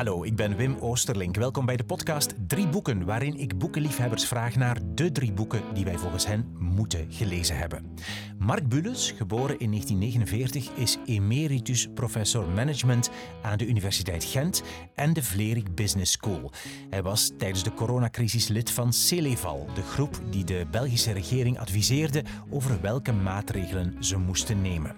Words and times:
Hallo, 0.00 0.24
ik 0.24 0.36
ben 0.36 0.56
Wim 0.56 0.76
Oosterlink. 0.80 1.36
Welkom 1.36 1.66
bij 1.66 1.76
de 1.76 1.84
podcast 1.84 2.34
Drie 2.46 2.68
Boeken, 2.68 3.04
waarin 3.04 3.38
ik 3.38 3.58
boekenliefhebbers 3.58 4.24
vraag 4.24 4.56
naar 4.56 4.78
de 4.94 5.12
drie 5.12 5.32
boeken 5.32 5.62
die 5.74 5.84
wij 5.84 5.98
volgens 5.98 6.26
hen 6.26 6.56
moeten 6.58 7.06
gelezen 7.12 7.56
hebben. 7.56 7.94
Mark 8.38 8.68
Bulles, 8.68 9.10
geboren 9.10 9.58
in 9.58 9.70
1949, 9.70 10.70
is 10.74 10.98
emeritus 11.06 11.88
professor 11.94 12.48
management 12.48 13.10
aan 13.42 13.58
de 13.58 13.66
Universiteit 13.66 14.24
Gent 14.24 14.62
en 14.94 15.12
de 15.12 15.22
Vlerik 15.22 15.74
Business 15.74 16.12
School. 16.12 16.52
Hij 16.90 17.02
was 17.02 17.30
tijdens 17.38 17.62
de 17.62 17.74
coronacrisis 17.74 18.48
lid 18.48 18.70
van 18.70 18.92
Celeval, 18.92 19.66
de 19.74 19.82
groep 19.82 20.20
die 20.30 20.44
de 20.44 20.66
Belgische 20.70 21.12
regering 21.12 21.58
adviseerde 21.58 22.24
over 22.50 22.80
welke 22.80 23.12
maatregelen 23.12 24.04
ze 24.04 24.18
moesten 24.18 24.62
nemen. 24.62 24.96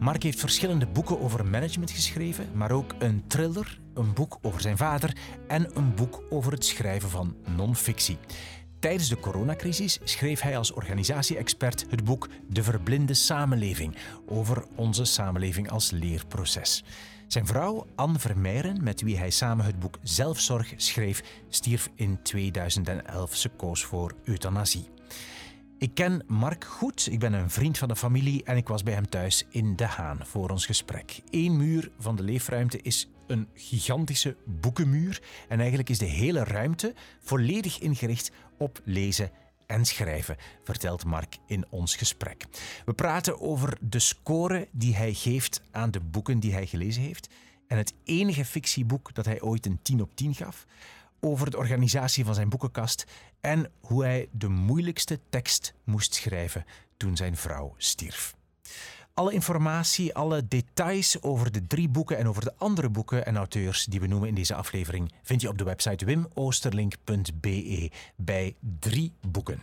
Mark 0.00 0.22
heeft 0.22 0.40
verschillende 0.40 0.86
boeken 0.86 1.20
over 1.20 1.46
management 1.46 1.90
geschreven, 1.90 2.46
maar 2.54 2.70
ook 2.70 2.94
een 2.98 3.24
thriller, 3.26 3.78
een 3.98 4.12
boek 4.12 4.38
over 4.42 4.60
zijn 4.60 4.76
vader 4.76 5.16
en 5.48 5.76
een 5.76 5.94
boek 5.94 6.22
over 6.30 6.52
het 6.52 6.64
schrijven 6.64 7.10
van 7.10 7.36
non-fictie. 7.56 8.18
Tijdens 8.78 9.08
de 9.08 9.20
coronacrisis 9.20 9.98
schreef 10.04 10.40
hij 10.40 10.56
als 10.56 10.72
organisatie-expert 10.72 11.86
het 11.90 12.04
boek 12.04 12.28
De 12.48 12.62
Verblinde 12.62 13.14
Samenleving 13.14 13.96
over 14.26 14.64
onze 14.74 15.04
samenleving 15.04 15.70
als 15.70 15.90
leerproces. 15.90 16.84
Zijn 17.26 17.46
vrouw, 17.46 17.86
Anne 17.94 18.18
Vermeijren, 18.18 18.82
met 18.82 19.02
wie 19.02 19.18
hij 19.18 19.30
samen 19.30 19.64
het 19.64 19.78
boek 19.78 19.98
Zelfzorg 20.02 20.72
schreef, 20.76 21.22
stierf 21.48 21.88
in 21.94 22.22
2011. 22.22 23.36
Ze 23.36 23.48
koos 23.48 23.84
voor 23.84 24.14
euthanasie. 24.24 24.88
Ik 25.78 25.94
ken 25.94 26.22
Mark 26.26 26.64
goed, 26.64 27.08
ik 27.10 27.18
ben 27.18 27.32
een 27.32 27.50
vriend 27.50 27.78
van 27.78 27.88
de 27.88 27.96
familie 27.96 28.44
en 28.44 28.56
ik 28.56 28.68
was 28.68 28.82
bij 28.82 28.94
hem 28.94 29.08
thuis 29.08 29.46
in 29.50 29.76
De 29.76 29.86
Haan 29.86 30.18
voor 30.22 30.50
ons 30.50 30.66
gesprek. 30.66 31.22
Eén 31.30 31.56
muur 31.56 31.90
van 31.98 32.16
de 32.16 32.22
leefruimte 32.22 32.82
is 32.82 33.08
een 33.28 33.48
gigantische 33.54 34.36
boekenmuur 34.44 35.22
en 35.48 35.58
eigenlijk 35.58 35.88
is 35.88 35.98
de 35.98 36.04
hele 36.04 36.44
ruimte 36.44 36.94
volledig 37.20 37.78
ingericht 37.78 38.30
op 38.58 38.80
lezen 38.84 39.30
en 39.66 39.84
schrijven, 39.84 40.36
vertelt 40.64 41.04
Mark 41.04 41.36
in 41.46 41.64
ons 41.68 41.96
gesprek. 41.96 42.46
We 42.84 42.92
praten 42.94 43.40
over 43.40 43.78
de 43.80 43.98
score 43.98 44.68
die 44.72 44.96
hij 44.96 45.14
geeft 45.14 45.62
aan 45.70 45.90
de 45.90 46.00
boeken 46.00 46.40
die 46.40 46.52
hij 46.52 46.66
gelezen 46.66 47.02
heeft 47.02 47.28
en 47.66 47.76
het 47.76 47.94
enige 48.04 48.44
fictieboek 48.44 49.14
dat 49.14 49.24
hij 49.24 49.40
ooit 49.40 49.66
een 49.66 49.78
10 49.82 50.02
op 50.02 50.16
10 50.16 50.34
gaf 50.34 50.66
over 51.20 51.50
de 51.50 51.56
organisatie 51.56 52.24
van 52.24 52.34
zijn 52.34 52.48
boekenkast 52.48 53.04
en 53.40 53.70
hoe 53.80 54.04
hij 54.04 54.28
de 54.32 54.48
moeilijkste 54.48 55.20
tekst 55.28 55.74
moest 55.84 56.14
schrijven 56.14 56.64
toen 56.96 57.16
zijn 57.16 57.36
vrouw 57.36 57.74
stierf. 57.76 58.36
Alle 59.18 59.32
informatie, 59.32 60.14
alle 60.14 60.48
details 60.48 61.22
over 61.22 61.52
de 61.52 61.66
drie 61.66 61.88
boeken 61.88 62.18
en 62.18 62.28
over 62.28 62.44
de 62.44 62.52
andere 62.56 62.88
boeken 62.88 63.26
en 63.26 63.36
auteurs 63.36 63.84
die 63.84 64.00
we 64.00 64.06
noemen 64.06 64.28
in 64.28 64.34
deze 64.34 64.54
aflevering 64.54 65.12
vind 65.22 65.40
je 65.40 65.48
op 65.48 65.58
de 65.58 65.64
website 65.64 66.04
wimoosterlink.be 66.04 67.90
bij 68.16 68.56
drie 68.78 69.12
boeken. 69.30 69.60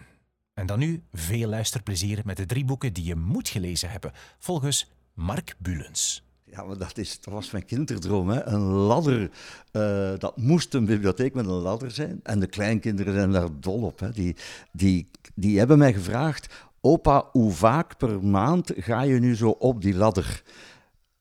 En 0.53 0.65
dan 0.65 0.79
nu 0.79 1.03
veel 1.13 1.49
luisterplezier 1.49 2.21
met 2.25 2.37
de 2.37 2.45
drie 2.45 2.65
boeken 2.65 2.93
die 2.93 3.03
je 3.03 3.15
moet 3.15 3.49
gelezen 3.49 3.89
hebben, 3.89 4.11
volgens 4.39 4.91
Mark 5.13 5.55
Bulens. 5.57 6.23
Ja, 6.43 6.63
maar 6.63 6.77
dat, 6.77 6.97
is, 6.97 7.19
dat 7.21 7.33
was 7.33 7.51
mijn 7.51 7.65
kinderdroom. 7.65 8.29
Hè? 8.29 8.45
Een 8.45 8.61
ladder, 8.61 9.31
uh, 9.71 10.13
dat 10.17 10.37
moest 10.37 10.73
een 10.73 10.85
bibliotheek 10.85 11.33
met 11.33 11.45
een 11.45 11.51
ladder 11.51 11.91
zijn. 11.91 12.19
En 12.23 12.39
de 12.39 12.47
kleinkinderen 12.47 13.13
zijn 13.13 13.31
daar 13.31 13.49
dol 13.59 13.81
op. 13.81 13.99
Hè? 13.99 14.11
Die, 14.11 14.35
die, 14.71 15.07
die 15.33 15.57
hebben 15.57 15.77
mij 15.77 15.93
gevraagd, 15.93 16.53
opa, 16.85 17.29
hoe 17.31 17.51
vaak 17.51 17.97
per 17.97 18.23
maand 18.23 18.71
ga 18.75 19.01
je 19.01 19.19
nu 19.19 19.35
zo 19.35 19.49
op 19.49 19.81
die 19.81 19.95
ladder? 19.95 20.43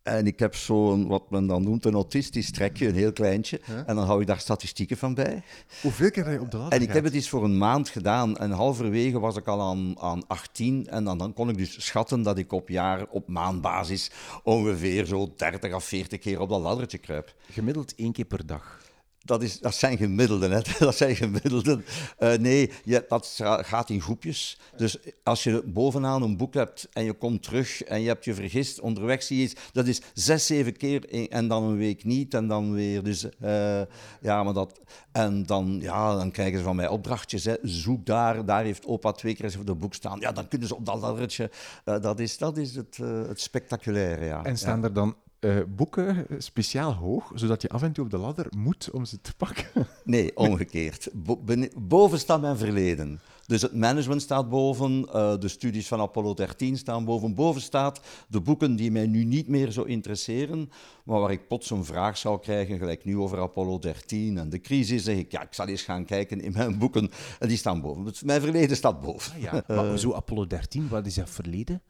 En 0.03 0.27
ik 0.27 0.39
heb 0.39 0.55
zo'n, 0.55 1.07
wat 1.07 1.31
men 1.31 1.47
dan 1.47 1.63
noemt, 1.63 1.85
een 1.85 1.95
autistisch 1.95 2.51
trekje, 2.51 2.89
een 2.89 2.95
heel 2.95 3.13
kleintje. 3.13 3.61
En 3.87 3.97
dan 3.97 4.05
hou 4.05 4.21
ik 4.21 4.27
daar 4.27 4.41
statistieken 4.41 4.97
van 4.97 5.15
bij. 5.15 5.43
Hoeveel 5.83 6.11
keer 6.11 6.31
je 6.31 6.41
op 6.41 6.51
de 6.51 6.57
ladder 6.57 6.79
En 6.79 6.85
ik 6.85 6.93
heb 6.93 7.05
het 7.05 7.15
eens 7.15 7.29
voor 7.29 7.45
een 7.45 7.59
maand 7.59 7.89
gedaan. 7.89 8.37
En 8.37 8.51
halverwege 8.51 9.19
was 9.19 9.37
ik 9.37 9.47
al 9.47 9.61
aan, 9.61 10.01
aan 10.01 10.27
18. 10.27 10.87
En 10.87 11.05
dan, 11.05 11.19
dan 11.19 11.33
kon 11.33 11.49
ik 11.49 11.57
dus 11.57 11.87
schatten 11.87 12.23
dat 12.23 12.39
ik 12.39 12.53
op 12.53 12.69
jaar, 12.69 13.07
op 13.11 13.29
maandbasis, 13.29 14.11
ongeveer 14.43 15.05
zo 15.05 15.33
30 15.37 15.75
of 15.75 15.85
40 15.85 16.19
keer 16.19 16.41
op 16.41 16.49
dat 16.49 16.61
laddertje 16.61 16.99
kruip. 16.99 17.35
Gemiddeld 17.51 17.95
één 17.95 18.13
keer 18.13 18.25
per 18.25 18.47
dag. 18.47 18.84
Dat, 19.25 19.43
is, 19.43 19.59
dat 19.61 19.75
zijn 19.75 19.97
gemiddelden, 19.97 20.51
hè. 20.51 20.61
dat 20.79 20.97
zijn 20.97 21.17
gemiddelden. 21.17 21.85
Uh, 22.19 22.33
nee, 22.33 22.71
je, 22.85 23.05
dat 23.09 23.41
gaat 23.43 23.91
in 23.91 24.01
groepjes. 24.01 24.59
Dus 24.77 24.99
als 25.23 25.43
je 25.43 25.63
bovenaan 25.67 26.23
een 26.23 26.37
boek 26.37 26.55
hebt 26.55 26.89
en 26.93 27.05
je 27.05 27.13
komt 27.13 27.43
terug 27.43 27.83
en 27.83 28.01
je 28.01 28.09
hebt 28.09 28.25
je 28.25 28.35
vergist, 28.35 28.81
onderweg 28.81 29.23
zie 29.23 29.37
je 29.37 29.43
iets, 29.43 29.55
dat 29.73 29.87
is 29.87 30.01
zes, 30.15 30.47
zeven 30.47 30.77
keer 30.77 31.29
en 31.31 31.49
dan 31.49 31.63
een 31.63 31.77
week 31.77 32.05
niet 32.05 32.35
en 32.35 32.49
dan 32.49 32.73
weer. 32.73 33.03
Dus 33.03 33.25
uh, 33.25 33.83
ja, 34.21 34.43
maar 34.43 34.55
dat... 34.55 34.81
En 35.13 35.47
dan, 35.47 35.79
ja, 35.81 36.17
dan 36.17 36.31
krijgen 36.31 36.59
ze 36.59 36.65
van 36.65 36.77
mij 36.77 36.89
opdrachtjes. 36.89 37.45
Hè. 37.45 37.55
Zoek 37.63 38.07
daar, 38.07 38.45
daar 38.45 38.65
heeft 38.65 38.87
opa 38.87 39.13
twee 39.13 39.35
keer 39.35 39.45
eens 39.45 39.57
op 39.57 39.67
het 39.67 39.79
boek 39.79 39.95
staan. 39.95 40.21
Ja, 40.21 40.33
dan 40.33 40.49
kunnen 40.49 40.69
ze 40.69 40.77
op 40.77 40.87
dat 40.87 41.01
laddertje. 41.01 41.51
Uh, 41.85 42.01
dat 42.01 42.21
is, 42.21 42.39
dat 42.39 42.57
is 42.57 42.77
het, 42.77 42.97
het 43.29 43.41
spectaculaire, 43.41 44.25
ja. 44.25 44.45
En 44.45 44.59
staan 44.59 44.79
ja. 44.79 44.85
er 44.85 44.93
dan 44.93 45.17
uh, 45.45 45.57
boeken 45.69 46.27
speciaal 46.39 46.93
hoog, 46.93 47.31
zodat 47.35 47.63
je 47.63 47.69
af 47.69 47.83
en 47.83 47.93
toe 47.93 48.05
op 48.05 48.11
de 48.11 48.19
ladder 48.19 48.47
moet 48.57 48.91
om 48.91 49.05
ze 49.05 49.21
te 49.21 49.35
pakken? 49.37 49.67
Nee, 50.05 50.37
omgekeerd. 50.37 51.09
Bo 51.13 51.43
boven 51.79 52.19
staat 52.19 52.41
mijn 52.41 52.57
verleden. 52.57 53.21
Dus 53.47 53.63
het 53.63 53.75
management 53.75 54.23
staat 54.23 54.49
boven, 54.49 55.09
uh, 55.15 55.39
de 55.39 55.49
studies 55.49 55.89
van 55.89 56.01
Apollo 56.01 56.35
13 56.35 56.77
staan 56.77 57.05
boven. 57.05 57.35
Boven 57.35 57.61
staat 57.61 58.01
de 58.29 58.41
boeken 58.41 58.77
die 58.77 58.91
mij 58.91 59.07
nu 59.07 59.25
niet 59.25 59.49
meer 59.49 59.71
zo 59.71 59.83
interesseren, 59.83 60.71
maar 61.05 61.21
waar 61.21 61.31
ik 61.31 61.49
plots 61.49 61.71
een 61.71 61.85
vraag 61.85 62.17
zou 62.17 62.41
krijgen, 62.41 62.79
gelijk 62.79 63.05
nu 63.05 63.19
over 63.19 63.41
Apollo 63.41 63.79
13 63.79 64.39
en 64.39 64.51
de 64.51 64.61
crisis, 64.61 65.05
zeg 65.05 65.17
ik, 65.17 65.33
ja, 65.33 65.43
ik 65.43 65.55
zal 65.55 65.67
eens 65.67 65.83
gaan 65.83 66.05
kijken 66.05 66.41
in 66.41 66.53
mijn 66.53 66.79
boeken. 66.79 67.11
En 67.39 67.49
die 67.49 67.57
staan 67.57 67.81
boven. 67.81 68.05
Dus 68.05 68.23
mijn 68.23 68.41
verleden 68.41 68.77
staat 68.77 69.01
boven. 69.01 69.33
Ah, 69.33 69.41
ja. 69.41 69.65
maar 69.67 69.99
zo 69.99 70.13
Apollo 70.13 70.47
13, 70.47 70.89
wat 70.89 71.07
is 71.07 71.15
dat 71.15 71.31
verleden? 71.31 71.83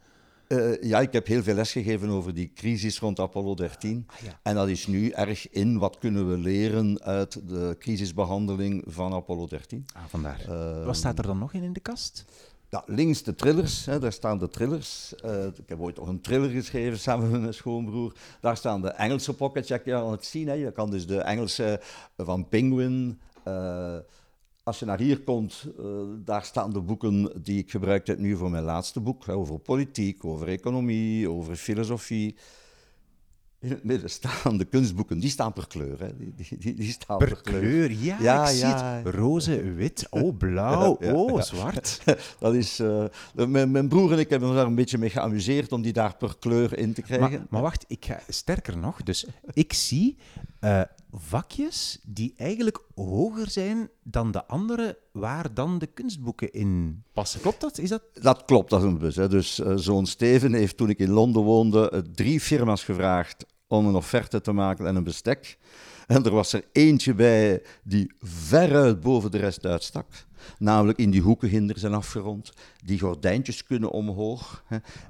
Uh, 0.54 0.82
ja, 0.82 1.00
ik 1.00 1.12
heb 1.12 1.26
heel 1.26 1.42
veel 1.42 1.54
lesgegeven 1.54 2.08
over 2.08 2.34
die 2.34 2.52
crisis 2.54 2.98
rond 2.98 3.20
Apollo 3.20 3.54
13. 3.54 4.04
Ah, 4.06 4.16
ja. 4.24 4.40
En 4.42 4.54
dat 4.54 4.68
is 4.68 4.86
nu 4.86 5.10
erg 5.10 5.50
in 5.50 5.78
wat 5.78 5.98
kunnen 5.98 6.30
we 6.30 6.38
leren 6.38 7.02
uit 7.02 7.48
de 7.48 7.76
crisisbehandeling 7.78 8.84
van 8.86 9.14
Apollo 9.14 9.46
13. 9.46 9.86
Ah, 9.94 10.02
vandaar. 10.08 10.40
Uh, 10.48 10.84
wat 10.84 10.96
staat 10.96 11.18
er 11.18 11.26
dan 11.26 11.38
nog 11.38 11.52
in 11.52 11.62
in 11.62 11.72
de 11.72 11.80
kast? 11.80 12.24
Ja, 12.68 12.82
links 12.86 13.22
de 13.22 13.34
thrillers, 13.34 13.84
hè, 13.84 13.98
daar 13.98 14.12
staan 14.12 14.38
de 14.38 14.48
thrillers. 14.48 15.14
Uh, 15.24 15.44
ik 15.44 15.68
heb 15.68 15.80
ooit 15.80 15.96
nog 15.96 16.08
een 16.08 16.20
thriller 16.20 16.50
geschreven 16.50 16.98
samen 16.98 17.30
met 17.30 17.40
mijn 17.40 17.54
schoonbroer. 17.54 18.14
Daar 18.40 18.56
staan 18.56 18.82
de 18.82 18.88
Engelse 18.90 19.34
pockets, 19.34 19.68
je 19.68 19.78
kan 19.78 20.10
het 20.10 20.24
zien. 20.24 20.48
Hè. 20.48 20.54
Je 20.54 20.72
kan 20.72 20.90
dus 20.90 21.06
de 21.06 21.18
Engelse 21.18 21.80
van 22.16 22.48
Penguin... 22.48 23.20
Als 24.64 24.78
je 24.78 24.84
naar 24.84 24.98
hier 24.98 25.20
komt, 25.20 25.66
uh, 25.80 25.86
daar 26.24 26.44
staan 26.44 26.72
de 26.72 26.80
boeken 26.80 27.42
die 27.42 27.58
ik 27.58 27.70
gebruikte 27.70 28.14
nu 28.18 28.36
voor 28.36 28.50
mijn 28.50 28.64
laatste 28.64 29.00
boek. 29.00 29.26
Hè, 29.26 29.32
over 29.32 29.58
politiek, 29.58 30.24
over 30.24 30.48
economie, 30.48 31.30
over 31.30 31.56
filosofie. 31.56 32.36
In 33.60 33.70
het 33.70 33.84
midden 33.84 34.10
staan 34.10 34.58
de 34.58 34.64
kunstboeken, 34.64 35.18
die 35.18 35.30
staan 35.30 35.52
per 35.52 35.66
kleur. 35.66 36.00
Hè. 36.00 36.16
Die, 36.16 36.34
die, 36.58 36.74
die 36.74 36.92
staan 36.92 37.18
per, 37.18 37.28
per 37.28 37.40
kleur. 37.42 37.60
kleur. 37.60 37.92
Ja, 37.92 38.16
ja, 38.20 38.48
ik 38.48 38.56
ja. 38.56 38.76
zie 38.76 38.86
het. 38.86 39.14
Roze, 39.14 39.72
wit, 39.72 40.06
oh, 40.10 40.36
blauw, 40.36 40.96
ja, 41.00 41.12
oh, 41.12 41.40
zwart. 41.40 42.02
Dat 42.40 42.54
is, 42.54 42.80
uh, 42.80 43.04
mijn, 43.34 43.70
mijn, 43.70 43.88
broer 43.88 44.12
en 44.12 44.18
ik 44.18 44.30
hebben 44.30 44.48
ons 44.48 44.56
daar 44.56 44.66
een 44.66 44.74
beetje 44.74 44.98
mee 44.98 45.10
geamuseerd 45.10 45.72
om 45.72 45.82
die 45.82 45.92
daar 45.92 46.16
per 46.16 46.36
kleur 46.38 46.78
in 46.78 46.92
te 46.94 47.02
krijgen. 47.02 47.30
Maar, 47.30 47.46
maar 47.50 47.62
wacht, 47.62 47.84
ik 47.88 48.04
ga 48.04 48.20
sterker 48.28 48.78
nog. 48.78 49.02
Dus 49.02 49.26
ik 49.52 49.72
zie 49.72 50.16
uh, 50.60 50.82
vakjes 51.16 51.98
die 52.02 52.34
eigenlijk 52.36 52.80
hoger 52.94 53.50
zijn 53.50 53.88
dan 54.02 54.30
de 54.30 54.46
andere, 54.46 54.98
waar 55.12 55.54
dan 55.54 55.78
de 55.78 55.86
kunstboeken 55.86 56.52
in 56.52 57.02
passen. 57.12 57.40
Klopt 57.40 57.60
dat? 57.60 57.78
Is 57.78 57.88
dat? 57.88 58.02
Dat 58.12 58.44
klopt, 58.44 58.70
dat 58.70 58.80
is 58.80 58.86
een 58.86 58.98
bus. 58.98 59.16
Hè. 59.16 59.28
Dus 59.28 59.58
uh, 59.58 59.72
zo'n 59.76 60.06
Steven 60.06 60.52
heeft 60.52 60.76
toen 60.76 60.90
ik 60.90 60.98
in 60.98 61.10
Londen 61.10 61.42
woonde 61.42 61.90
uh, 61.94 62.00
drie 62.14 62.40
firma's 62.40 62.84
gevraagd 62.84 63.46
om 63.66 63.86
een 63.86 63.94
offerte 63.94 64.40
te 64.40 64.52
maken 64.52 64.86
en 64.86 64.96
een 64.96 65.04
bestek. 65.04 65.58
En 66.06 66.24
er 66.24 66.30
was 66.30 66.52
er 66.52 66.64
eentje 66.72 67.14
bij 67.14 67.62
die 67.82 68.12
veruit 68.20 69.00
boven 69.00 69.30
de 69.30 69.38
rest 69.38 69.66
uitstak. 69.66 70.06
Namelijk 70.58 70.98
in 70.98 71.10
die 71.10 71.20
hoekenginder 71.20 71.78
zijn 71.78 71.94
afgerond. 71.94 72.52
Die 72.84 72.98
gordijntjes 72.98 73.64
kunnen 73.64 73.90
omhoog. 73.90 74.64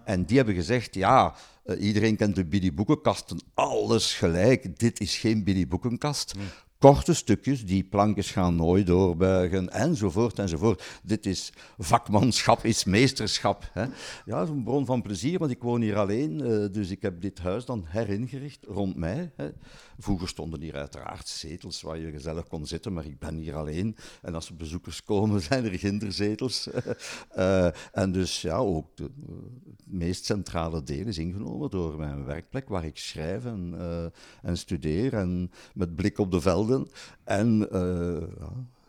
En 0.04 0.24
die 0.24 0.36
hebben 0.36 0.54
gezegd, 0.54 0.94
ja, 0.94 1.34
uh, 1.66 1.82
iedereen 1.82 2.16
kent 2.16 2.34
de 2.34 2.44
Billy 2.44 2.74
Boekenkasten. 2.74 3.40
Alles 3.54 4.14
gelijk. 4.14 4.78
Dit 4.78 5.00
is 5.00 5.16
geen 5.16 5.44
Billy 5.44 5.68
Boekenkast. 5.68 6.34
Nee. 6.34 6.46
Korte 6.84 7.14
stukjes, 7.14 7.64
die 7.66 7.84
plankjes 7.84 8.30
gaan 8.30 8.56
nooit 8.56 8.86
doorbuigen, 8.86 9.70
enzovoort, 9.70 10.38
enzovoort. 10.38 11.00
Dit 11.02 11.26
is 11.26 11.52
vakmanschap, 11.78 12.64
is 12.64 12.84
meesterschap. 12.84 13.70
Hè. 13.72 13.84
Ja, 14.24 14.42
is 14.42 14.48
een 14.48 14.64
bron 14.64 14.86
van 14.86 15.02
plezier, 15.02 15.38
want 15.38 15.50
ik 15.50 15.62
woon 15.62 15.80
hier 15.80 15.96
alleen, 15.96 16.40
uh, 16.40 16.72
dus 16.72 16.90
ik 16.90 17.02
heb 17.02 17.20
dit 17.20 17.38
huis 17.38 17.64
dan 17.64 17.84
heringericht 17.86 18.64
rond 18.68 18.96
mij. 18.96 19.32
Hè. 19.36 19.50
Vroeger 19.98 20.28
stonden 20.28 20.60
hier 20.60 20.74
uiteraard 20.74 21.28
zetels 21.28 21.82
waar 21.82 21.98
je 21.98 22.10
gezellig 22.10 22.46
kon 22.46 22.66
zitten, 22.66 22.92
maar 22.92 23.06
ik 23.06 23.18
ben 23.18 23.36
hier 23.36 23.54
alleen. 23.54 23.96
En 24.22 24.34
als 24.34 24.48
er 24.48 24.56
bezoekers 24.56 25.04
komen, 25.04 25.40
zijn 25.50 25.64
er 25.64 25.78
ginderzetels. 25.78 26.68
uh, 27.36 27.66
en 28.02 28.12
dus 28.12 28.40
ja, 28.40 28.56
ook 28.56 28.96
de, 28.96 29.10
uh, 29.28 29.34
meest 29.84 30.24
centrale 30.24 30.82
deel 30.82 31.06
is 31.06 31.18
ingenomen 31.18 31.70
door 31.70 31.98
mijn 31.98 32.24
werkplek, 32.24 32.68
waar 32.68 32.84
ik 32.84 32.98
schrijf 32.98 33.44
en, 33.44 33.74
uh, 33.78 34.04
en 34.42 34.58
studeer, 34.58 35.14
en 35.14 35.50
met 35.74 35.96
blik 35.96 36.18
op 36.18 36.30
de 36.30 36.40
velden. 36.40 36.73
En 37.24 37.68
ja, 37.70 38.20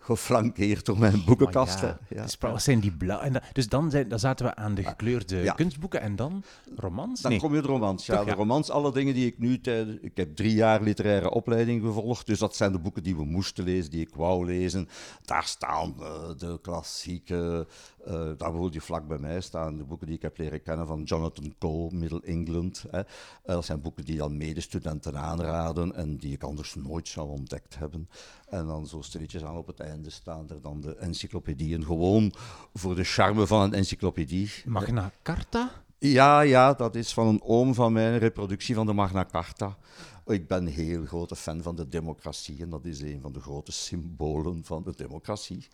geflankeerd 0.05 0.85
door 0.85 0.99
mijn 0.99 1.23
boekenkasten. 1.25 1.89
Oh, 1.89 2.17
ja. 2.17 2.21
Dus 2.21 2.37
wat 2.39 2.61
zijn 2.61 2.79
die 2.79 2.91
blauwe? 2.91 3.41
Dus 3.53 3.67
dan, 3.67 3.91
zijn, 3.91 4.07
dan 4.07 4.19
zaten 4.19 4.45
we 4.45 4.55
aan 4.55 4.75
de 4.75 4.83
gekleurde 4.83 5.37
ja. 5.37 5.53
kunstboeken 5.53 6.01
en 6.01 6.15
dan 6.15 6.43
romans? 6.75 7.21
Dan 7.21 7.31
nee. 7.31 7.39
kom 7.39 7.55
je 7.55 7.61
de 7.61 7.67
romans. 7.67 8.05
Ja, 8.05 8.17
Toch, 8.17 8.25
de 8.25 8.31
romans, 8.31 8.69
alle 8.69 8.91
dingen 8.91 9.13
die 9.13 9.25
ik 9.25 9.39
nu. 9.39 9.59
Ik 10.01 10.17
heb 10.17 10.35
drie 10.35 10.53
jaar 10.53 10.81
literaire 10.81 11.29
opleiding 11.29 11.83
gevolgd, 11.83 12.25
dus 12.25 12.39
dat 12.39 12.55
zijn 12.55 12.71
de 12.71 12.79
boeken 12.79 13.03
die 13.03 13.15
we 13.15 13.25
moesten 13.25 13.63
lezen, 13.63 13.91
die 13.91 14.01
ik 14.01 14.15
wou 14.15 14.45
lezen. 14.45 14.87
Daar 15.21 15.43
staan 15.43 15.95
uh, 15.99 16.07
de 16.37 16.59
klassieke... 16.61 17.67
Uh, 18.07 18.13
daar 18.13 18.35
bijvoorbeeld 18.35 18.71
die 18.71 18.81
vlak 18.81 19.07
bij 19.07 19.17
mij 19.17 19.41
staan, 19.41 19.77
de 19.77 19.83
boeken 19.83 20.07
die 20.07 20.15
ik 20.15 20.21
heb 20.21 20.37
leren 20.37 20.61
kennen 20.61 20.87
van 20.87 21.03
Jonathan 21.03 21.55
Cole, 21.59 21.91
Middle 21.93 22.21
England. 22.21 22.85
Hè. 22.89 22.99
Uh, 22.99 23.05
dat 23.45 23.65
zijn 23.65 23.81
boeken 23.81 24.05
die 24.05 24.17
dan 24.17 24.37
medestudenten 24.37 25.17
aanraden 25.17 25.95
en 25.95 26.17
die 26.17 26.33
ik 26.33 26.43
anders 26.43 26.75
nooit 26.75 27.07
zou 27.07 27.29
ontdekt 27.29 27.77
hebben. 27.77 28.09
En 28.49 28.65
dan 28.65 28.87
zo 28.87 29.01
stilletjes 29.01 29.43
aan 29.43 29.57
op 29.57 29.67
het 29.67 29.79
einde 29.79 30.09
staan 30.09 30.49
er 30.49 30.61
dan 30.61 30.81
de 30.81 30.95
encyclopedieën. 30.95 31.85
Gewoon 31.85 32.33
voor 32.73 32.95
de 32.95 33.03
charme 33.03 33.47
van 33.47 33.61
een 33.61 33.73
encyclopedie. 33.73 34.51
Magna 34.65 35.11
Carta? 35.23 35.71
Ja, 35.97 36.41
ja, 36.41 36.73
dat 36.73 36.95
is 36.95 37.13
van 37.13 37.27
een 37.27 37.41
oom 37.43 37.73
van 37.73 37.93
mij, 37.93 38.07
een 38.07 38.17
reproductie 38.17 38.75
van 38.75 38.85
de 38.85 38.93
Magna 38.93 39.25
Carta. 39.25 39.77
Ik 40.25 40.47
ben 40.47 40.57
een 40.57 40.73
heel 40.73 41.05
grote 41.05 41.35
fan 41.35 41.61
van 41.61 41.75
de 41.75 41.89
democratie 41.89 42.61
en 42.61 42.69
dat 42.69 42.85
is 42.85 43.01
een 43.01 43.21
van 43.21 43.31
de 43.31 43.39
grote 43.39 43.71
symbolen 43.71 44.63
van 44.63 44.83
de 44.83 44.93
democratie. 44.95 45.67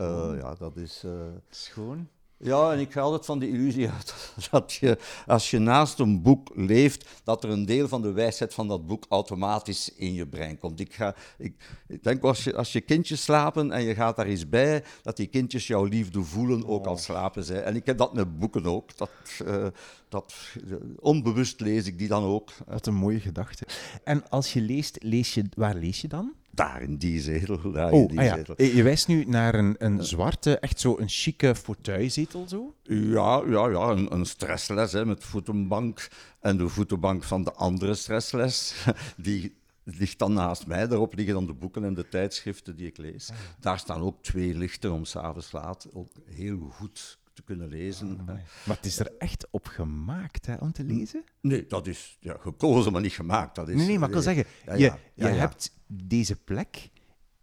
Uh, 0.00 0.32
ja, 0.36 0.54
dat 0.54 0.76
is... 0.76 1.02
Uh, 1.04 1.26
Schoon. 1.50 2.08
Ja, 2.44 2.72
en 2.72 2.78
ik 2.78 2.92
ga 2.92 3.00
altijd 3.00 3.24
van 3.24 3.38
de 3.38 3.48
illusie 3.48 3.90
uit 3.90 4.14
dat 4.50 4.72
je, 4.72 4.98
als 5.26 5.50
je 5.50 5.58
naast 5.58 5.98
een 5.98 6.22
boek 6.22 6.50
leeft, 6.54 7.08
dat 7.24 7.44
er 7.44 7.50
een 7.50 7.66
deel 7.66 7.88
van 7.88 8.02
de 8.02 8.12
wijsheid 8.12 8.54
van 8.54 8.68
dat 8.68 8.86
boek 8.86 9.04
automatisch 9.08 9.92
in 9.96 10.14
je 10.14 10.26
brein 10.26 10.58
komt. 10.58 10.80
Ik, 10.80 10.94
ga, 10.94 11.14
ik, 11.38 11.54
ik 11.88 12.02
denk 12.02 12.22
als 12.22 12.44
je, 12.44 12.56
als 12.56 12.72
je 12.72 12.80
kindjes 12.80 13.22
slapen 13.22 13.72
en 13.72 13.82
je 13.82 13.94
gaat 13.94 14.16
daar 14.16 14.26
eens 14.26 14.48
bij, 14.48 14.84
dat 15.02 15.16
die 15.16 15.26
kindjes 15.26 15.66
jouw 15.66 15.84
liefde 15.84 16.22
voelen, 16.22 16.66
ook 16.66 16.86
al 16.86 16.96
slapen 16.96 17.44
zij. 17.44 17.62
En 17.62 17.76
ik 17.76 17.86
heb 17.86 17.98
dat 17.98 18.14
met 18.14 18.38
boeken 18.38 18.66
ook. 18.66 18.96
Dat, 18.96 19.10
uh, 19.46 19.66
dat, 20.08 20.34
uh, 20.64 20.76
onbewust 21.00 21.60
lees 21.60 21.86
ik 21.86 21.98
die 21.98 22.08
dan 22.08 22.24
ook. 22.24 22.50
Wat 22.66 22.86
een 22.86 22.94
mooie 22.94 23.20
gedachte. 23.20 23.66
En 24.04 24.28
als 24.28 24.52
je 24.52 24.60
leest, 24.60 24.96
lees 25.02 25.34
je, 25.34 25.44
waar 25.56 25.74
lees 25.74 26.00
je 26.00 26.08
dan? 26.08 26.32
Daar 26.54 26.82
in 26.82 26.96
die 26.96 27.20
zetel. 27.20 27.72
Daar 27.72 27.92
oh, 27.92 28.00
in 28.00 28.06
die 28.06 28.18
ah 28.18 28.24
ja. 28.24 28.34
zetel. 28.34 28.62
Je 28.62 28.82
wijst 28.82 29.08
nu 29.08 29.24
naar 29.24 29.54
een, 29.54 29.74
een 29.78 30.04
zwarte, 30.04 30.58
echt 30.58 30.80
zo 30.80 30.98
een 30.98 31.08
chique 31.08 31.54
fauteuilzetel 31.54 32.48
zo? 32.48 32.74
Ja, 32.82 33.42
ja, 33.46 33.68
ja 33.68 33.88
een, 33.88 34.14
een 34.14 34.26
stressles 34.26 34.92
hè, 34.92 35.04
met 35.04 35.24
voetenbank. 35.24 36.08
En 36.40 36.56
de 36.56 36.68
voetenbank 36.68 37.22
van 37.24 37.44
de 37.44 37.52
andere 37.52 37.94
stressles, 37.94 38.74
die 39.16 39.54
ligt 39.84 40.18
dan 40.18 40.32
naast 40.32 40.66
mij. 40.66 40.86
Daarop 40.88 41.14
liggen 41.14 41.34
dan 41.34 41.46
de 41.46 41.52
boeken 41.52 41.84
en 41.84 41.94
de 41.94 42.08
tijdschriften 42.08 42.76
die 42.76 42.86
ik 42.86 42.96
lees. 42.96 43.30
Ah. 43.30 43.36
Daar 43.60 43.78
staan 43.78 44.00
ook 44.00 44.22
twee 44.22 44.54
lichten 44.54 44.92
om 44.92 45.04
s'avonds 45.04 45.52
laat 45.52 45.88
ook 45.92 46.12
heel 46.24 46.58
goed 46.58 47.18
te 47.32 47.42
kunnen 47.42 47.68
lezen. 47.68 48.20
Ah, 48.20 48.26
maar 48.64 48.76
het 48.76 48.84
is 48.84 48.98
er 48.98 49.16
echt 49.18 49.46
op 49.50 49.66
gemaakt 49.66 50.46
hè, 50.46 50.54
om 50.54 50.72
te 50.72 50.84
lezen? 50.84 51.24
Nee, 51.40 51.66
dat 51.66 51.86
is 51.86 52.16
ja, 52.20 52.36
gekozen, 52.40 52.92
maar 52.92 53.00
niet 53.00 53.12
gemaakt. 53.12 53.54
Dat 53.54 53.68
is, 53.68 53.76
nee, 53.76 53.86
nee, 53.86 53.98
maar 53.98 54.08
ik 54.08 54.14
wil 54.14 54.22
zeggen, 54.22 54.44
ja, 54.66 54.74
je, 54.74 54.92
je 55.14 55.26
hebt 55.26 55.74
deze 55.86 56.36
plek 56.36 56.90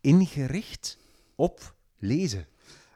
ingericht 0.01 0.97
op 1.35 1.75
lezen. 1.97 2.47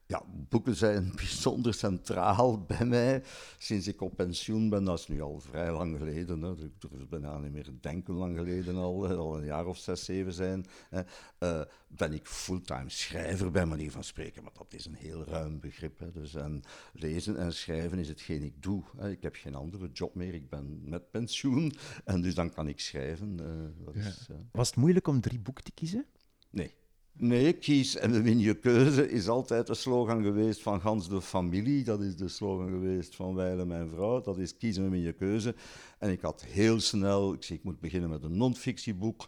Ja, 0.08 0.24
boeken 0.50 0.76
zijn 0.76 1.12
bijzonder 1.16 1.74
centraal 1.74 2.62
bij 2.62 2.86
mij. 2.86 3.24
Sinds 3.58 3.88
ik 3.88 4.02
op 4.02 4.16
pensioen 4.16 4.70
ben, 4.70 4.84
dat 4.84 5.00
is 5.00 5.08
nu 5.08 5.22
al 5.22 5.40
vrij 5.40 5.72
lang 5.72 5.98
geleden. 5.98 6.42
Hè. 6.42 6.52
Ik 6.52 6.82
durf 6.82 7.08
bijna 7.10 7.38
niet 7.38 7.52
meer 7.52 7.72
denken, 7.82 8.14
lang 8.14 8.38
geleden 8.38 8.76
al, 8.76 9.08
al 9.08 9.38
een 9.38 9.46
jaar 9.46 9.66
of 9.66 9.78
zes, 9.78 10.06
zeven 10.06 10.34
zijn. 10.34 10.66
Hè. 10.90 11.02
Uh, 11.40 11.62
ben 11.88 12.14
ik 12.14 12.28
fulltime 12.28 12.90
schrijver, 12.90 13.52
bij 13.52 13.66
manier 13.66 13.92
van 13.92 14.04
spreken. 14.04 14.44
Maar 14.44 14.54
dat 14.54 14.74
is 14.74 14.86
een 14.86 14.96
heel 14.96 15.24
ruim 15.24 15.60
begrip. 15.60 16.00
Hè. 16.00 16.12
Dus, 16.12 16.36
en 16.36 16.64
lezen 16.94 17.38
en 17.38 17.54
schrijven 17.54 18.00
is 18.00 18.08
hetgeen 18.08 18.44
ik 18.44 18.64
doe. 18.64 18.84
Hè. 18.98 19.10
Ik 19.10 19.22
heb 19.22 19.36
geen 19.36 19.56
andere 19.56 19.90
job 19.92 20.16
meer, 20.16 20.34
ik 20.34 20.50
ben 20.50 20.90
met 20.90 21.12
pensioen. 21.12 21.74
En 22.06 22.22
dus 22.22 22.36
dan 22.36 22.54
kan 22.54 22.68
ik 22.68 22.80
schrijven. 22.80 23.38
Uh, 23.42 23.86
dat 23.86 23.94
ja. 23.94 24.08
is, 24.08 24.28
uh... 24.32 24.38
Was 24.52 24.68
het 24.68 24.78
moeilijk 24.78 25.08
om 25.08 25.22
drie 25.22 25.40
boeken 25.40 25.64
te 25.64 25.72
kiezen? 25.72 26.06
Nee. 26.50 26.74
Nee, 27.18 27.54
kies 27.54 27.96
en 27.96 28.24
win 28.24 28.40
je 28.40 28.54
keuze 28.54 29.10
is 29.10 29.28
altijd 29.28 29.68
de 29.68 29.74
slogan 29.74 30.24
geweest 30.24 30.62
van 30.62 30.82
gans 30.82 31.10
de 31.10 31.22
familie. 31.22 31.84
Dat 31.84 32.02
is 32.02 32.16
de 32.16 32.28
slogan 32.28 32.70
geweest 32.70 33.16
van 33.16 33.36
Weile, 33.36 33.66
mijn 33.66 33.90
vrouw. 33.90 34.22
Dat 34.22 34.38
is 34.38 34.58
kiezen 34.58 34.84
en 34.84 34.90
win 34.90 35.02
je 35.02 35.14
keuze. 35.14 35.56
En 36.00 36.12
ik 36.12 36.22
had 36.22 36.44
heel 36.44 36.80
snel, 36.80 37.34
ik 37.34 37.44
zie, 37.44 37.56
ik 37.56 37.64
moet 37.64 37.80
beginnen 37.80 38.10
met 38.10 38.24
een 38.24 38.38
non-fictieboek. 38.38 39.28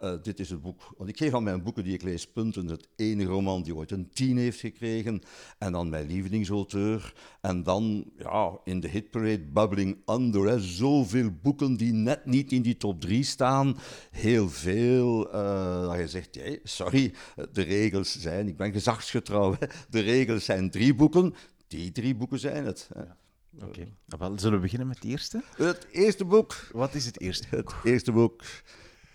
Uh, 0.00 0.12
dit 0.22 0.40
is 0.40 0.50
het 0.50 0.62
boek, 0.62 0.94
want 0.96 1.10
ik 1.10 1.16
geef 1.16 1.34
aan 1.34 1.42
mijn 1.42 1.62
boeken 1.62 1.84
die 1.84 1.94
ik 1.94 2.02
lees 2.02 2.26
punten. 2.26 2.66
Het 2.66 2.88
enige 2.96 3.28
roman 3.28 3.62
die 3.62 3.74
ooit 3.74 3.90
een 3.90 4.10
10 4.10 4.36
heeft 4.36 4.60
gekregen. 4.60 5.20
En 5.58 5.72
dan 5.72 5.88
mijn 5.88 6.06
lievelingsauteur. 6.06 7.14
En 7.40 7.62
dan 7.62 8.10
ja, 8.18 8.58
in 8.64 8.80
de 8.80 8.88
hitparade 8.88 9.46
Bubbling 9.52 9.96
Under. 10.06 10.48
Hè, 10.48 10.60
zoveel 10.60 11.30
boeken 11.42 11.76
die 11.76 11.92
net 11.92 12.26
niet 12.26 12.52
in 12.52 12.62
die 12.62 12.76
top 12.76 13.00
3 13.00 13.22
staan. 13.22 13.76
Heel 14.10 14.48
veel. 14.48 15.34
Uh, 15.34 15.86
dat 15.86 15.98
je 15.98 16.08
zegt, 16.08 16.34
hey, 16.34 16.60
sorry, 16.62 17.14
de 17.52 17.62
regels 17.62 18.20
zijn, 18.20 18.48
ik 18.48 18.56
ben 18.56 18.72
gezagsgetrouw. 18.72 19.56
Hè. 19.58 19.66
De 19.90 20.00
regels 20.00 20.44
zijn 20.44 20.70
drie 20.70 20.94
boeken. 20.94 21.34
Die 21.66 21.92
drie 21.92 22.14
boeken 22.14 22.38
zijn 22.38 22.64
het. 22.64 22.90
Hè. 22.94 23.02
Ja. 23.02 23.16
Oké, 23.62 23.86
okay. 24.14 24.38
zullen 24.38 24.56
we 24.56 24.62
beginnen 24.62 24.88
met 24.88 24.96
het 24.96 25.06
eerste? 25.06 25.42
Het 25.56 25.86
eerste 25.90 26.24
boek. 26.24 26.54
Wat 26.72 26.94
is 26.94 27.06
het 27.06 27.20
eerste 27.20 27.46
boek? 27.50 27.72
Het 27.72 27.84
eerste 27.92 28.12
boek. 28.12 28.42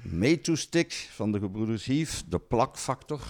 Made 0.02 0.42
to 0.42 0.56
Stick 0.56 0.94
van 1.12 1.32
de 1.32 1.40
gebroeders 1.40 1.86
Hief, 1.86 2.24
de 2.28 2.40
plakfactor. 2.40 3.22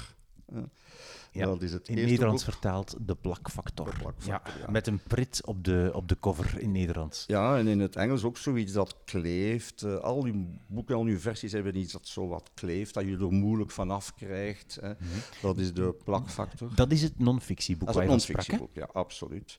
Ja, 1.31 1.45
dat 1.45 1.61
is 1.61 1.73
het 1.73 1.87
in 1.87 1.95
Nederlands 1.95 2.45
boek. 2.45 2.53
vertaald 2.53 2.95
de 2.99 3.15
plakfactor. 3.15 3.85
De 3.85 3.97
plakfactor 3.97 4.53
ja, 4.55 4.59
ja. 4.65 4.71
Met 4.71 4.87
een 4.87 4.99
prit 5.07 5.41
op 5.45 5.63
de, 5.63 5.91
op 5.93 6.07
de 6.07 6.19
cover 6.19 6.59
in 6.59 6.71
Nederlands. 6.71 7.23
Ja, 7.27 7.57
en 7.57 7.67
in 7.67 7.79
het 7.79 7.95
Engels 7.95 8.23
ook 8.23 8.37
zoiets 8.37 8.73
dat 8.73 8.95
kleeft. 9.05 9.83
Uh, 9.83 9.95
al 9.95 10.23
uw 10.23 10.45
boeken, 10.67 10.95
al 10.95 11.03
uw 11.03 11.19
versies 11.19 11.51
hebben 11.51 11.77
iets 11.77 11.93
dat 11.93 12.07
zo 12.07 12.27
wat 12.27 12.49
kleeft, 12.53 12.93
dat 12.93 13.03
je 13.03 13.17
er 13.17 13.31
moeilijk 13.31 13.71
vanaf 13.71 14.13
krijgt. 14.13 14.77
Hè. 14.81 14.89
Mm 14.89 14.95
-hmm. 14.97 15.21
Dat 15.41 15.57
is 15.57 15.73
de 15.73 15.95
plakfactor. 16.03 16.75
Dat 16.75 16.91
is 16.91 17.01
het 17.01 17.19
non-fictieboek 17.19 17.91
waar 17.91 18.03
je 18.03 18.09
van 18.09 18.19
sprak, 18.19 18.69
ja, 18.73 18.89
absoluut. 18.93 19.55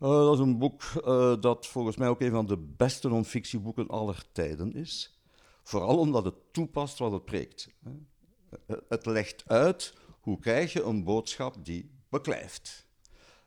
Uh, 0.00 0.08
dat 0.08 0.34
is 0.34 0.40
een 0.40 0.58
boek 0.58 0.82
uh, 0.82 1.34
dat 1.40 1.66
volgens 1.66 1.96
mij 1.96 2.08
ook 2.08 2.20
een 2.20 2.30
van 2.30 2.46
de 2.46 2.58
beste 2.58 3.08
non-fictieboeken 3.08 3.88
aller 3.88 4.24
tijden 4.32 4.74
is. 4.74 5.21
Vooral 5.72 5.98
omdat 5.98 6.24
het 6.24 6.52
toepast 6.52 6.98
wat 6.98 7.12
het 7.12 7.24
preekt. 7.24 7.68
Het 8.88 9.06
legt 9.06 9.42
uit 9.46 9.94
hoe 10.20 10.38
krijg 10.38 10.72
je 10.72 10.82
een 10.82 11.04
boodschap 11.04 11.64
die 11.64 11.90
beklijft. 12.08 12.86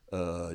Uh, 0.09 0.49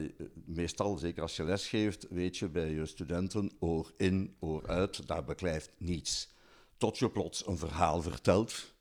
meestal, 0.44 0.96
zeker 0.96 1.22
als 1.22 1.36
je 1.36 1.44
lesgeeft, 1.44 2.06
weet 2.08 2.36
je 2.36 2.48
bij 2.48 2.70
je 2.70 2.86
studenten 2.86 3.52
oor 3.58 3.92
in, 3.96 4.36
oor 4.40 4.68
uit, 4.68 5.06
daar 5.06 5.24
beklijft 5.24 5.70
niets. 5.78 6.34
Tot 6.76 6.98
je 6.98 7.10
plots 7.10 7.46
een 7.46 7.58
verhaal 7.58 8.02
vertelt 8.02 8.74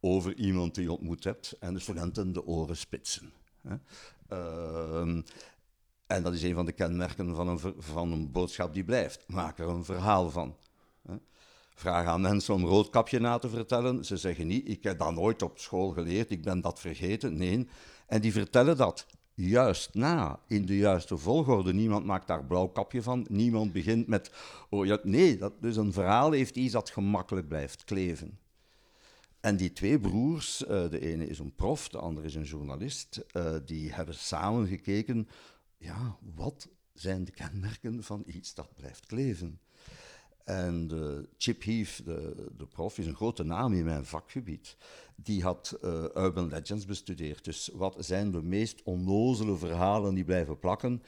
over 0.00 0.34
iemand 0.34 0.74
die 0.74 0.84
je 0.84 0.92
ontmoet 0.92 1.24
hebt 1.24 1.52
en 1.58 1.74
de 1.74 1.80
studenten 1.80 2.32
de 2.32 2.46
oren 2.46 2.76
spitsen. 2.76 3.32
Uh, 4.30 5.00
en 6.06 6.22
dat 6.22 6.32
is 6.32 6.42
een 6.42 6.54
van 6.54 6.66
de 6.66 6.72
kenmerken 6.72 7.34
van 7.34 7.48
een, 7.48 7.74
van 7.78 8.12
een 8.12 8.30
boodschap 8.30 8.74
die 8.74 8.84
blijft. 8.84 9.28
Maak 9.28 9.58
er 9.58 9.68
een 9.68 9.84
verhaal 9.84 10.30
van. 10.30 10.56
Vraag 11.80 12.06
aan 12.06 12.20
mensen 12.20 12.54
om 12.54 12.64
roodkapje 12.64 13.20
na 13.20 13.38
te 13.38 13.48
vertellen. 13.48 14.04
Ze 14.04 14.16
zeggen 14.16 14.46
niet, 14.46 14.68
ik 14.68 14.82
heb 14.82 14.98
dat 14.98 15.14
nooit 15.14 15.42
op 15.42 15.58
school 15.58 15.90
geleerd, 15.90 16.30
ik 16.30 16.42
ben 16.42 16.60
dat 16.60 16.80
vergeten. 16.80 17.36
Nee, 17.36 17.68
en 18.06 18.20
die 18.20 18.32
vertellen 18.32 18.76
dat 18.76 19.06
juist 19.34 19.94
na, 19.94 20.40
in 20.46 20.66
de 20.66 20.76
juiste 20.76 21.16
volgorde. 21.16 21.72
Niemand 21.72 22.04
maakt 22.04 22.26
daar 22.26 22.44
blauwkapje 22.44 23.02
van, 23.02 23.26
niemand 23.28 23.72
begint 23.72 24.06
met, 24.06 24.32
oh 24.70 24.86
ja, 24.86 24.98
nee, 25.02 25.38
dat, 25.38 25.52
dus 25.62 25.76
een 25.76 25.92
verhaal 25.92 26.30
heeft 26.30 26.56
iets 26.56 26.72
dat 26.72 26.90
gemakkelijk 26.90 27.48
blijft 27.48 27.84
kleven. 27.84 28.38
En 29.40 29.56
die 29.56 29.72
twee 29.72 30.00
broers, 30.00 30.62
uh, 30.62 30.68
de 30.68 31.00
ene 31.00 31.26
is 31.26 31.38
een 31.38 31.54
prof, 31.54 31.88
de 31.88 31.98
andere 31.98 32.26
is 32.26 32.34
een 32.34 32.42
journalist, 32.42 33.24
uh, 33.32 33.56
die 33.64 33.92
hebben 33.92 34.14
samen 34.14 34.66
gekeken, 34.66 35.28
ja, 35.76 36.16
wat 36.34 36.68
zijn 36.92 37.24
de 37.24 37.32
kenmerken 37.32 38.02
van 38.02 38.22
iets 38.26 38.54
dat 38.54 38.74
blijft 38.74 39.06
kleven? 39.06 39.60
En 40.50 40.90
Chip 41.38 41.64
Heath, 41.64 42.04
de, 42.04 42.46
de 42.56 42.66
prof, 42.66 42.98
is 42.98 43.06
een 43.06 43.14
grote 43.14 43.42
naam 43.42 43.72
in 43.72 43.84
mijn 43.84 44.04
vakgebied. 44.04 44.76
Die 45.16 45.42
had 45.42 45.78
uh, 45.84 45.90
Urban 46.14 46.48
Legends 46.48 46.84
bestudeerd. 46.84 47.44
Dus 47.44 47.70
wat 47.72 47.96
zijn 47.98 48.30
de 48.30 48.42
meest 48.42 48.82
onnozele 48.82 49.56
verhalen 49.56 50.14
die 50.14 50.24
blijven 50.24 50.58
plakken? 50.58 51.02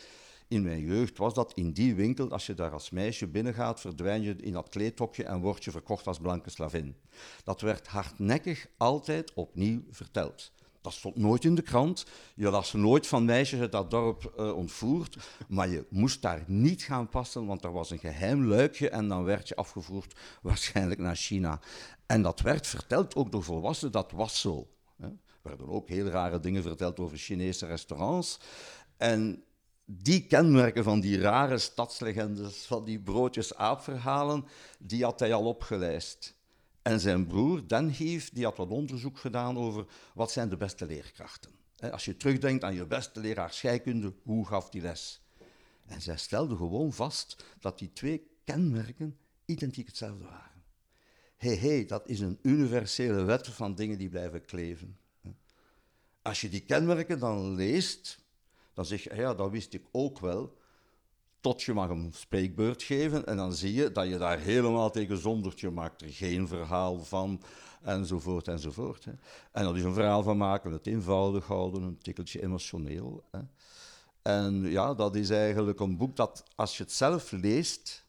In 0.49 0.62
mijn 0.62 0.80
jeugd 0.80 1.18
was 1.18 1.34
dat 1.34 1.52
in 1.54 1.72
die 1.72 1.94
winkel, 1.94 2.30
als 2.30 2.46
je 2.46 2.54
daar 2.54 2.72
als 2.72 2.90
meisje 2.90 3.26
binnengaat, 3.26 3.80
verdwijn 3.80 4.22
je 4.22 4.37
in 4.37 4.52
dat 4.52 4.68
kleedhokje 4.68 5.25
en 5.25 5.40
word 5.40 5.64
je 5.64 5.70
verkocht 5.70 6.06
als 6.06 6.18
blanke 6.18 6.50
slavin. 6.50 6.96
Dat 7.44 7.61
werd 7.61 7.87
hardnekkig 7.87 8.66
altijd 8.76 9.34
opnieuw 9.34 9.82
verteld. 9.90 10.52
Dat 10.82 10.92
stond 10.92 11.16
nooit 11.16 11.44
in 11.44 11.54
de 11.54 11.62
krant. 11.62 12.06
Je 12.34 12.50
las 12.50 12.72
nooit 12.72 13.06
van 13.06 13.24
meisjes 13.24 13.60
uit 13.60 13.72
dat 13.72 13.90
dorp 13.90 14.32
uh, 14.36 14.56
ontvoerd. 14.56 15.16
Maar 15.48 15.68
je 15.68 15.86
moest 15.90 16.22
daar 16.22 16.44
niet 16.46 16.82
gaan 16.82 17.08
passen, 17.08 17.46
want 17.46 17.64
er 17.64 17.72
was 17.72 17.90
een 17.90 17.98
geheim 17.98 18.44
luikje 18.44 18.88
en 18.88 19.08
dan 19.08 19.24
werd 19.24 19.48
je 19.48 19.56
afgevoerd, 19.56 20.14
waarschijnlijk 20.42 21.00
naar 21.00 21.16
China. 21.16 21.60
En 22.06 22.22
dat 22.22 22.40
werd 22.40 22.66
verteld 22.66 23.14
ook 23.14 23.32
door 23.32 23.42
volwassenen, 23.42 23.92
dat 23.92 24.12
was 24.12 24.40
zo. 24.40 24.66
Er 24.98 25.18
werden 25.42 25.68
ook 25.68 25.88
heel 25.88 26.06
rare 26.06 26.40
dingen 26.40 26.62
verteld 26.62 27.00
over 27.00 27.16
Chinese 27.16 27.66
restaurants. 27.66 28.40
En 28.96 29.44
die 29.84 30.26
kenmerken 30.26 30.84
van 30.84 31.00
die 31.00 31.20
rare 31.20 31.58
stadslegendes, 31.58 32.66
van 32.66 32.84
die 32.84 33.00
broodjes-aapverhalen, 33.00 34.44
die 34.78 35.04
had 35.04 35.20
hij 35.20 35.34
al 35.34 35.44
opgelijst. 35.44 36.34
En 36.82 37.00
zijn 37.00 37.26
broer, 37.26 37.68
Denhief, 37.68 38.30
die 38.30 38.44
had 38.44 38.56
wat 38.56 38.68
onderzoek 38.68 39.18
gedaan 39.18 39.58
over 39.58 39.86
wat 40.14 40.30
zijn 40.30 40.48
de 40.48 40.56
beste 40.56 40.86
leerkrachten. 40.86 41.50
Als 41.90 42.04
je 42.04 42.16
terugdenkt 42.16 42.64
aan 42.64 42.74
je 42.74 42.86
beste 42.86 43.20
leraar 43.20 43.52
scheikunde, 43.52 44.14
hoe 44.22 44.46
gaf 44.46 44.70
die 44.70 44.80
les? 44.80 45.20
En 45.86 46.02
zij 46.02 46.16
stelde 46.16 46.56
gewoon 46.56 46.92
vast 46.92 47.44
dat 47.60 47.78
die 47.78 47.92
twee 47.92 48.30
kenmerken 48.44 49.16
identiek 49.44 49.86
hetzelfde 49.86 50.24
waren. 50.24 50.62
Hé, 51.36 51.48
hey, 51.48 51.68
hey, 51.68 51.86
dat 51.86 52.08
is 52.08 52.20
een 52.20 52.38
universele 52.42 53.22
wet 53.22 53.48
van 53.48 53.74
dingen 53.74 53.98
die 53.98 54.08
blijven 54.08 54.44
kleven. 54.44 54.96
Als 56.22 56.40
je 56.40 56.48
die 56.48 56.60
kenmerken 56.60 57.18
dan 57.18 57.54
leest, 57.54 58.18
dan 58.74 58.86
zeg 58.86 59.02
je, 59.02 59.14
ja, 59.14 59.34
dat 59.34 59.50
wist 59.50 59.74
ik 59.74 59.84
ook 59.92 60.18
wel. 60.18 60.56
Tot 61.42 61.62
je 61.62 61.72
mag 61.72 61.88
een 61.88 62.11
spreekbeurt 62.14 62.82
geven 62.82 63.26
en 63.26 63.37
dan 63.37 63.52
zie 63.52 63.72
je 63.75 63.92
dat 63.92 64.08
je 64.08 64.18
daar 64.18 64.38
helemaal 64.38 64.90
tegen 64.90 65.18
zondert. 65.18 65.61
Je 65.61 65.70
maakt 65.70 66.02
er 66.02 66.08
geen 66.08 66.49
verhaal 66.49 67.04
van, 67.04 67.42
enzovoort, 67.82 68.49
enzovoort. 68.49 69.04
Hè. 69.04 69.12
En 69.52 69.64
dat 69.64 69.76
is 69.76 69.82
een 69.82 69.94
verhaal 69.94 70.22
van 70.22 70.37
maken, 70.37 70.72
het 70.72 70.87
eenvoudig 70.87 71.46
houden, 71.46 71.82
een 71.82 71.99
tikkeltje 71.99 72.42
emotioneel. 72.42 73.25
Hè. 73.30 73.40
En 74.22 74.70
ja, 74.70 74.94
dat 74.94 75.16
is 75.16 75.30
eigenlijk 75.30 75.80
een 75.80 75.96
boek 75.96 76.16
dat, 76.16 76.44
als 76.54 76.76
je 76.76 76.82
het 76.82 76.92
zelf 76.92 77.30
leest, 77.30 78.06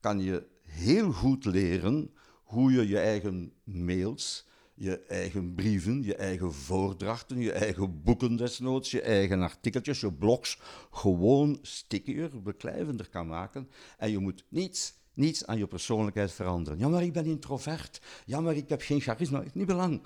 kan 0.00 0.20
je 0.20 0.46
heel 0.62 1.12
goed 1.12 1.44
leren 1.44 2.10
hoe 2.42 2.72
je 2.72 2.88
je 2.88 2.98
eigen 2.98 3.52
mails 3.64 4.46
je 4.78 4.98
eigen 4.98 5.54
brieven, 5.54 6.02
je 6.02 6.14
eigen 6.14 6.52
voordrachten, 6.52 7.38
je 7.38 7.52
eigen 7.52 8.02
boeken 8.02 8.36
desnoods, 8.36 8.90
je 8.90 9.00
eigen 9.00 9.42
artikeltjes, 9.42 10.00
je 10.00 10.12
blogs 10.12 10.60
gewoon 10.90 11.58
stickier, 11.62 12.42
beklijvender 12.42 13.08
kan 13.08 13.26
maken. 13.26 13.68
En 13.98 14.10
je 14.10 14.18
moet 14.18 14.44
niets, 14.48 14.94
niets 15.14 15.46
aan 15.46 15.58
je 15.58 15.66
persoonlijkheid 15.66 16.32
veranderen. 16.32 16.78
Ja, 16.78 16.88
maar 16.88 17.02
ik 17.02 17.12
ben 17.12 17.26
introvert. 17.26 18.00
Ja, 18.24 18.40
maar 18.40 18.56
ik 18.56 18.68
heb 18.68 18.80
geen 18.80 19.00
charisma. 19.00 19.42
Niet 19.52 19.66
belang. 19.66 20.02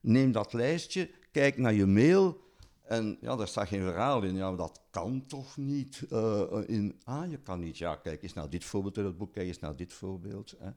Neem 0.00 0.32
dat 0.32 0.52
lijstje, 0.52 1.10
kijk 1.30 1.56
naar 1.56 1.74
je 1.74 1.86
mail 1.86 2.44
en 2.86 3.18
ja, 3.20 3.36
daar 3.36 3.48
staat 3.48 3.68
geen 3.68 3.82
verhaal 3.82 4.22
in. 4.22 4.34
Ja, 4.34 4.52
dat 4.52 4.80
kan 4.90 5.26
toch 5.26 5.56
niet? 5.56 6.06
Uh, 6.12 6.42
in, 6.66 7.00
ah, 7.04 7.30
je 7.30 7.38
kan 7.38 7.60
niet. 7.60 7.78
Ja, 7.78 7.96
kijk 7.96 8.22
eens 8.22 8.32
naar 8.32 8.50
dit 8.50 8.64
voorbeeld 8.64 8.96
in 8.96 9.04
het 9.04 9.16
boek, 9.16 9.32
kijk 9.32 9.46
eens 9.46 9.58
naar 9.58 9.76
dit 9.76 9.92
voorbeeld. 9.92 10.54
Hè. 10.58 10.70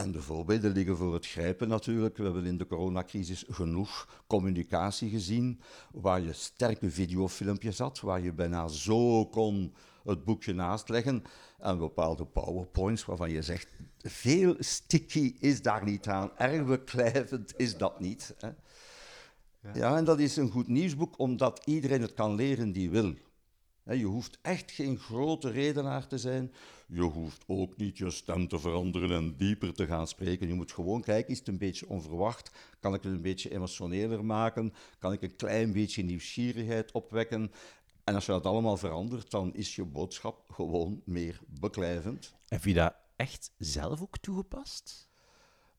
En 0.00 0.12
de 0.12 0.22
voorbeelden 0.22 0.72
liggen 0.72 0.96
voor 0.96 1.14
het 1.14 1.26
grijpen 1.26 1.68
natuurlijk. 1.68 2.16
We 2.16 2.24
hebben 2.24 2.44
in 2.44 2.56
de 2.56 2.66
coronacrisis 2.66 3.44
genoeg 3.48 4.22
communicatie 4.26 5.10
gezien, 5.10 5.60
waar 5.92 6.20
je 6.20 6.32
sterke 6.32 6.90
videofilmpjes 6.90 7.78
had, 7.78 8.00
waar 8.00 8.20
je 8.20 8.32
bijna 8.32 8.68
zo 8.68 9.26
kon 9.26 9.74
het 10.04 10.24
boekje 10.24 10.52
naast 10.52 10.88
leggen 10.88 11.22
en 11.58 11.78
bepaalde 11.78 12.24
powerpoints 12.24 13.04
waarvan 13.04 13.30
je 13.30 13.42
zegt, 13.42 13.68
veel 13.98 14.54
sticky 14.58 15.34
is 15.38 15.62
daar 15.62 15.84
niet 15.84 16.06
aan, 16.06 16.30
erg 16.36 16.66
beklijvend 16.66 17.52
is 17.56 17.76
dat 17.76 18.00
niet. 18.00 18.34
Hè. 18.38 18.48
Ja. 19.62 19.70
ja, 19.74 19.96
en 19.96 20.04
dat 20.04 20.18
is 20.18 20.36
een 20.36 20.50
goed 20.50 20.68
nieuwsboek 20.68 21.18
omdat 21.18 21.62
iedereen 21.64 22.02
het 22.02 22.14
kan 22.14 22.34
leren 22.34 22.72
die 22.72 22.90
wil. 22.90 23.14
Je 23.84 24.04
hoeft 24.04 24.38
echt 24.42 24.70
geen 24.70 24.98
grote 24.98 25.50
redenaar 25.50 26.06
te 26.06 26.18
zijn. 26.18 26.52
Je 26.92 27.00
hoeft 27.00 27.44
ook 27.46 27.76
niet 27.76 27.98
je 27.98 28.10
stem 28.10 28.48
te 28.48 28.58
veranderen 28.58 29.10
en 29.10 29.36
dieper 29.36 29.74
te 29.74 29.86
gaan 29.86 30.08
spreken. 30.08 30.48
Je 30.48 30.54
moet 30.54 30.72
gewoon 30.72 31.02
kijken, 31.02 31.32
is 31.32 31.38
het 31.38 31.48
een 31.48 31.58
beetje 31.58 31.88
onverwacht? 31.88 32.50
Kan 32.80 32.94
ik 32.94 33.02
het 33.02 33.12
een 33.12 33.22
beetje 33.22 33.50
emotioneler 33.50 34.24
maken? 34.24 34.72
Kan 34.98 35.12
ik 35.12 35.22
een 35.22 35.36
klein 35.36 35.72
beetje 35.72 36.02
nieuwsgierigheid 36.02 36.92
opwekken? 36.92 37.52
En 38.04 38.14
als 38.14 38.26
je 38.26 38.32
dat 38.32 38.46
allemaal 38.46 38.76
verandert, 38.76 39.30
dan 39.30 39.54
is 39.54 39.74
je 39.74 39.84
boodschap 39.84 40.50
gewoon 40.52 41.02
meer 41.04 41.40
beklijvend. 41.46 42.34
Heb 42.48 42.64
je 42.64 42.74
dat 42.74 42.94
echt 43.16 43.52
zelf 43.58 44.02
ook 44.02 44.18
toegepast? 44.18 45.08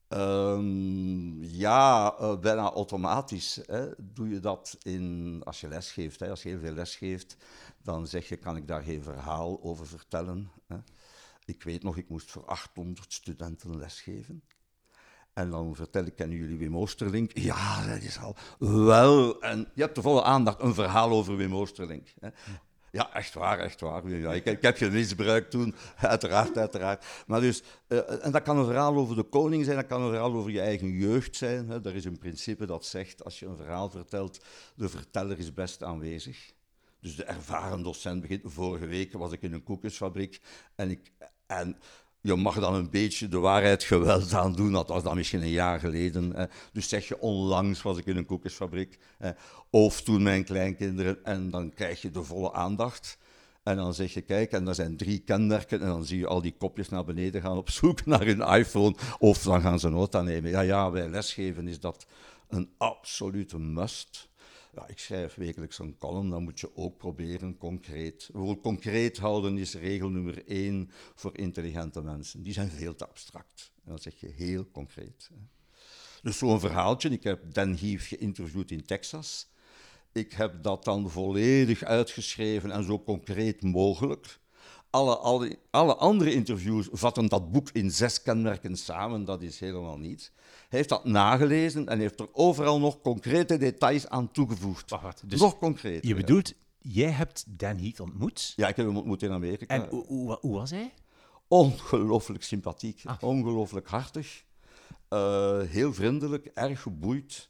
Um, 0.10 1.44
ja, 1.44 2.16
uh, 2.22 2.40
bijna 2.40 2.72
automatisch. 2.72 3.60
Hè. 3.66 3.88
Doe 3.98 4.30
je 4.30 4.40
dat 4.40 4.78
in, 4.82 5.42
als 5.44 5.62
je 5.62 5.68
les 5.68 5.92
geeft. 5.92 6.20
Hè. 6.20 6.30
Als 6.30 6.44
je 6.44 6.50
heel 6.50 6.60
veel 6.60 6.74
les 6.74 6.96
geeft, 6.96 7.38
dan 7.84 8.08
zeg 8.08 8.30
je, 8.30 8.36
kan 8.36 8.56
ik 8.56 8.68
daar 8.68 8.84
geen 8.84 9.04
verhaal 9.04 9.64
over 9.64 9.88
vertellen? 9.88 10.52
Hè. 10.68 10.78
Ik 11.52 11.64
weet 11.64 11.84
nog, 11.84 11.98
ik 11.98 12.10
moest 12.10 12.32
voor 12.32 12.46
800 12.46 13.14
studenten 13.14 13.78
lesgeven. 13.78 14.44
En 15.34 15.50
dan 15.50 15.76
vertel 15.76 16.06
ik, 16.06 16.16
kennen 16.16 16.38
jullie 16.38 16.58
Wim 16.58 16.78
Oosterlink? 16.78 17.38
Ja, 17.38 17.88
dat 17.88 18.02
is 18.02 18.20
al 18.20 18.36
wel. 18.60 19.42
En 19.42 19.72
je 19.74 19.82
hebt 19.82 19.96
de 19.96 20.02
volle 20.02 20.24
aandacht, 20.24 20.62
een 20.62 20.74
verhaal 20.74 21.10
over 21.10 21.38
Wim 21.38 21.56
Oosterlink. 21.56 22.14
Hè. 22.20 22.30
Ja, 22.92 23.14
echt 23.14 23.34
waar, 23.34 23.60
echt 23.60 23.80
waar. 23.80 24.10
Ja, 24.10 24.34
ik, 24.34 24.46
ik, 24.46 24.62
heb 24.62 24.78
je 24.78 24.90
misbruikt 24.90 25.52
toen, 25.52 25.76
uiteraard, 25.98 26.58
uiteraard. 26.58 27.06
Maar 27.28 27.42
dus, 27.42 27.64
uh, 27.88 28.26
en 28.26 28.32
dat 28.32 28.42
kan 28.42 28.58
een 28.58 28.66
verhaal 28.66 28.96
over 28.96 29.16
de 29.16 29.24
koning 29.24 29.66
zijn, 29.66 29.76
dat 29.76 29.88
kan 29.88 30.02
een 30.02 30.10
verhaal 30.10 30.34
over 30.34 30.52
je 30.52 30.62
eigen 30.62 30.92
jeugd 30.92 31.36
zijn. 31.36 31.70
Hè. 31.70 31.86
Er 31.86 31.96
is 31.96 32.06
een 32.06 32.18
principe 32.18 32.66
dat 32.66 32.86
zegt, 32.86 33.24
als 33.24 33.40
je 33.40 33.46
een 33.46 33.58
verhaal 33.58 33.90
vertelt, 33.90 34.46
de 34.76 34.90
verteller 34.90 35.40
is 35.40 35.54
best 35.54 35.84
aanwezig. 35.84 36.54
Dus 37.02 37.16
de 37.16 37.24
ervaren 37.24 37.84
docent 37.84 38.22
begint. 38.22 38.42
Vorige 38.46 38.86
week 38.86 39.14
was 39.14 39.32
ik 39.32 39.42
in 39.42 39.54
een 39.54 39.64
koekjesfabriek 39.64 40.42
en, 40.76 40.90
ik, 40.90 41.12
en 41.52 41.78
je 42.22 42.36
mag 42.36 42.60
dan 42.60 42.74
een 42.74 42.90
beetje 42.90 43.28
de 43.28 43.40
waarheid 43.40 43.84
geweld 43.84 44.34
aan 44.42 44.54
doen. 44.54 44.72
Dat 44.72 44.88
was 44.88 45.04
dan 45.04 45.16
misschien 45.16 45.42
een 45.42 45.50
jaar 45.50 45.80
geleden. 45.80 46.50
Dus 46.74 46.90
zeg 46.90 47.08
je, 47.08 47.20
onlangs 47.20 47.82
was 47.82 47.98
ik 47.98 48.06
in 48.06 48.18
een 48.18 48.26
koekjesfabriek. 48.26 49.00
Of 49.70 50.02
toen 50.02 50.24
mijn 50.24 50.44
kleinkinderen. 50.44 51.24
En 51.24 51.50
dan 51.50 51.74
krijg 51.74 52.02
je 52.02 52.10
de 52.10 52.24
volle 52.24 52.54
aandacht. 52.54 53.18
En 53.64 53.76
dan 53.76 53.94
zeg 53.94 54.14
je, 54.14 54.22
kijk, 54.22 54.52
en 54.52 54.68
er 54.68 54.76
zijn 54.76 54.98
drie 54.98 55.20
kenmerken. 55.20 55.82
En 55.82 55.88
dan 55.88 56.06
zie 56.06 56.20
je 56.20 56.28
al 56.28 56.42
die 56.42 56.56
kopjes 56.58 56.90
naar 56.90 57.06
beneden 57.06 57.42
gaan 57.42 57.58
op 57.58 57.70
zoek 57.70 58.06
naar 58.12 58.26
hun 58.26 58.42
iPhone. 58.42 58.96
Of 59.20 59.44
dan 59.44 59.62
gaan 59.62 59.80
ze 59.80 59.90
nota 59.90 60.22
nemen. 60.22 60.52
Ja, 60.52 60.62
ja, 60.62 60.92
bij 60.92 61.10
lesgeven 61.10 61.68
is 61.68 61.80
dat 61.80 62.06
een 62.50 62.70
absolute 62.78 63.60
must. 63.60 64.30
Ja, 64.74 64.88
ik 64.88 65.00
schrijf 65.00 65.36
wekelijks 65.36 65.80
een 65.80 65.98
column, 65.98 66.30
dan 66.30 66.44
moet 66.44 66.60
je 66.60 66.76
ook 66.76 66.98
proberen 66.98 67.58
concreet. 67.58 68.30
Bijvoorbeeld 68.32 68.64
concreet 68.64 69.18
houden 69.18 69.58
is 69.58 69.74
regel 69.74 70.10
nummer 70.10 70.48
één 70.48 70.90
voor 71.16 71.38
intelligente 71.38 72.02
mensen. 72.02 72.44
Die 72.44 72.54
zijn 72.54 72.70
veel 72.70 72.96
te 72.96 73.08
abstract. 73.08 73.72
En 73.84 73.90
dan 73.90 74.00
zeg 74.00 74.20
je 74.20 74.28
heel 74.28 74.72
concreet. 74.72 75.30
Dus 76.22 76.38
zo'n 76.38 76.60
verhaaltje, 76.60 77.10
ik 77.10 77.24
heb 77.24 77.54
Dan 77.54 77.76
Heath 77.76 78.02
geïnterviewd 78.02 78.72
in 78.72 78.86
Texas. 78.86 79.50
Ik 80.12 80.32
heb 80.32 80.64
dat 80.64 80.84
dan 80.84 81.10
volledig 81.10 81.84
uitgeschreven 81.84 82.72
en 82.72 82.84
zo 82.84 83.04
concreet 83.04 83.62
mogelijk. 83.62 84.40
Alle, 84.90 85.18
alle, 85.18 85.60
alle 85.70 85.96
andere 85.96 86.34
interviews 86.34 86.88
vatten 86.92 87.28
dat 87.28 87.52
boek 87.52 87.70
in 87.70 87.92
zes 87.92 88.22
kenmerken 88.22 88.78
samen, 88.78 89.26
dat 89.26 89.42
is 89.42 89.60
helemaal 89.60 89.98
niet. 89.98 90.32
Heeft 90.72 90.90
dat 90.90 91.06
nagelezen 91.06 91.88
en 91.88 92.00
heeft 92.00 92.20
er 92.20 92.28
overal 92.32 92.80
nog 92.80 93.02
concrete 93.02 93.58
details 93.58 94.08
aan 94.08 94.32
toegevoegd. 94.32 94.90
Wacht, 94.90 95.30
dus 95.30 95.40
nog 95.40 95.58
concreet. 95.58 96.08
Je 96.08 96.16
bedoelt, 96.16 96.54
jij 96.80 97.10
hebt 97.10 97.46
Dan 97.48 97.78
Heath 97.78 98.00
ontmoet? 98.00 98.54
Ja, 98.56 98.68
ik 98.68 98.76
heb 98.76 98.86
hem 98.86 98.98
ontmoet 98.98 99.24
in 99.24 99.32
Amerika. 99.32 99.76
En 99.76 99.88
hoe, 99.90 100.38
hoe, 100.42 100.54
was 100.54 100.70
hij? 100.70 100.94
Ongelooflijk 101.48 102.44
sympathiek, 102.44 103.02
ah. 103.06 103.18
ongelooflijk 103.22 103.88
hartig, 103.88 104.44
uh, 105.10 105.62
heel 105.62 105.94
vriendelijk, 105.94 106.46
erg 106.46 106.82
geboeid. 106.82 107.50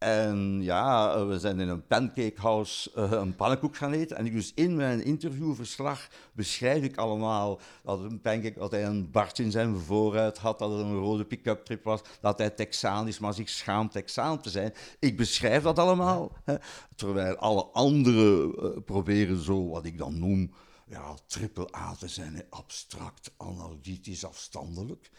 En 0.00 0.62
ja, 0.62 1.26
we 1.26 1.38
zijn 1.38 1.60
in 1.60 1.68
een 1.68 1.86
pancakehouse 1.86 2.90
uh, 2.96 3.10
een 3.10 3.36
pannenkoek 3.36 3.76
gaan 3.76 3.92
eten. 3.92 4.16
En 4.16 4.30
dus 4.30 4.52
in 4.54 4.76
mijn 4.76 5.04
interviewverslag 5.04 6.08
beschrijf 6.32 6.82
ik 6.82 6.96
allemaal 6.96 7.60
dat, 7.82 8.00
een 8.00 8.20
pancake, 8.20 8.58
dat 8.58 8.70
hij 8.70 8.84
een 8.84 9.10
Bart 9.10 9.38
in 9.38 9.50
zijn 9.50 9.76
vooruit 9.76 10.38
had, 10.38 10.58
dat 10.58 10.70
het 10.70 10.80
een 10.80 10.98
rode 10.98 11.24
pick-up 11.24 11.64
trip 11.64 11.84
was, 11.84 12.00
dat 12.20 12.38
hij 12.38 12.50
Texaan 12.50 13.08
is, 13.08 13.18
maar 13.18 13.34
zich 13.34 13.48
schaamt 13.48 13.92
Texaan 13.92 14.40
te 14.40 14.50
zijn. 14.50 14.74
Ik 14.98 15.16
beschrijf 15.16 15.62
dat 15.62 15.78
allemaal, 15.78 16.32
hè, 16.44 16.54
terwijl 16.96 17.36
alle 17.36 17.64
anderen 17.64 18.54
uh, 18.64 18.82
proberen 18.84 19.42
zo, 19.42 19.68
wat 19.68 19.84
ik 19.84 19.98
dan 19.98 20.18
noem, 20.18 20.52
ja, 20.86 21.14
triple 21.26 21.68
A 21.76 21.94
te 21.94 22.08
zijn, 22.08 22.44
abstract, 22.50 23.32
analytisch, 23.36 24.24
afstandelijk. 24.24 25.10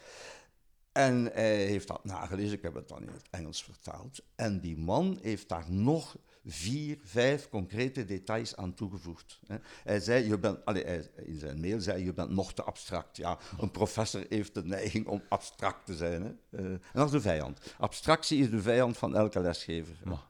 En 0.92 1.30
hij 1.32 1.64
heeft 1.64 1.88
dat 1.88 2.04
nagelezen, 2.04 2.56
ik 2.56 2.62
heb 2.62 2.74
het 2.74 2.88
dan 2.88 3.02
in 3.02 3.12
het 3.12 3.26
Engels 3.30 3.64
vertaald. 3.64 4.24
En 4.34 4.60
die 4.60 4.78
man 4.78 5.18
heeft 5.22 5.48
daar 5.48 5.70
nog 5.70 6.16
vier, 6.44 6.98
vijf 7.02 7.48
concrete 7.48 8.04
details 8.04 8.56
aan 8.56 8.74
toegevoegd. 8.74 9.40
Hij 9.84 10.00
zei, 10.00 10.28
je 10.28 10.38
bent, 10.38 10.64
allez, 10.64 10.82
hij, 10.82 11.10
in 11.16 11.38
zijn 11.38 11.60
mail 11.60 11.80
zei 11.80 12.04
je 12.04 12.12
bent 12.12 12.30
nog 12.30 12.54
te 12.54 12.62
abstract. 12.62 13.16
Ja, 13.16 13.38
een 13.58 13.70
professor 13.70 14.26
heeft 14.28 14.54
de 14.54 14.64
neiging 14.64 15.06
om 15.06 15.22
abstract 15.28 15.86
te 15.86 15.96
zijn. 15.96 16.22
Hè. 16.22 16.60
Uh, 16.60 16.70
en 16.70 16.80
dat 16.92 17.06
is 17.06 17.12
de 17.12 17.20
vijand. 17.20 17.74
Abstractie 17.78 18.40
is 18.40 18.50
de 18.50 18.62
vijand 18.62 18.98
van 18.98 19.16
elke 19.16 19.40
lesgever. 19.40 19.96
Maar, 20.04 20.26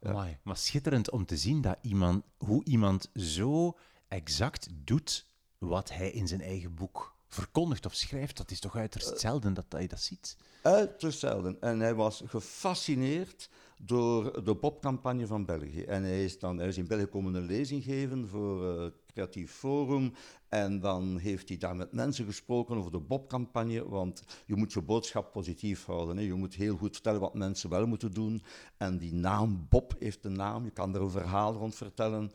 ja. 0.00 0.38
maar 0.42 0.56
schitterend 0.56 1.10
om 1.10 1.26
te 1.26 1.36
zien 1.36 1.60
dat 1.60 1.78
iemand, 1.82 2.24
hoe 2.36 2.64
iemand 2.64 3.10
zo 3.14 3.78
exact 4.08 4.68
doet 4.72 5.26
wat 5.58 5.90
hij 5.90 6.10
in 6.10 6.28
zijn 6.28 6.40
eigen 6.40 6.74
boek 6.74 7.11
verkondigt 7.34 7.86
of 7.86 7.94
schrijft. 7.94 8.36
Dat 8.36 8.50
is 8.50 8.60
toch 8.60 8.76
uiterst 8.76 9.20
zelden 9.20 9.54
dat, 9.54 9.64
dat 9.68 9.80
je 9.80 9.88
dat 9.88 10.00
ziet? 10.00 10.36
Uiterst 10.62 11.18
zelden. 11.18 11.56
En 11.60 11.80
hij 11.80 11.94
was 11.94 12.22
gefascineerd 12.26 13.48
door 13.76 14.44
de 14.44 14.54
Bob-campagne 14.54 15.26
van 15.26 15.44
België. 15.44 15.82
En 15.82 16.02
hij 16.02 16.24
is, 16.24 16.38
dan, 16.38 16.58
hij 16.58 16.68
is 16.68 16.78
in 16.78 16.86
België 16.86 17.06
komen 17.06 17.34
een 17.34 17.46
lezing 17.46 17.84
geven 17.84 18.28
voor 18.28 18.64
het 18.64 18.92
uh, 18.92 18.98
Creatief 19.12 19.52
Forum. 19.52 20.12
En 20.48 20.80
dan 20.80 21.16
heeft 21.18 21.48
hij 21.48 21.58
daar 21.58 21.76
met 21.76 21.92
mensen 21.92 22.24
gesproken 22.24 22.76
over 22.76 22.90
de 22.90 23.00
Bob-campagne. 23.00 23.88
Want 23.88 24.22
je 24.46 24.56
moet 24.56 24.72
je 24.72 24.82
boodschap 24.82 25.32
positief 25.32 25.84
houden. 25.84 26.16
Hè. 26.16 26.22
Je 26.22 26.34
moet 26.34 26.54
heel 26.54 26.76
goed 26.76 26.92
vertellen 26.92 27.20
wat 27.20 27.34
mensen 27.34 27.70
wel 27.70 27.86
moeten 27.86 28.12
doen. 28.12 28.42
En 28.76 28.98
die 28.98 29.14
naam 29.14 29.66
Bob 29.68 29.94
heeft 29.98 30.24
een 30.24 30.36
naam. 30.36 30.64
Je 30.64 30.70
kan 30.70 30.94
er 30.94 31.00
een 31.00 31.10
verhaal 31.10 31.52
rond 31.52 31.74
vertellen. 31.74 32.32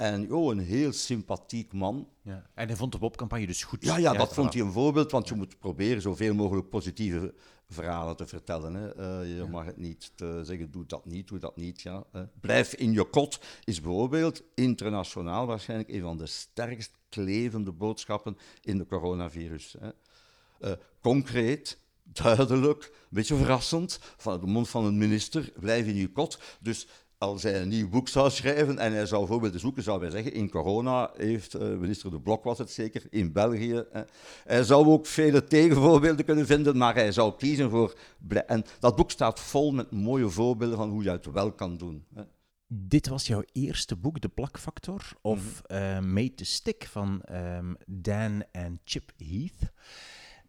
En 0.00 0.32
oh, 0.32 0.52
een 0.52 0.58
heel 0.58 0.92
sympathiek 0.92 1.72
man. 1.72 2.08
Ja. 2.22 2.46
En 2.54 2.66
hij 2.66 2.76
vond 2.76 2.92
de 2.92 2.98
Bob-campagne 2.98 3.46
dus 3.46 3.64
goed. 3.64 3.84
Ja, 3.84 3.96
ja, 3.96 4.12
dat 4.12 4.34
vond 4.34 4.52
hij 4.52 4.62
een 4.62 4.72
voorbeeld, 4.72 5.10
want 5.10 5.28
je 5.28 5.34
moet 5.34 5.58
proberen 5.58 6.02
zoveel 6.02 6.34
mogelijk 6.34 6.68
positieve 6.68 7.34
verhalen 7.68 8.16
te 8.16 8.26
vertellen. 8.26 8.74
Hè. 8.74 8.96
Uh, 8.96 9.28
je 9.28 9.34
ja. 9.34 9.46
mag 9.46 9.64
het 9.64 9.76
niet 9.76 10.12
te 10.14 10.40
zeggen, 10.44 10.70
doe 10.70 10.86
dat 10.86 11.04
niet, 11.06 11.28
doe 11.28 11.38
dat 11.38 11.56
niet. 11.56 11.80
Ja. 11.80 12.04
Uh, 12.12 12.22
blijf 12.40 12.74
in 12.74 12.92
je 12.92 13.04
kot 13.04 13.40
is 13.64 13.80
bijvoorbeeld 13.80 14.42
internationaal 14.54 15.46
waarschijnlijk 15.46 15.90
een 15.90 16.02
van 16.02 16.16
de 16.16 16.26
sterkst 16.26 16.92
klevende 17.08 17.72
boodschappen 17.72 18.36
in 18.60 18.78
de 18.78 18.86
coronavirus. 18.86 19.76
Hè. 19.80 19.90
Uh, 20.60 20.76
concreet, 21.00 21.78
duidelijk, 22.02 22.84
een 22.84 23.06
beetje 23.08 23.36
verrassend, 23.36 23.98
van 24.16 24.40
de 24.40 24.46
mond 24.46 24.68
van 24.68 24.84
een 24.84 24.98
minister, 24.98 25.52
blijf 25.56 25.86
in 25.86 25.96
je 25.96 26.12
kot. 26.12 26.40
Dus 26.60 26.86
als 27.20 27.42
hij 27.42 27.60
een 27.60 27.68
nieuw 27.68 27.88
boek 27.88 28.08
zou 28.08 28.30
schrijven 28.30 28.78
en 28.78 28.92
hij 28.92 29.06
zou 29.06 29.26
voorbeelden 29.26 29.60
zoeken, 29.60 29.82
zou 29.82 30.00
hij 30.00 30.10
zeggen, 30.10 30.32
in 30.32 30.50
corona 30.50 31.10
heeft 31.16 31.54
uh, 31.54 31.60
minister 31.60 32.10
De 32.10 32.20
Blok 32.20 32.44
was 32.44 32.58
het 32.58 32.70
zeker, 32.70 33.02
in 33.10 33.32
België. 33.32 33.84
Eh, 33.92 34.02
hij 34.44 34.62
zou 34.62 34.86
ook 34.86 35.06
vele 35.06 35.44
tegenvoorbeelden 35.44 36.24
kunnen 36.24 36.46
vinden, 36.46 36.76
maar 36.76 36.94
hij 36.94 37.12
zou 37.12 37.36
kiezen 37.36 37.70
voor... 37.70 37.94
En 38.46 38.64
dat 38.78 38.96
boek 38.96 39.10
staat 39.10 39.40
vol 39.40 39.72
met 39.72 39.90
mooie 39.90 40.28
voorbeelden 40.28 40.76
van 40.76 40.90
hoe 40.90 41.02
je 41.02 41.10
het 41.10 41.30
wel 41.32 41.52
kan 41.52 41.76
doen. 41.76 42.04
Hè. 42.14 42.22
Dit 42.66 43.08
was 43.08 43.26
jouw 43.26 43.42
eerste 43.52 43.96
boek, 43.96 44.20
De 44.20 44.28
Plakfactor, 44.28 45.12
of 45.20 45.62
mm 45.68 45.76
-hmm. 45.78 46.06
uh, 46.06 46.12
Made 46.14 46.34
to 46.34 46.44
Stick 46.44 46.86
van 46.90 47.22
um, 47.30 47.76
Dan 47.86 48.44
en 48.52 48.80
Chip 48.84 49.12
Heath. 49.16 49.72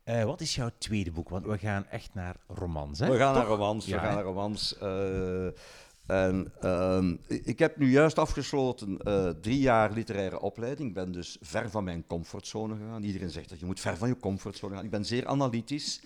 Uh, 0.05 0.23
wat 0.23 0.41
is 0.41 0.55
jouw 0.55 0.69
tweede 0.77 1.11
boek? 1.11 1.29
Want 1.29 1.45
we 1.45 1.57
gaan 1.57 1.85
echt 1.87 2.13
naar 2.13 2.35
romans, 2.47 2.99
hè? 2.99 3.09
We 3.09 3.17
gaan 3.17 3.33
Toch? 3.33 3.43
naar 3.43 3.51
romans, 3.51 3.85
Ja, 3.85 3.93
we 3.93 3.99
gaan 3.99 4.09
hè? 4.09 4.15
naar 4.15 4.23
romans. 4.23 4.75
Uh, 4.83 5.47
en, 6.11 6.53
uh, 6.63 7.13
ik 7.27 7.59
heb 7.59 7.77
nu 7.77 7.89
juist 7.89 8.17
afgesloten 8.17 8.97
uh, 9.07 9.29
drie 9.29 9.59
jaar 9.59 9.91
literaire 9.91 10.39
opleiding. 10.39 10.89
Ik 10.89 10.95
ben 10.95 11.11
dus 11.11 11.37
ver 11.41 11.69
van 11.69 11.83
mijn 11.83 12.07
comfortzone 12.07 12.75
gegaan. 12.75 13.03
Iedereen 13.03 13.29
zegt 13.29 13.49
dat 13.49 13.59
je 13.59 13.65
moet 13.65 13.79
ver 13.79 13.97
van 13.97 14.07
je 14.07 14.17
comfortzone 14.17 14.75
gaan. 14.75 14.83
Ik 14.83 14.89
ben 14.89 15.05
zeer 15.05 15.27
analytisch. 15.27 16.01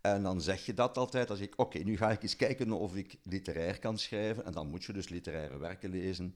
En 0.00 0.22
dan 0.22 0.40
zeg 0.40 0.66
je 0.66 0.74
dat 0.74 0.96
altijd. 0.98 1.28
Zeg 1.28 1.40
ik, 1.40 1.52
oké, 1.56 1.78
nu 1.78 1.96
ga 1.96 2.10
ik 2.10 2.22
eens 2.22 2.36
kijken 2.36 2.72
of 2.72 2.96
ik 2.96 3.16
literair 3.22 3.78
kan 3.78 3.98
schrijven. 3.98 4.44
En 4.44 4.52
dan 4.52 4.68
moet 4.68 4.84
je 4.84 4.92
dus 4.92 5.08
literaire 5.08 5.58
werken 5.58 5.90
lezen. 5.90 6.34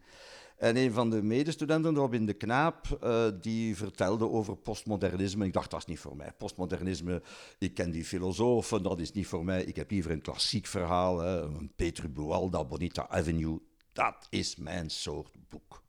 En 0.61 0.77
een 0.77 0.93
van 0.93 1.11
de 1.11 1.23
medestudenten, 1.23 1.95
Robin 1.95 2.27
de 2.27 2.33
Knaap, 2.33 2.99
uh, 3.05 3.25
die 3.41 3.77
vertelde 3.77 4.29
over 4.29 4.57
postmodernisme. 4.57 5.45
Ik 5.45 5.53
dacht, 5.53 5.71
dat 5.71 5.81
is 5.81 5.87
niet 5.87 5.99
voor 5.99 6.17
mij. 6.17 6.33
Postmodernisme, 6.39 7.23
ik 7.59 7.75
ken 7.75 7.91
die 7.91 8.05
filosofen, 8.05 8.83
dat 8.83 9.01
is 9.01 9.13
niet 9.13 9.27
voor 9.27 9.45
mij. 9.45 9.63
Ik 9.63 9.77
heb 9.77 9.91
liever 9.91 10.11
een 10.11 10.21
klassiek 10.21 10.67
verhaal, 10.67 11.19
hè. 11.19 11.41
een 11.41 11.73
Petru 11.77 12.09
Bualda, 12.09 12.65
Bonita 12.65 13.09
Avenue. 13.09 13.61
Dat 13.93 14.27
is 14.31 14.57
mijn 14.57 14.91
soort 14.91 15.31
boek. 15.49 15.83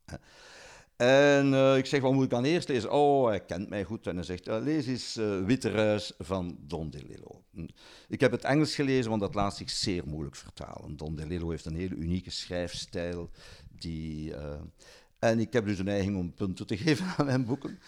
En 0.96 1.48
uh, 1.52 1.78
ik 1.78 1.86
zeg, 1.86 2.02
wat 2.02 2.14
moet 2.14 2.24
ik 2.24 2.30
dan 2.30 2.44
eerst 2.44 2.68
lezen? 2.68 2.92
Oh, 2.92 3.28
hij 3.28 3.46
kent 3.46 3.70
mij 3.70 3.84
goed. 3.84 4.08
En 4.08 4.16
hij 4.16 4.24
zegt, 4.24 4.48
uh, 4.48 4.58
lees 4.62 4.86
eens 4.86 5.18
uh, 5.18 5.46
Witte 5.46 5.72
Ruis 5.72 6.14
van 6.18 6.58
Don 6.60 6.90
DeLillo. 6.90 7.44
Ik 8.08 8.20
heb 8.20 8.32
het 8.32 8.44
Engels 8.44 8.76
gelezen, 8.76 9.10
want 9.10 9.22
dat 9.22 9.36
laat 9.36 9.56
zich 9.56 9.70
zeer 9.70 10.08
moeilijk 10.08 10.36
vertalen. 10.36 10.98
Don 10.98 11.16
DeLillo 11.16 11.50
heeft 11.50 11.66
een 11.66 11.76
hele 11.76 11.96
unieke 11.96 12.32
schrijfstijl. 12.32 13.30
Die, 13.82 14.34
en 15.20 15.40
ik 15.40 15.54
heb 15.54 15.66
dus 15.66 15.80
een 15.80 15.86
neiging 15.86 16.18
om 16.18 16.34
punten 16.34 16.68
te 16.68 16.78
geven 16.84 17.06
aan 17.18 17.26
mijn 17.26 17.46
boeken. 17.46 17.80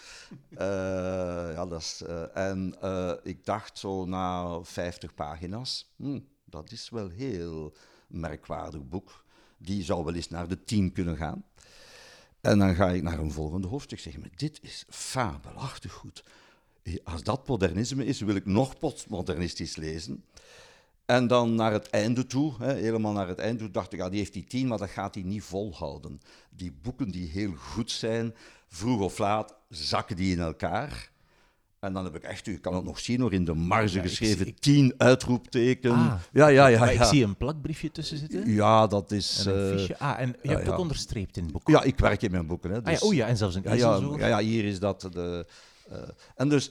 ja, 1.54 1.66
dat 1.66 1.80
is, 1.80 2.02
en 2.34 2.74
ik 3.22 3.44
dacht 3.44 3.78
zo 3.78 4.04
na 4.04 4.60
50 4.62 5.14
pagina's, 5.14 5.92
hm, 5.96 6.20
dat 6.44 6.72
is 6.72 6.90
wel 6.90 7.08
heel 7.08 7.74
merkwaardig 8.06 8.88
boek. 8.88 9.24
Die 9.58 9.84
zou 9.84 10.04
wel 10.04 10.14
eens 10.14 10.28
naar 10.28 10.48
de 10.48 10.64
10 10.64 10.92
kunnen 10.92 11.16
gaan. 11.16 11.44
En 12.40 12.58
dan 12.58 12.74
ga 12.74 12.90
ik 12.90 13.02
naar 13.02 13.18
een 13.18 13.32
volgende 13.32 13.66
hoofdstuk 13.66 13.98
zeggen, 13.98 14.20
maar 14.20 14.30
dit 14.36 14.58
is 14.62 14.84
fabelachtig 14.88 15.92
goed. 15.92 16.24
Als 17.04 17.22
dat 17.22 17.48
modernisme 17.48 18.04
is, 18.04 18.20
wil 18.20 18.34
ik 18.34 18.46
nog 18.46 18.78
postmodernistisch 18.78 19.76
lezen. 19.76 20.24
En 21.06 21.26
dan 21.26 21.54
naar 21.54 21.72
het 21.72 21.90
einde 21.90 22.26
toe, 22.26 22.54
hè, 22.58 22.74
helemaal 22.74 23.12
naar 23.12 23.28
het 23.28 23.38
einde 23.38 23.58
toe, 23.58 23.70
dacht 23.70 23.92
ik, 23.92 23.98
ja, 23.98 24.08
die 24.08 24.18
heeft 24.18 24.32
die 24.32 24.44
tien, 24.44 24.66
maar 24.66 24.78
dat 24.78 24.88
gaat 24.90 25.14
hij 25.14 25.24
niet 25.24 25.42
volhouden. 25.42 26.20
Die 26.50 26.72
boeken 26.82 27.10
die 27.10 27.28
heel 27.28 27.52
goed 27.56 27.90
zijn, 27.90 28.34
vroeg 28.68 29.00
of 29.00 29.18
laat 29.18 29.54
zakken 29.68 30.16
die 30.16 30.32
in 30.36 30.40
elkaar. 30.42 31.12
En 31.80 31.92
dan 31.92 32.04
heb 32.04 32.14
ik 32.16 32.22
echt, 32.22 32.46
u 32.46 32.58
kan 32.58 32.74
het 32.74 32.84
nog 32.84 32.98
zien 32.98 33.20
hoor, 33.20 33.32
in 33.32 33.44
de 33.44 33.54
marge 33.54 33.96
Ja, 33.96 34.02
geschreven, 34.02 34.46
ik- 34.46 34.58
tien 34.58 34.94
uitroepteken. 34.96 35.92
Ah. 35.92 36.14
ja, 36.32 36.46
ja, 36.48 36.66
ja. 36.66 36.84
Ja. 36.84 36.90
ik 36.90 37.02
zie 37.02 37.24
een 37.24 37.36
plakbriefje 37.36 37.90
tussen 37.90 38.18
zitten. 38.18 38.50
Ja, 38.50 38.86
dat 38.86 39.10
is... 39.12 39.46
En 39.46 39.54
een 39.58 39.70
eh, 39.72 39.78
fiche. 39.78 39.98
Ah, 39.98 40.20
en 40.20 40.28
je 40.28 40.34
ja, 40.42 40.48
hebt 40.48 40.60
het 40.60 40.68
ook 40.68 40.74
ja. 40.74 40.80
onderstreept 40.80 41.36
in 41.36 41.42
het 41.42 41.52
boek. 41.52 41.68
Ja, 41.68 41.82
ik 41.82 41.98
werk 41.98 42.22
in 42.22 42.30
mijn 42.30 42.46
boeken. 42.46 42.70
Hè, 42.70 42.76
Ah, 42.76 42.84
ja, 42.84 42.90
dus- 42.90 43.02
oh 43.02 43.14
ja, 43.14 43.26
en 43.26 43.36
zelfs 43.36 43.54
een 43.54 43.62
ja, 43.62 43.72
ja, 43.74 44.00
ja, 44.18 44.26
ja, 44.26 44.38
hier 44.38 44.64
is 44.64 44.78
dat. 44.78 45.00
De, 45.12 45.46
eh, 45.88 45.98
en, 46.36 46.48
dus, 46.48 46.70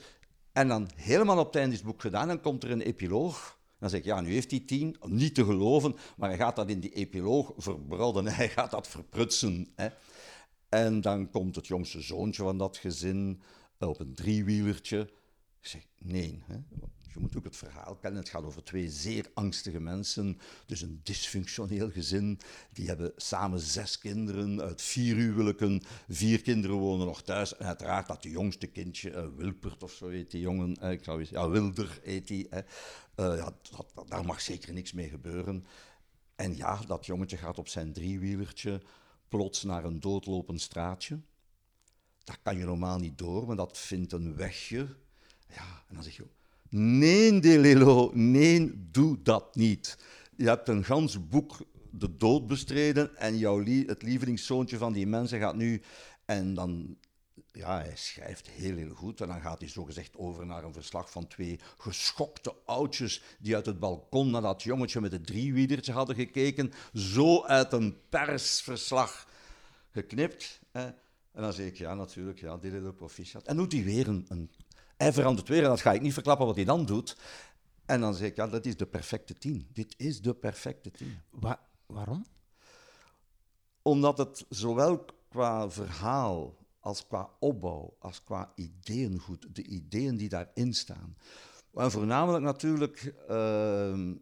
en 0.52 0.68
dan 0.68 0.88
helemaal 0.94 1.38
op 1.38 1.46
het 1.46 1.56
einde 1.56 1.72
is 1.72 1.78
het 1.78 1.86
boek 1.86 2.00
gedaan 2.00 2.30
en 2.30 2.40
komt 2.40 2.64
er 2.64 2.70
een 2.70 2.80
epiloog. 2.80 3.58
Dan 3.78 3.90
zeg 3.90 3.98
ik, 3.98 4.04
ja, 4.04 4.20
nu 4.20 4.32
heeft 4.32 4.50
hij 4.50 4.60
tien, 4.60 4.96
niet 5.06 5.34
te 5.34 5.44
geloven, 5.44 5.96
maar 6.16 6.28
hij 6.28 6.38
gaat 6.38 6.56
dat 6.56 6.68
in 6.68 6.80
die 6.80 6.94
epiloog 6.94 7.52
verbrodden, 7.56 8.26
hij 8.34 8.48
gaat 8.48 8.70
dat 8.70 8.88
verprutsen. 8.88 9.68
Hè. 9.74 9.88
En 10.68 11.00
dan 11.00 11.30
komt 11.30 11.56
het 11.56 11.66
jongste 11.66 12.00
zoontje 12.00 12.42
van 12.42 12.58
dat 12.58 12.76
gezin 12.76 13.40
op 13.78 14.00
een 14.00 14.14
driewielertje. 14.14 15.00
Ik 15.60 15.66
zeg, 15.70 15.86
nee, 15.98 16.42
hè. 16.46 16.54
je 17.12 17.20
moet 17.20 17.36
ook 17.36 17.44
het 17.44 17.56
verhaal 17.56 17.96
kennen. 17.96 18.20
Het 18.20 18.28
gaat 18.28 18.44
over 18.44 18.64
twee 18.64 18.88
zeer 18.90 19.30
angstige 19.34 19.80
mensen, 19.80 20.38
dus 20.66 20.82
een 20.82 21.00
dysfunctioneel 21.02 21.90
gezin. 21.90 22.40
Die 22.72 22.86
hebben 22.86 23.12
samen 23.16 23.60
zes 23.60 23.98
kinderen 23.98 24.60
uit 24.60 24.82
vier 24.82 25.16
huwelijken. 25.16 25.82
Vier 26.08 26.42
kinderen 26.42 26.76
wonen 26.76 27.06
nog 27.06 27.22
thuis. 27.22 27.56
En 27.56 27.66
uiteraard 27.66 28.06
dat 28.06 28.22
de 28.22 28.30
jongste 28.30 28.66
kindje, 28.66 29.10
eh, 29.10 29.26
Wilpert 29.36 29.82
of 29.82 29.92
zo 29.92 30.08
heet 30.08 30.30
die 30.30 30.40
jongen, 30.40 30.76
eh, 30.76 30.90
ik 30.90 31.04
zou 31.04 31.20
eens, 31.20 31.30
ja, 31.30 31.48
Wilder 31.48 32.00
heet 32.02 32.28
die. 32.28 32.46
Hè. 32.50 32.60
Eh, 33.14 33.36
ja, 33.36 33.56
dat, 33.94 34.08
daar 34.08 34.24
mag 34.24 34.40
zeker 34.40 34.72
niks 34.72 34.92
mee 34.92 35.08
gebeuren. 35.08 35.66
En 36.34 36.56
ja, 36.56 36.80
dat 36.86 37.06
jongetje 37.06 37.36
gaat 37.36 37.58
op 37.58 37.68
zijn 37.68 37.92
driewielertje 37.92 38.82
plots 39.28 39.62
naar 39.62 39.84
een 39.84 40.00
doodlopend 40.00 40.60
straatje. 40.60 41.20
Dat 42.24 42.38
kan 42.42 42.58
je 42.58 42.64
normaal 42.64 42.98
niet 42.98 43.18
door, 43.18 43.46
maar 43.46 43.56
dat 43.56 43.78
vindt 43.78 44.12
een 44.12 44.36
wegje. 44.36 44.96
Ja, 45.48 45.84
en 45.88 45.94
dan 45.94 46.02
zeg 46.02 46.16
je, 46.16 46.26
nee 46.68 47.40
Delilo, 47.40 48.10
nee, 48.14 48.72
doe 48.90 49.22
dat 49.22 49.54
niet. 49.54 49.98
Je 50.36 50.48
hebt 50.48 50.68
een 50.68 50.84
gans 50.84 51.28
boek 51.28 51.58
de 51.90 52.16
dood 52.16 52.46
bestreden 52.46 53.16
en 53.16 53.38
jouw 53.38 53.64
het 53.64 54.02
lievelingszoontje 54.02 54.78
van 54.78 54.92
die 54.92 55.06
mensen 55.06 55.38
gaat 55.38 55.56
nu... 55.56 55.82
En 56.24 56.54
dan, 56.54 56.96
ja, 57.54 57.80
hij 57.80 57.96
schrijft 57.96 58.50
heel, 58.50 58.76
heel 58.76 58.94
goed. 58.94 59.20
En 59.20 59.28
dan 59.28 59.40
gaat 59.40 59.60
hij 59.60 59.68
zogezegd 59.68 60.16
over 60.16 60.46
naar 60.46 60.64
een 60.64 60.72
verslag 60.72 61.10
van 61.10 61.26
twee 61.26 61.60
geschokte 61.78 62.54
oudjes 62.64 63.22
die 63.38 63.54
uit 63.54 63.66
het 63.66 63.78
balkon 63.78 64.30
naar 64.30 64.42
dat 64.42 64.62
jongetje 64.62 65.00
met 65.00 65.12
het 65.12 65.26
driewielertje 65.26 65.92
hadden 65.92 66.16
gekeken. 66.16 66.72
Zo 66.92 67.44
uit 67.44 67.72
een 67.72 67.98
persverslag 68.08 69.28
geknipt. 69.90 70.60
Hè. 70.70 70.84
En 71.32 71.42
dan 71.42 71.52
zeg 71.52 71.66
ik, 71.66 71.76
ja, 71.76 71.94
natuurlijk, 71.94 72.40
ja, 72.40 72.56
Delilo 72.56 72.92
proficiat. 72.92 73.46
En 73.46 73.56
doet 73.56 73.72
hij 73.72 73.84
weer 73.84 74.08
een, 74.08 74.26
een... 74.28 74.50
Hij 74.96 75.12
verandert 75.12 75.48
weer, 75.48 75.62
en 75.62 75.68
dat 75.68 75.80
ga 75.80 75.92
ik 75.92 76.00
niet 76.00 76.12
verklappen 76.12 76.46
wat 76.46 76.56
hij 76.56 76.64
dan 76.64 76.86
doet. 76.86 77.16
En 77.86 78.00
dan 78.00 78.14
zeg 78.14 78.28
ik, 78.28 78.36
ja, 78.36 78.46
dat 78.46 78.66
is 78.66 78.76
de 78.76 78.86
perfecte 78.86 79.34
tien. 79.34 79.68
Dit 79.72 79.94
is 79.96 80.20
de 80.20 80.34
perfecte 80.34 80.90
tien. 80.90 81.18
Wa- 81.30 81.66
waarom? 81.86 82.26
Omdat 83.82 84.18
het 84.18 84.44
zowel 84.48 85.04
qua 85.28 85.70
verhaal 85.70 86.56
als 86.84 87.06
qua 87.06 87.30
opbouw, 87.38 87.96
als 87.98 88.22
qua 88.22 88.52
ideeëngoed, 88.54 89.54
de 89.54 89.62
ideeën 89.62 90.16
die 90.16 90.28
daarin 90.28 90.74
staan. 90.74 91.16
En 91.74 91.90
voornamelijk 91.90 92.44
natuurlijk, 92.44 93.14
ehm, 93.28 94.14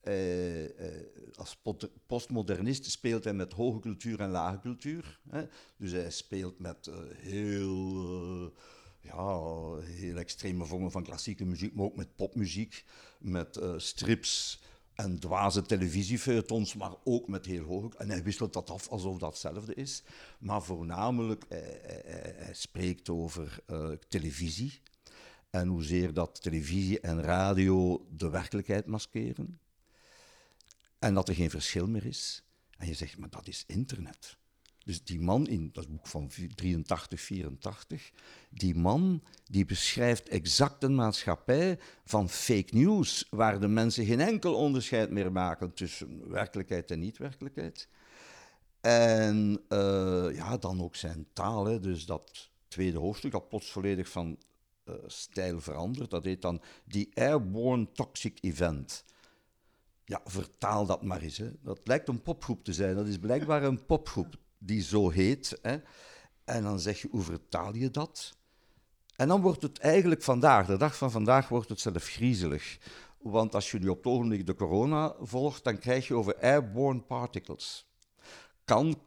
eh, 0.00 0.64
eh, 0.64 1.04
als 1.34 1.62
postmodernist 2.06 2.90
speelt 2.90 3.24
hij 3.24 3.32
met 3.32 3.52
hoge 3.52 3.78
cultuur 3.78 4.20
en 4.20 4.30
lage 4.30 4.60
cultuur. 4.60 5.20
Hè. 5.28 5.46
Dus 5.76 5.92
hij 5.92 6.10
speelt 6.10 6.58
met 6.58 6.86
uh, 6.86 6.96
heel, 7.16 8.54
ja, 9.00 9.74
heel 9.76 10.16
extreme 10.16 10.64
vormen 10.64 10.90
van 10.90 11.02
klassieke 11.02 11.44
muziek, 11.44 11.74
maar 11.74 11.84
ook 11.84 11.96
met 11.96 12.16
popmuziek, 12.16 12.84
met 13.18 13.60
strips 13.76 14.62
en 15.00 15.18
dwaze 15.18 15.62
televisiefeuilletons, 15.62 16.74
maar 16.74 16.92
ook 17.04 17.28
met 17.28 17.46
heel 17.46 17.64
hoog. 17.64 17.94
En 17.94 18.10
hij 18.10 18.22
wisselt 18.22 18.52
dat 18.52 18.70
af 18.70 18.88
alsof 18.88 19.18
dat 19.18 19.30
hetzelfde 19.30 19.74
is. 19.74 20.02
Maar 20.38 20.62
voornamelijk, 20.62 21.44
hij, 21.48 22.50
spreekt 22.52 23.08
over 23.08 23.62
televisie. 24.08 24.80
En 25.50 25.68
hoezeer 25.68 26.12
dat 26.12 26.42
televisie 26.42 27.00
en 27.00 27.22
radio 27.22 28.06
de 28.16 28.30
werkelijkheid 28.30 28.86
maskeren. 28.86 29.60
En 30.98 31.14
dat 31.14 31.28
er 31.28 31.34
geen 31.34 31.50
verschil 31.50 31.86
meer 31.86 32.06
is. 32.06 32.42
En 32.76 32.86
je 32.86 32.94
zegt, 32.94 33.18
maar 33.18 33.30
dat 33.30 33.48
is 33.48 33.64
internet. 33.66 34.36
Dus 34.84 35.04
die 35.04 35.20
man 35.20 35.46
in 35.46 35.70
dat 35.72 35.88
boek 35.88 36.06
van 36.06 36.30
83, 36.54 37.20
84, 37.20 38.10
die 38.50 38.74
man 38.74 39.22
die 39.44 39.64
beschrijft 39.64 40.28
exact 40.28 40.82
een 40.82 40.94
maatschappij 40.94 41.78
van 42.04 42.28
fake 42.28 42.76
news, 42.76 43.26
waar 43.30 43.60
de 43.60 43.68
mensen 43.68 44.06
geen 44.06 44.20
enkel 44.20 44.54
onderscheid 44.54 45.10
meer 45.10 45.32
maken 45.32 45.74
tussen 45.74 46.28
werkelijkheid 46.30 46.90
en 46.90 46.98
niet-werkelijkheid. 46.98 47.88
En 48.80 49.60
uh, 49.68 50.34
ja, 50.34 50.56
dan 50.56 50.82
ook 50.82 50.96
zijn 50.96 51.26
taal, 51.32 51.64
hè, 51.64 51.80
dus 51.80 52.06
dat 52.06 52.50
tweede 52.68 52.98
hoofdstuk, 52.98 53.32
dat 53.32 53.48
plots 53.48 53.70
volledig 53.70 54.08
van 54.08 54.38
uh, 54.84 54.94
stijl 55.06 55.60
verandert. 55.60 56.10
Dat 56.10 56.24
heet 56.24 56.42
dan 56.42 56.60
The 56.88 57.08
Airborne 57.14 57.92
Toxic 57.92 58.38
Event. 58.40 59.04
Ja, 60.04 60.20
vertaal 60.24 60.86
dat 60.86 61.02
maar 61.02 61.20
eens. 61.20 61.38
Hè. 61.38 61.50
Dat 61.62 61.80
lijkt 61.84 62.08
een 62.08 62.22
popgroep 62.22 62.64
te 62.64 62.72
zijn. 62.72 62.94
Dat 62.94 63.06
is 63.06 63.18
blijkbaar 63.18 63.62
een 63.62 63.86
popgroep 63.86 64.38
die 64.60 64.82
zo 64.82 65.10
heet. 65.10 65.58
Hè. 65.62 65.76
En 66.44 66.62
dan 66.62 66.80
zeg 66.80 67.00
je, 67.02 67.08
hoe 67.10 67.22
vertaal 67.22 67.74
je 67.74 67.90
dat? 67.90 68.36
En 69.16 69.28
dan 69.28 69.40
wordt 69.40 69.62
het 69.62 69.78
eigenlijk 69.78 70.22
vandaag, 70.22 70.66
de 70.66 70.76
dag 70.76 70.96
van 70.96 71.10
vandaag, 71.10 71.48
wordt 71.48 71.68
het 71.68 71.80
zelf 71.80 72.04
griezelig. 72.04 72.78
Want 73.18 73.54
als 73.54 73.70
je 73.70 73.78
nu 73.78 73.88
op 73.88 73.96
het 73.96 74.12
ogenblik 74.12 74.46
de 74.46 74.54
corona 74.54 75.14
volgt, 75.20 75.64
dan 75.64 75.78
krijg 75.78 76.08
je 76.08 76.14
over 76.14 76.40
airborne 76.40 77.00
particles. 77.00 77.86
Kan 78.64 79.02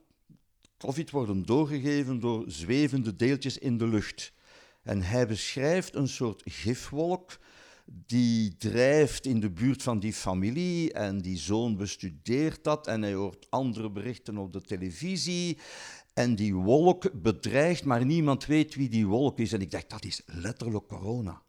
COVID 0.78 1.12
worden 1.12 1.46
doorgegeven 1.46 2.20
door 2.20 2.44
zwevende 2.48 3.16
deeltjes 3.16 3.58
in 3.58 3.78
de 3.78 3.88
lucht? 3.88 4.34
En 4.84 5.02
hij 5.02 5.28
beschrijft 5.28 5.96
een 5.96 6.08
soort 6.08 6.42
gifwolk 6.46 7.40
die 7.86 8.58
drijft 8.58 9.26
in 9.26 9.40
de 9.40 9.50
buurt 9.50 9.84
van 9.84 10.00
die 10.00 10.14
familie 10.14 10.94
en 10.94 11.22
die 11.22 11.38
zoon 11.38 11.78
bestudeert 11.78 12.64
dat 12.64 12.88
en 12.88 13.02
hij 13.02 13.14
hoort 13.14 13.48
andere 13.50 13.92
berichten 13.92 14.38
op 14.38 14.54
de 14.54 14.62
televisie. 14.62 15.58
En 16.14 16.36
die 16.36 16.56
wolk 16.56 17.22
bedreigt, 17.22 17.86
maar 17.86 18.06
niemand 18.06 18.46
weet 18.46 18.76
wie 18.76 18.90
die 18.90 19.08
wolk 19.08 19.40
is. 19.40 19.54
En 19.54 19.62
ik 19.62 19.72
dacht, 19.72 19.90
dat 19.90 20.06
is 20.06 20.22
letterlijk 20.26 20.88
corona. 20.88 21.42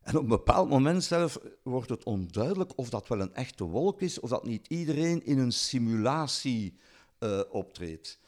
En 0.00 0.16
op 0.16 0.22
een 0.22 0.28
bepaald 0.28 0.68
moment 0.68 1.04
zelf 1.04 1.38
wordt 1.62 1.90
het 1.90 2.04
onduidelijk 2.04 2.78
of 2.78 2.90
dat 2.90 3.08
wel 3.08 3.20
een 3.20 3.34
echte 3.34 3.64
wolk 3.64 4.00
is, 4.00 4.20
of 4.20 4.30
dat 4.30 4.44
niet 4.44 4.66
iedereen 4.66 5.24
in 5.24 5.38
een 5.38 5.52
simulatie 5.52 6.78
uh, 7.20 7.40
optreedt. 7.50 8.18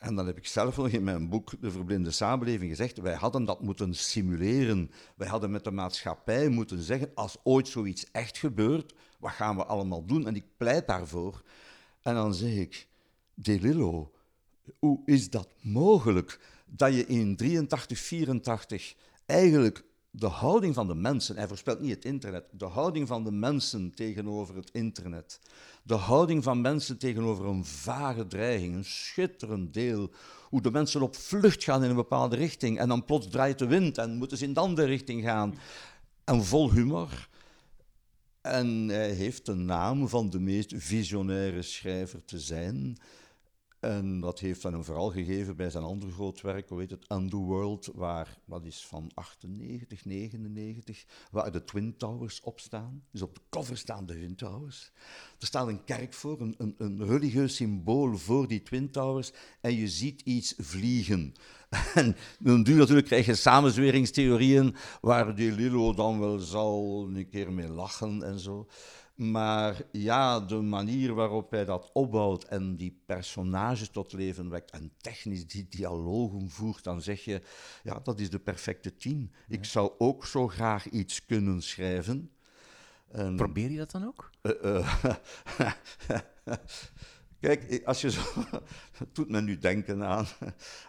En 0.00 0.14
dan 0.14 0.26
heb 0.26 0.36
ik 0.36 0.46
zelf 0.46 0.76
nog 0.76 0.88
in 0.88 1.04
mijn 1.04 1.28
boek 1.28 1.60
De 1.60 1.70
Verblinde 1.70 2.10
Samenleving 2.10 2.70
gezegd, 2.70 2.98
wij 2.98 3.14
hadden 3.14 3.44
dat 3.44 3.62
moeten 3.62 3.94
simuleren. 3.94 4.90
Wij 5.16 5.28
hadden 5.28 5.50
met 5.50 5.64
de 5.64 5.70
maatschappij 5.70 6.48
moeten 6.48 6.82
zeggen, 6.82 7.10
als 7.14 7.36
ooit 7.42 7.68
zoiets 7.68 8.10
echt 8.10 8.38
gebeurt, 8.38 8.94
wat 9.18 9.30
gaan 9.30 9.56
we 9.56 9.64
allemaal 9.64 10.04
doen? 10.04 10.26
En 10.26 10.36
ik 10.36 10.44
pleit 10.56 10.86
daarvoor. 10.86 11.42
En 12.02 12.14
dan 12.14 12.34
zeg 12.34 12.52
ik, 12.52 12.88
De 13.34 13.60
Lillo, 13.60 14.12
hoe 14.78 15.02
is 15.04 15.30
dat 15.30 15.48
mogelijk 15.60 16.40
dat 16.66 16.94
je 16.94 17.06
in 17.06 17.36
83, 17.36 17.98
84 17.98 18.94
eigenlijk 19.26 19.84
de 20.10 20.26
houding 20.26 20.74
van 20.74 20.86
de 20.86 20.94
mensen, 20.94 21.36
hij 21.36 21.48
voorspelt 21.48 21.80
niet 21.80 21.94
het 21.94 22.04
internet, 22.04 22.44
de 22.52 22.66
houding 22.66 23.08
van 23.08 23.24
de 23.24 23.32
mensen 23.32 23.94
tegenover 23.94 24.56
het 24.56 24.70
internet, 24.70 25.40
de 25.90 25.96
houding 25.96 26.42
van 26.42 26.60
mensen 26.60 26.98
tegenover 26.98 27.46
een 27.46 27.64
vage 27.64 28.26
dreiging, 28.26 28.74
een 28.74 28.84
schitterend 28.84 29.74
deel, 29.74 30.10
hoe 30.48 30.62
de 30.62 30.70
mensen 30.70 31.02
op 31.02 31.16
vlucht 31.16 31.64
gaan 31.64 31.84
in 31.84 31.90
een 31.90 31.96
bepaalde 31.96 32.36
richting 32.36 32.78
en 32.78 32.88
dan 32.88 33.04
plots 33.04 33.28
draait 33.28 33.58
de 33.58 33.66
wind 33.66 33.98
en 33.98 34.16
moeten 34.16 34.38
ze 34.38 34.44
in 34.44 34.52
de 34.52 34.60
andere 34.60 34.86
richting 34.86 35.22
gaan. 35.24 35.54
En 36.24 36.44
vol 36.44 36.72
humor. 36.72 37.28
En 38.40 38.88
hij 38.88 39.10
heeft 39.10 39.46
de 39.46 39.54
naam 39.54 40.08
van 40.08 40.30
de 40.30 40.40
meest 40.40 40.72
visionaire 40.76 41.62
schrijver 41.62 42.24
te 42.24 42.38
zijn. 42.38 42.96
En 43.80 44.20
dat 44.20 44.38
heeft 44.38 44.62
dan 44.62 44.74
een 44.74 44.84
vooral 44.84 45.10
gegeven 45.10 45.56
bij 45.56 45.70
zijn 45.70 45.84
ander 45.84 46.10
groot 46.10 46.40
werk, 46.40 46.68
hoe 46.68 46.80
heet 46.80 46.90
het, 46.90 47.10
Underworld, 47.10 47.90
waar, 47.94 48.38
wat 48.44 48.64
is 48.64 48.86
van 48.86 49.10
98, 49.14 50.04
99, 50.04 51.04
waar 51.30 51.52
de 51.52 51.64
Twin 51.64 51.96
Towers 51.96 52.40
op 52.40 52.60
staan. 52.60 53.04
Dus 53.10 53.22
op 53.22 53.34
de 53.34 53.40
cover 53.50 53.76
staan 53.76 54.06
de 54.06 54.12
Twin 54.12 54.34
Towers. 54.34 54.92
Er 55.38 55.46
staat 55.46 55.68
een 55.68 55.84
kerk 55.84 56.14
voor, 56.14 56.40
een, 56.40 56.54
een, 56.58 56.74
een 56.78 57.06
religieus 57.06 57.54
symbool 57.54 58.16
voor 58.16 58.48
die 58.48 58.62
Twin 58.62 58.90
Towers, 58.90 59.32
en 59.60 59.76
je 59.76 59.88
ziet 59.88 60.20
iets 60.20 60.54
vliegen. 60.58 61.34
En 61.94 62.16
dan 62.38 62.62
je 62.64 62.74
natuurlijk 62.74 63.06
krijg 63.06 63.26
je 63.26 63.34
samenzweringstheorieën, 63.34 64.76
waar 65.00 65.34
die 65.34 65.52
Lilo 65.52 65.94
dan 65.94 66.20
wel 66.20 66.38
zal 66.38 67.06
een 67.14 67.28
keer 67.28 67.52
mee 67.52 67.68
lachen 67.68 68.22
en 68.22 68.38
zo. 68.38 68.66
Maar 69.20 69.82
ja, 69.92 70.40
de 70.40 70.60
manier 70.60 71.14
waarop 71.14 71.50
hij 71.50 71.64
dat 71.64 71.90
opbouwt 71.92 72.44
en 72.44 72.76
die 72.76 73.02
personages 73.06 73.88
tot 73.88 74.12
leven 74.12 74.50
wekt 74.50 74.70
en 74.70 74.92
technisch 74.96 75.46
die 75.46 75.66
dialogen 75.68 76.50
voert, 76.50 76.84
dan 76.84 77.02
zeg 77.02 77.24
je, 77.24 77.42
ja, 77.82 78.00
dat 78.02 78.20
is 78.20 78.30
de 78.30 78.38
perfecte 78.38 78.96
tien. 78.96 79.32
Ik 79.48 79.64
zou 79.64 79.92
ook 79.98 80.26
zo 80.26 80.48
graag 80.48 80.88
iets 80.88 81.26
kunnen 81.26 81.62
schrijven. 81.62 82.30
Probeer 83.36 83.70
je 83.70 83.78
dat 83.78 83.90
dan 83.90 84.06
ook? 84.06 84.30
Uh, 84.42 84.52
uh, 84.64 85.00
Kijk, 87.40 87.82
als 87.84 88.00
je 88.00 88.10
zo. 88.10 88.20
Het 88.92 89.14
doet 89.16 89.28
me 89.28 89.40
nu 89.40 89.58
denken 89.58 90.04
aan, 90.04 90.26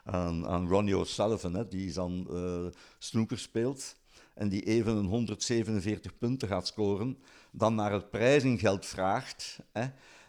aan, 0.04 0.48
aan 0.48 0.68
Ronnie 0.68 0.98
O'Sullivan, 0.98 1.54
hè, 1.54 1.68
die 1.68 1.94
dan 1.94 2.28
uh, 2.32 2.66
snooker 3.00 3.40
speelt 3.40 3.96
en 4.34 4.50
die 4.50 4.64
even 4.64 4.96
een 4.96 5.06
147 5.06 6.18
punten 6.18 6.48
gaat 6.48 6.68
scoren 6.68 7.18
dan 7.52 7.76
naar 7.76 7.92
het 7.92 8.10
prijzengeld 8.10 8.86
vraagt. 8.86 9.60
Hè, 9.72 9.86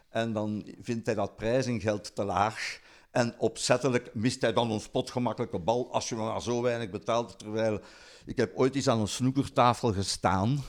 en 0.08 0.32
dan 0.32 0.74
vindt 0.82 1.06
hij 1.06 1.14
dat 1.14 1.36
prijzengeld 1.36 2.14
te 2.14 2.24
laag. 2.24 2.80
En 3.10 3.34
opzettelijk 3.38 4.14
mist 4.14 4.40
hij 4.40 4.52
dan 4.52 4.70
een 4.70 4.80
spotgemakkelijke 4.80 5.58
bal 5.58 5.92
als 5.92 6.08
je 6.08 6.14
maar 6.14 6.42
zo 6.42 6.62
weinig 6.62 6.90
betaalt. 6.90 7.38
Terwijl 7.38 7.80
ik 8.24 8.36
heb 8.36 8.52
ooit 8.54 8.74
eens 8.74 8.88
aan 8.88 9.00
een 9.00 9.08
snoekertafel 9.08 9.92
gestaan. 9.92 10.64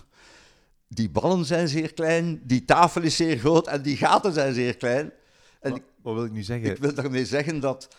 Die 0.87 1.09
ballen 1.09 1.45
zijn 1.45 1.67
zeer 1.67 1.93
klein, 1.93 2.41
die 2.43 2.65
tafel 2.65 3.01
is 3.01 3.15
zeer 3.15 3.37
groot 3.37 3.67
en 3.67 3.81
die 3.81 3.97
gaten 3.97 4.33
zijn 4.33 4.53
zeer 4.53 4.77
klein. 4.77 5.11
En 5.59 5.71
wat, 5.71 5.81
wat 6.01 6.13
wil 6.13 6.25
ik 6.25 6.31
nu 6.31 6.43
zeggen? 6.43 6.71
Ik 6.71 6.77
wil 6.77 6.93
daarmee 6.93 7.25
zeggen 7.25 7.59
dat 7.59 7.95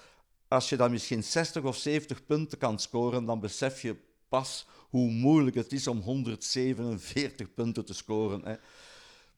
als 0.49 0.69
je 0.69 0.77
dan 0.77 0.91
misschien 0.91 1.25
60 1.25 1.63
of 1.63 1.77
70 1.77 2.25
punten 2.25 2.59
kan 2.59 2.79
scoren, 2.79 3.25
dan 3.25 3.41
besef 3.41 3.83
je 3.83 3.97
pas 4.29 4.67
hoe 4.95 5.11
moeilijk 5.11 5.57
het 5.57 5.73
is 5.73 5.87
om 5.87 6.01
147 6.01 7.55
punten 7.55 7.85
te 7.85 7.95
scoren. 7.95 8.41
Hè. 8.45 8.55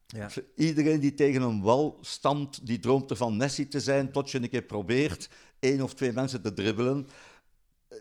Ja. 0.07 0.29
Iedereen 0.57 1.01
die 1.01 1.14
tegen 1.14 1.42
een 1.42 1.62
wal 1.62 1.99
stamt, 2.01 2.66
die 2.66 2.79
droomt 2.79 3.11
ervan 3.11 3.37
Messi 3.37 3.69
te 3.69 3.81
zijn, 3.81 4.12
tot 4.12 4.31
je 4.31 4.42
een 4.42 4.49
keer 4.49 4.62
probeert 4.62 5.29
één 5.59 5.81
of 5.81 5.95
twee 5.95 6.12
mensen 6.12 6.42
te 6.42 6.53
dribbelen. 6.53 7.07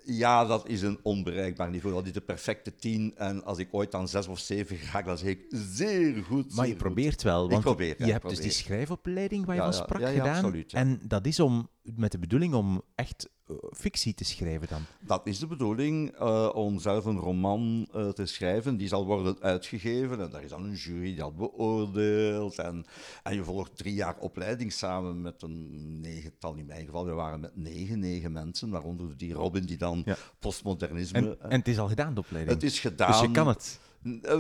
Ja, 0.06 0.46
dat 0.46 0.68
is 0.68 0.82
een 0.82 1.00
onbereikbaar 1.04 1.70
niveau. 1.70 1.96
Dat 1.96 2.06
is 2.06 2.14
de 2.14 2.22
perfecte 2.22 2.76
tien. 2.76 3.14
En 3.18 3.44
als 3.44 3.58
ik 3.58 3.68
ooit 3.72 3.96
aan 3.96 4.08
zes 4.08 4.28
of 4.28 4.40
zeven 4.40 4.78
ga, 4.78 5.02
dan 5.02 5.18
zeg 5.18 5.30
ik 5.30 5.46
zeer 5.50 6.24
goed. 6.24 6.56
Maar 6.56 6.68
je 6.68 6.76
probeert 6.76 7.22
wel, 7.22 7.50
want 7.50 7.64
probeer, 7.64 8.06
je 8.06 8.12
hebt 8.12 8.30
dus 8.30 8.40
die 8.40 8.52
schrijfopleiding 8.52 9.46
waar 9.46 9.56
je 9.56 9.62
ja, 9.62 9.72
van 9.72 9.84
sprak 9.84 10.08
gedaan. 10.08 10.36
Absoluut, 10.36 10.74
en 10.74 11.00
dat 11.08 11.26
is 11.26 11.40
om, 11.40 11.70
met 11.82 12.12
de 12.12 12.20
bedoeling 12.20 12.54
om 12.54 12.82
echt 12.96 13.30
fictie 13.72 14.14
te 14.14 14.24
schrijven 14.24 14.68
dan? 14.68 14.82
Dat 15.00 15.28
is 15.28 15.40
de 15.40 15.48
bedoeling, 15.48 16.20
uh, 16.20 16.50
om 16.54 16.80
zelf 16.80 17.06
een 17.06 17.20
roman 17.20 17.88
uh, 17.96 18.10
te 18.10 18.26
schrijven. 18.26 18.78
Die 18.78 18.88
zal 18.88 19.06
worden 19.06 19.38
uitgegeven 19.40 20.20
en 20.20 20.30
daar 20.30 20.44
is 20.44 20.50
dan 20.50 20.64
een 20.64 20.76
jury 20.76 21.04
die 21.04 21.16
dat 21.16 21.36
beoordeelt. 21.36 22.60
En, 22.60 22.86
en 23.24 23.36
je 23.36 23.44
volgt 23.44 23.78
drie 23.78 23.94
jaar 23.94 24.18
opleiding 24.20 24.74
samen 24.74 25.22
met 25.22 25.42
een 25.42 26.00
negental, 26.02 26.56
in 26.56 26.66
mijn 26.66 26.86
geval, 26.86 27.06
we 27.06 27.12
waren 27.12 27.40
met 27.40 27.56
negen, 27.56 28.00
negen 28.00 28.32
mensen, 28.32 28.70
waaronder 28.70 29.18
die 29.18 29.34
Robin 29.34 29.66
die 29.66 29.78
dan 29.78 30.06
postmodernisme... 30.40 31.18
En, 31.18 31.50
en, 31.50 31.58
het 31.58 31.68
is 31.68 31.80
al 31.80 31.88
gedaan, 31.88 32.14
de 32.14 32.20
opleiding? 32.20 32.54
Het 32.54 32.64
is 32.64 32.80
gedaan. 32.80 33.12
Dus 33.12 33.22
je 33.22 33.32
kan 33.32 33.48
het? 33.48 33.80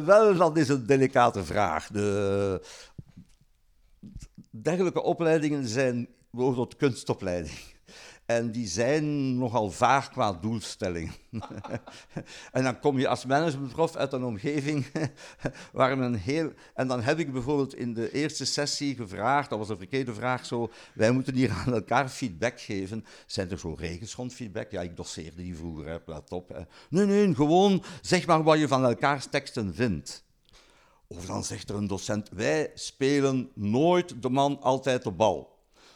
Wel, 0.05 0.35
dat 0.35 0.57
is 0.57 0.69
een 0.69 0.85
delicate 0.85 1.43
vraag. 1.43 1.87
De, 1.87 2.61
dergelijke 4.49 5.01
opleidingen 5.01 5.67
zijn 5.67 6.07
bijvoorbeeld 6.31 6.75
kunstopleiding. 6.75 7.73
En 8.25 8.51
die 8.51 8.67
zijn 8.67 9.37
nogal 9.37 9.71
vaag 9.71 10.09
qua 10.09 10.33
doelstelling. 10.33 11.11
en 12.51 12.63
dan 12.63 12.79
kom 12.79 12.99
je 12.99 13.07
als 13.07 13.25
managementprof 13.25 13.95
uit 13.95 14.13
een 14.13 14.23
omgeving 14.23 14.85
waar 15.73 15.97
men 15.97 16.13
heel... 16.13 16.51
En 16.73 16.87
dan 16.87 17.01
heb 17.01 17.19
ik 17.19 17.31
bijvoorbeeld 17.31 17.75
in 17.75 17.93
de 17.93 18.11
eerste 18.11 18.45
sessie 18.45 18.95
gevraagd, 18.95 19.49
dat 19.49 19.59
was 19.59 19.69
een 19.69 19.77
verkeerde 19.77 20.13
vraag 20.13 20.45
zo, 20.45 20.71
wij 20.93 21.11
moeten 21.11 21.35
hier 21.35 21.51
aan 21.51 21.73
elkaar 21.73 22.09
feedback 22.09 22.61
geven. 22.61 23.05
Zijn 23.25 23.51
er 23.51 23.59
zo 23.59 23.75
regels 23.77 24.15
rond 24.15 24.33
feedback? 24.33 24.71
Ja, 24.71 24.81
ik 24.81 24.95
doseerde 24.95 25.41
die 25.41 25.55
vroeger, 25.55 25.87
hè, 25.87 25.97
let 26.05 26.31
op. 26.31 26.65
Nee, 26.89 27.05
nee, 27.05 27.35
gewoon 27.35 27.83
zeg 28.01 28.27
maar 28.27 28.43
wat 28.43 28.59
je 28.59 28.67
van 28.67 28.85
elkaars 28.85 29.25
teksten 29.25 29.73
vindt. 29.73 30.23
Of 31.07 31.25
dan 31.25 31.43
zegt 31.43 31.69
er 31.69 31.75
een 31.75 31.87
docent, 31.87 32.29
wij 32.29 32.71
spelen 32.73 33.49
nooit 33.53 34.21
de 34.21 34.29
man 34.29 34.61
altijd 34.61 35.03
de 35.03 35.11
bal. 35.11 35.54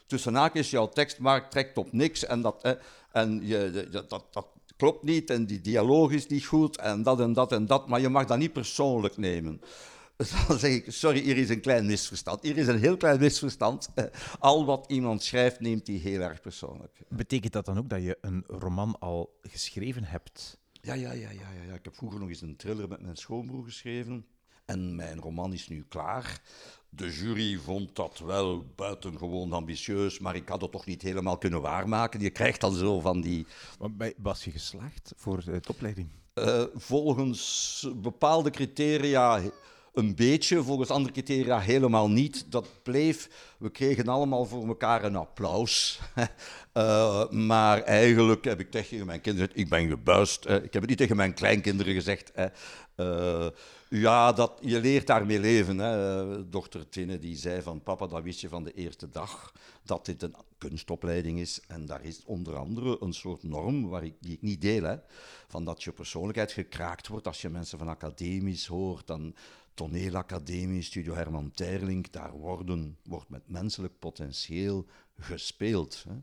Tussen 0.09 0.35
haakjes, 0.35 0.69
jouw 0.69 0.89
tekstmarkt 0.89 1.51
trekt 1.51 1.77
op 1.77 1.91
niks 1.91 2.25
en, 2.25 2.41
dat, 2.41 2.77
en 3.11 3.47
je, 3.47 3.87
dat, 3.91 4.09
dat 4.09 4.47
klopt 4.77 5.03
niet 5.03 5.29
en 5.29 5.45
die 5.45 5.61
dialoog 5.61 6.11
is 6.11 6.27
niet 6.27 6.45
goed 6.45 6.77
en 6.77 7.03
dat 7.03 7.19
en 7.19 7.33
dat 7.33 7.51
en 7.51 7.65
dat, 7.65 7.87
maar 7.87 7.99
je 7.99 8.09
mag 8.09 8.25
dat 8.25 8.37
niet 8.37 8.53
persoonlijk 8.53 9.17
nemen. 9.17 9.61
Dan 10.47 10.59
zeg 10.59 10.71
ik, 10.71 10.91
sorry, 10.91 11.19
hier 11.19 11.37
is 11.37 11.49
een 11.49 11.61
klein 11.61 11.85
misverstand. 11.85 12.41
Hier 12.41 12.57
is 12.57 12.67
een 12.67 12.79
heel 12.79 12.97
klein 12.97 13.19
misverstand. 13.19 13.89
Al 14.39 14.65
wat 14.65 14.85
iemand 14.91 15.23
schrijft, 15.23 15.59
neemt 15.59 15.87
hij 15.87 15.95
heel 15.95 16.21
erg 16.21 16.41
persoonlijk. 16.41 17.01
Betekent 17.07 17.53
dat 17.53 17.65
dan 17.65 17.77
ook 17.77 17.89
dat 17.89 18.03
je 18.03 18.17
een 18.21 18.43
roman 18.47 18.99
al 18.99 19.39
geschreven 19.41 20.03
hebt? 20.03 20.57
Ja, 20.71 20.93
ja, 20.93 21.11
ja, 21.11 21.29
ja, 21.29 21.47
ja. 21.67 21.73
Ik 21.73 21.83
heb 21.83 21.95
vroeger 21.95 22.19
nog 22.19 22.29
eens 22.29 22.41
een 22.41 22.55
thriller 22.55 22.87
met 22.87 23.01
mijn 23.01 23.15
schoonbroer 23.15 23.63
geschreven. 23.63 24.25
En 24.65 24.95
mijn 24.95 25.19
roman 25.19 25.53
is 25.53 25.67
nu 25.67 25.85
klaar. 25.89 26.41
De 26.89 27.11
jury 27.11 27.57
vond 27.57 27.95
dat 27.95 28.19
wel 28.25 28.65
buitengewoon 28.75 29.53
ambitieus, 29.53 30.19
maar 30.19 30.35
ik 30.35 30.49
had 30.49 30.61
het 30.61 30.71
toch 30.71 30.85
niet 30.85 31.01
helemaal 31.01 31.37
kunnen 31.37 31.61
waarmaken. 31.61 32.19
Je 32.19 32.29
krijgt 32.29 32.61
dan 32.61 32.73
zo 32.73 32.99
van 32.99 33.21
die. 33.21 33.45
Was 34.17 34.43
je 34.43 34.51
geslaagd 34.51 35.13
voor 35.15 35.43
de 35.43 35.61
opleiding? 35.67 36.09
Uh, 36.35 36.63
volgens 36.75 37.87
bepaalde 37.95 38.49
criteria 38.49 39.41
een 39.93 40.15
beetje, 40.15 40.63
volgens 40.63 40.89
andere 40.89 41.13
criteria 41.13 41.59
helemaal 41.59 42.09
niet. 42.09 42.51
Dat 42.51 42.67
bleef, 42.83 43.29
we 43.59 43.69
kregen 43.69 44.07
allemaal 44.07 44.45
voor 44.45 44.67
elkaar 44.67 45.03
een 45.03 45.15
applaus. 45.15 45.99
uh, 46.73 47.29
maar 47.51 47.81
eigenlijk 47.81 48.43
heb 48.45 48.59
ik 48.59 48.71
tegen 48.71 49.05
mijn 49.05 49.21
kinderen 49.21 49.47
gezegd, 49.49 49.65
ik 49.65 49.69
ben 49.69 49.89
gebuist. 49.89 50.45
Uh, 50.45 50.55
ik 50.55 50.73
heb 50.73 50.81
het 50.81 50.89
niet 50.89 50.97
tegen 50.97 51.15
mijn 51.15 51.33
kleinkinderen 51.33 51.93
gezegd. 51.93 52.31
Uh, 52.95 53.47
ja, 53.89 54.31
dat, 54.31 54.59
je 54.61 54.79
leert 54.79 55.07
daarmee 55.07 55.39
leven. 55.39 55.77
Hè. 55.77 56.85
Tinne 56.89 57.19
die 57.19 57.35
zei 57.35 57.61
van 57.61 57.83
papa, 57.83 58.07
dat 58.07 58.23
wist 58.23 58.41
je 58.41 58.49
van 58.49 58.63
de 58.63 58.73
eerste 58.73 59.09
dag, 59.09 59.53
dat 59.83 60.05
dit 60.05 60.23
een 60.23 60.35
kunstopleiding 60.57 61.39
is. 61.39 61.61
En 61.67 61.85
daar 61.85 62.03
is 62.03 62.23
onder 62.25 62.57
andere 62.57 62.97
een 63.01 63.13
soort 63.13 63.43
norm 63.43 63.87
waar 63.87 64.03
ik, 64.03 64.15
die 64.19 64.33
ik 64.33 64.41
niet 64.41 64.61
deel. 64.61 64.83
Hè. 64.83 64.97
Van 65.47 65.65
dat 65.65 65.83
je 65.83 65.91
persoonlijkheid 65.91 66.51
gekraakt 66.51 67.07
wordt 67.07 67.27
als 67.27 67.41
je 67.41 67.49
mensen 67.49 67.77
van 67.77 67.87
academisch 67.87 68.65
hoort. 68.65 69.07
Dan 69.07 69.35
toneelacademie, 69.73 70.81
Studio 70.81 71.13
Herman 71.13 71.51
Terling, 71.51 72.09
daar 72.09 72.31
worden, 72.31 72.97
wordt 73.03 73.29
met 73.29 73.49
menselijk 73.49 73.99
potentieel 73.99 74.85
gespeeld. 75.17 76.05
Hè. 76.07 76.15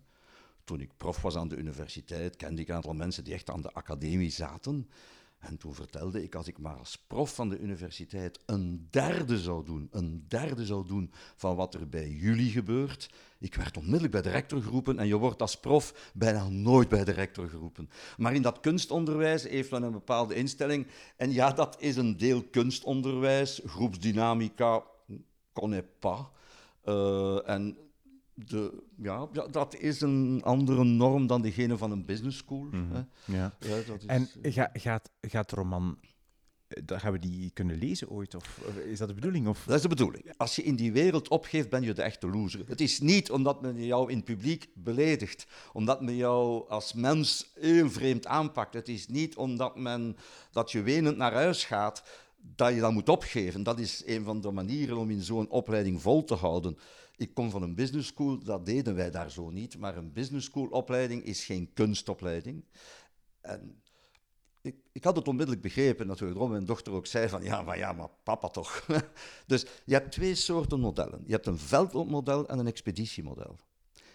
Toen 0.65 0.81
ik 0.81 0.91
prof 0.97 1.23
was 1.23 1.37
aan 1.37 1.49
de 1.49 1.57
universiteit, 1.57 2.37
kende 2.37 2.61
ik 2.61 2.69
een 2.69 2.75
aantal 2.75 2.95
mensen 2.95 3.25
die 3.25 3.35
echt 3.35 3.51
aan 3.51 3.63
de 3.63 3.73
academie 3.73 4.31
zaten. 4.31 4.89
En 5.39 5.57
toen 5.57 5.75
vertelde 5.75 6.23
ik, 6.23 6.35
als 6.35 6.47
ik 6.49 6.59
maar 6.59 6.77
als 6.77 6.99
prof 7.07 7.35
van 7.35 7.49
de 7.49 7.59
universiteit 7.59 8.39
een 8.47 8.87
derde 8.91 9.39
zou 9.39 9.65
doen, 9.65 9.89
een 9.91 10.25
derde 10.29 10.67
zou 10.67 10.87
doen 10.87 11.11
van 11.37 11.57
wat 11.57 11.75
er 11.75 11.89
bij 11.89 12.09
jullie 12.09 12.51
gebeurt, 12.51 13.11
ik 13.39 13.55
werd 13.55 13.77
onmiddellijk 13.77 14.13
bij 14.13 14.23
de 14.23 14.31
rector 14.31 14.63
geroepen 14.63 14.99
en 14.99 15.07
je 15.07 15.17
wordt 15.17 15.41
als 15.41 15.61
prof 15.61 16.11
bijna 16.15 16.49
nooit 16.49 16.89
bij 16.89 17.05
de 17.05 17.13
rector 17.13 17.49
geroepen. 17.49 17.91
Maar 18.17 18.35
in 18.35 18.43
dat 18.43 18.61
kunstonderwijs 18.61 19.43
heeft 19.43 19.71
men 19.71 19.83
een 19.83 19.93
bepaalde 19.93 20.35
instelling. 20.35 20.87
En 21.17 21.33
ja, 21.33 21.53
dat 21.53 21.77
is 21.81 21.97
een 21.97 22.17
deel 22.17 22.43
kunstonderwijs, 22.43 23.61
groepsdynamica, 23.65 24.83
connaît 25.53 25.99
pas. 25.99 26.21
Uh, 26.85 27.49
en 27.49 27.77
de, 28.37 28.83
ja, 28.97 29.29
dat 29.51 29.77
is 29.77 30.01
een 30.01 30.41
andere 30.45 30.85
norm 30.85 31.27
dan 31.27 31.43
degene 31.43 31.77
van 31.77 31.91
een 31.91 32.05
business 32.05 32.39
school. 32.39 32.69
Mm 32.71 32.71
-hmm. 32.71 33.09
ja. 33.25 33.57
ja 33.61 33.77
is, 33.77 34.07
en 34.07 34.29
ga, 34.43 34.71
gaat, 34.73 35.11
gaat 35.21 35.51
de 35.51 35.57
roman 35.57 35.99
dan 36.85 37.01
gaan 37.01 37.13
we 37.13 37.19
die 37.19 37.51
kunnen 37.51 37.79
lezen 37.79 38.09
ooit? 38.09 38.35
Of 38.35 38.59
is 38.85 38.99
dat 38.99 39.09
de 39.09 39.15
bedoeling? 39.15 39.49
Of? 39.49 39.65
Dat 39.67 39.77
is 39.77 39.83
de 39.83 39.89
bedoeling. 39.89 40.33
Als 40.37 40.57
je 40.57 40.63
in 40.63 40.77
die 40.77 40.93
wereld 40.93 41.29
opgeeft, 41.29 41.69
ben 41.69 41.83
je 41.83 41.93
de 41.93 42.03
echte 42.03 42.29
loser. 42.29 42.63
Het 42.67 42.81
is 42.81 43.01
niet 43.01 43.31
omdat 43.31 43.63
men 43.63 43.85
jou 43.85 44.11
in 44.11 44.17
het 44.17 44.25
publiek 44.25 44.69
beledigt, 44.75 45.47
omdat 45.73 46.01
men 46.01 46.17
jou 46.17 46.69
als 46.69 46.93
mens 46.93 47.51
heel 47.55 47.91
vreemd 47.91 48.27
aanpakt. 48.27 48.75
Het 48.75 48.89
is 48.89 49.09
niet 49.09 49.37
omdat 49.37 49.77
men, 49.77 50.17
dat 50.51 50.73
je 50.73 50.83
wenend 50.83 51.17
naar 51.17 51.33
huis 51.33 51.65
gaat, 51.65 52.03
dat 52.37 52.75
je 52.75 52.81
dat 52.81 52.93
moet 52.93 53.09
opgeven. 53.09 53.63
Dat 53.63 53.79
is 53.79 54.03
een 54.07 54.25
van 54.25 54.41
de 54.41 54.51
manieren 54.51 54.97
om 54.97 55.11
in 55.11 55.23
zo'n 55.23 55.49
opleiding 55.49 56.03
vol 56.03 56.25
te 56.25 56.35
houden. 56.35 56.79
Ik 57.17 57.35
kom 57.35 57.51
van 57.51 57.63
een 57.63 57.75
business 57.75 58.09
school, 58.09 58.39
dat 58.39 58.67
deden 58.67 58.95
wij 58.95 59.11
daar 59.11 59.31
zo 59.31 59.51
niet. 59.51 59.79
Maar 59.79 59.97
een 59.97 60.13
business 60.13 60.47
school 60.47 60.67
opleiding 60.67 61.25
is 61.25 61.45
geen 61.45 61.73
kunstopleiding. 61.73 62.65
En 63.41 63.83
ik, 64.61 64.77
ik, 64.93 65.05
had 65.05 65.17
het 65.17 65.29
onmiddellijk 65.29 65.63
begrepen, 65.63 66.07
natuurlijk, 66.07 66.39
waarom 66.39 66.55
mijn 66.55 66.67
dochter 66.67 66.93
ook 66.93 67.07
zei 67.07 67.29
van 67.29 67.43
ja, 67.43 67.63
maar 67.63 67.79
ja, 67.79 67.93
maar 67.93 68.09
papa 68.23 68.49
toch. 68.49 68.87
dus 69.47 69.67
je 69.85 69.95
hebt 69.95 70.13
twee 70.13 70.35
soorten 70.35 70.81
modellen. 70.81 71.23
Je 71.27 71.33
hebt 71.33 71.47
een 71.47 71.59
veldloopmodel 71.59 72.49
en 72.49 72.59
een 72.59 72.67
expeditiemodel. 72.67 73.59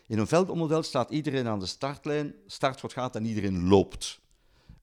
In 0.08 0.20
een 0.20 0.28
veldloopmodel 0.28 0.84
staat 0.84 1.12
iedereen 1.12 1.48
aan 1.48 1.60
de 1.60 1.66
startlijn, 1.66 2.36
startschot 2.46 2.94
gaat 2.94 3.16
en 3.16 3.26
iedereen 3.26 3.68
loopt. 3.68 4.21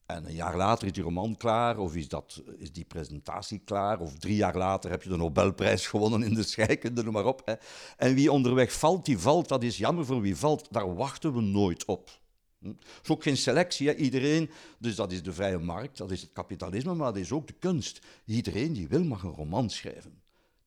En 0.09 0.27
een 0.27 0.35
jaar 0.35 0.57
later 0.57 0.87
is 0.87 0.92
die 0.92 1.03
roman 1.03 1.37
klaar, 1.37 1.79
of 1.79 1.97
is, 1.97 2.09
dat, 2.09 2.42
is 2.59 2.73
die 2.73 2.85
presentatie 2.85 3.59
klaar, 3.59 4.01
of 4.01 4.18
drie 4.18 4.37
jaar 4.37 4.57
later 4.57 4.90
heb 4.90 5.03
je 5.03 5.09
de 5.09 5.16
Nobelprijs 5.16 5.87
gewonnen 5.87 6.23
in 6.23 6.35
de 6.35 6.42
scheikunde, 6.42 7.03
noem 7.03 7.12
maar 7.12 7.25
op. 7.25 7.42
Hè. 7.44 7.55
En 7.97 8.14
wie 8.14 8.33
onderweg 8.33 8.73
valt, 8.73 9.05
die 9.05 9.18
valt, 9.18 9.49
dat 9.49 9.62
is 9.62 9.77
jammer 9.77 10.07
voor 10.07 10.21
wie 10.21 10.37
valt, 10.37 10.66
daar 10.71 10.94
wachten 10.94 11.35
we 11.35 11.40
nooit 11.40 11.85
op. 11.85 12.11
Hm? 12.59 12.73
is 13.03 13.09
ook 13.09 13.23
geen 13.23 13.37
selectie, 13.37 13.88
hè. 13.88 13.94
iedereen, 13.94 14.51
dus 14.79 14.94
dat 14.94 15.12
is 15.12 15.23
de 15.23 15.33
vrije 15.33 15.59
markt, 15.59 15.99
dat 15.99 16.11
is 16.11 16.21
het 16.21 16.33
kapitalisme, 16.33 16.94
maar 16.94 17.12
dat 17.12 17.23
is 17.23 17.33
ook 17.33 17.47
de 17.47 17.57
kunst. 17.59 18.01
Iedereen 18.25 18.73
die 18.73 18.88
wil 18.88 19.05
mag 19.05 19.23
een 19.23 19.35
roman 19.35 19.71
schrijven. 19.71 20.23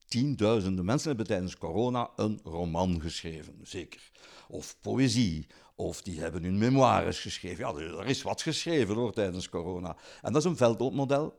Tienduizenden 0.06 0.86
mensen 0.86 1.08
hebben 1.08 1.28
tijdens 1.28 1.58
corona 1.58 2.10
een 2.16 2.40
roman 2.44 3.02
geschreven, 3.02 3.60
zeker. 3.64 4.12
Of 4.48 4.78
poëzie, 4.82 5.48
of 5.82 6.02
die 6.02 6.20
hebben 6.20 6.44
hun 6.44 6.58
memoires 6.58 7.20
geschreven. 7.20 7.66
Ja, 7.66 7.98
er 8.00 8.06
is 8.06 8.22
wat 8.22 8.42
geschreven 8.42 8.96
hoor 8.96 9.14
tijdens 9.14 9.50
corona. 9.50 9.96
En 10.22 10.34
dat 10.34 10.42
is 10.44 10.50
een 10.50 10.58
veldloopmodel. 10.58 11.38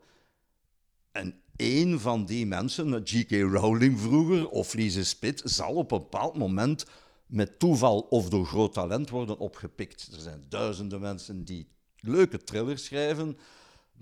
En 1.13 1.41
één 1.57 2.01
van 2.01 2.25
die 2.25 2.47
mensen, 2.47 3.03
G.K. 3.05 3.31
Rowling 3.31 4.01
vroeger, 4.01 4.49
of 4.49 4.75
Lise 4.75 5.05
Spit, 5.05 5.43
zal 5.45 5.75
op 5.75 5.93
een 5.93 5.99
bepaald 5.99 6.37
moment 6.37 6.87
met 7.27 7.59
toeval 7.59 8.01
of 8.01 8.29
door 8.29 8.47
groot 8.47 8.73
talent 8.73 9.11
worden 9.11 9.39
opgepikt. 9.39 10.09
Er 10.13 10.21
zijn 10.21 10.45
duizenden 10.49 11.01
mensen 11.01 11.45
die 11.45 11.69
leuke 11.97 12.45
thrillers 12.45 12.85
schrijven. 12.85 13.39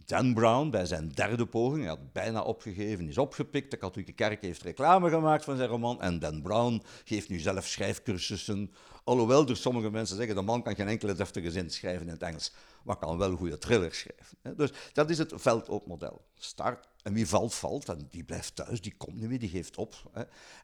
Dan 0.05 0.35
Brown, 0.35 0.71
bij 0.71 0.87
zijn 0.87 1.09
derde 1.09 1.47
poging, 1.47 1.81
hij 1.81 1.89
had 1.89 2.13
bijna 2.13 2.43
opgegeven, 2.43 3.09
is 3.09 3.19
opgepikt. 3.19 3.71
De 3.71 3.77
katholieke 3.77 4.13
kerk 4.13 4.43
heeft 4.43 4.63
reclame 4.63 5.11
gemaakt 5.11 5.45
van 5.45 5.57
zijn 5.57 5.69
roman. 5.69 6.01
En 6.01 6.19
Dan 6.19 6.43
Brown 6.43 6.83
geeft 7.05 7.29
nu 7.29 7.39
zelf 7.39 7.67
schrijfcursussen. 7.67 8.71
Alhoewel 9.05 9.49
er 9.49 9.57
sommige 9.57 9.91
mensen 9.91 10.17
zeggen, 10.17 10.35
de 10.35 10.43
man 10.43 10.63
kan 10.63 10.75
geen 10.75 10.89
enkele 10.89 11.15
deftige 11.15 11.51
zin 11.51 11.71
schrijven 11.71 12.07
in 12.07 12.13
het 12.13 12.23
Engels, 12.23 12.53
maar 12.85 12.97
kan 12.97 13.19
wel 13.19 13.37
goede 13.37 13.59
thrillers 13.59 13.99
schrijven. 13.99 14.57
Dus 14.57 14.73
dat 14.93 15.11
is 15.11 15.19
het 15.19 15.33
veldopmodel. 15.35 16.25
Start, 16.35 16.89
en 17.03 17.13
wie 17.13 17.29
valt, 17.29 17.55
valt. 17.55 17.89
En 17.89 18.07
die 18.11 18.25
blijft 18.25 18.57
thuis, 18.57 18.81
die 18.81 18.95
komt 18.97 19.17
niet 19.17 19.29
meer, 19.29 19.39
die 19.39 19.49
geeft 19.49 19.77
op. 19.77 20.11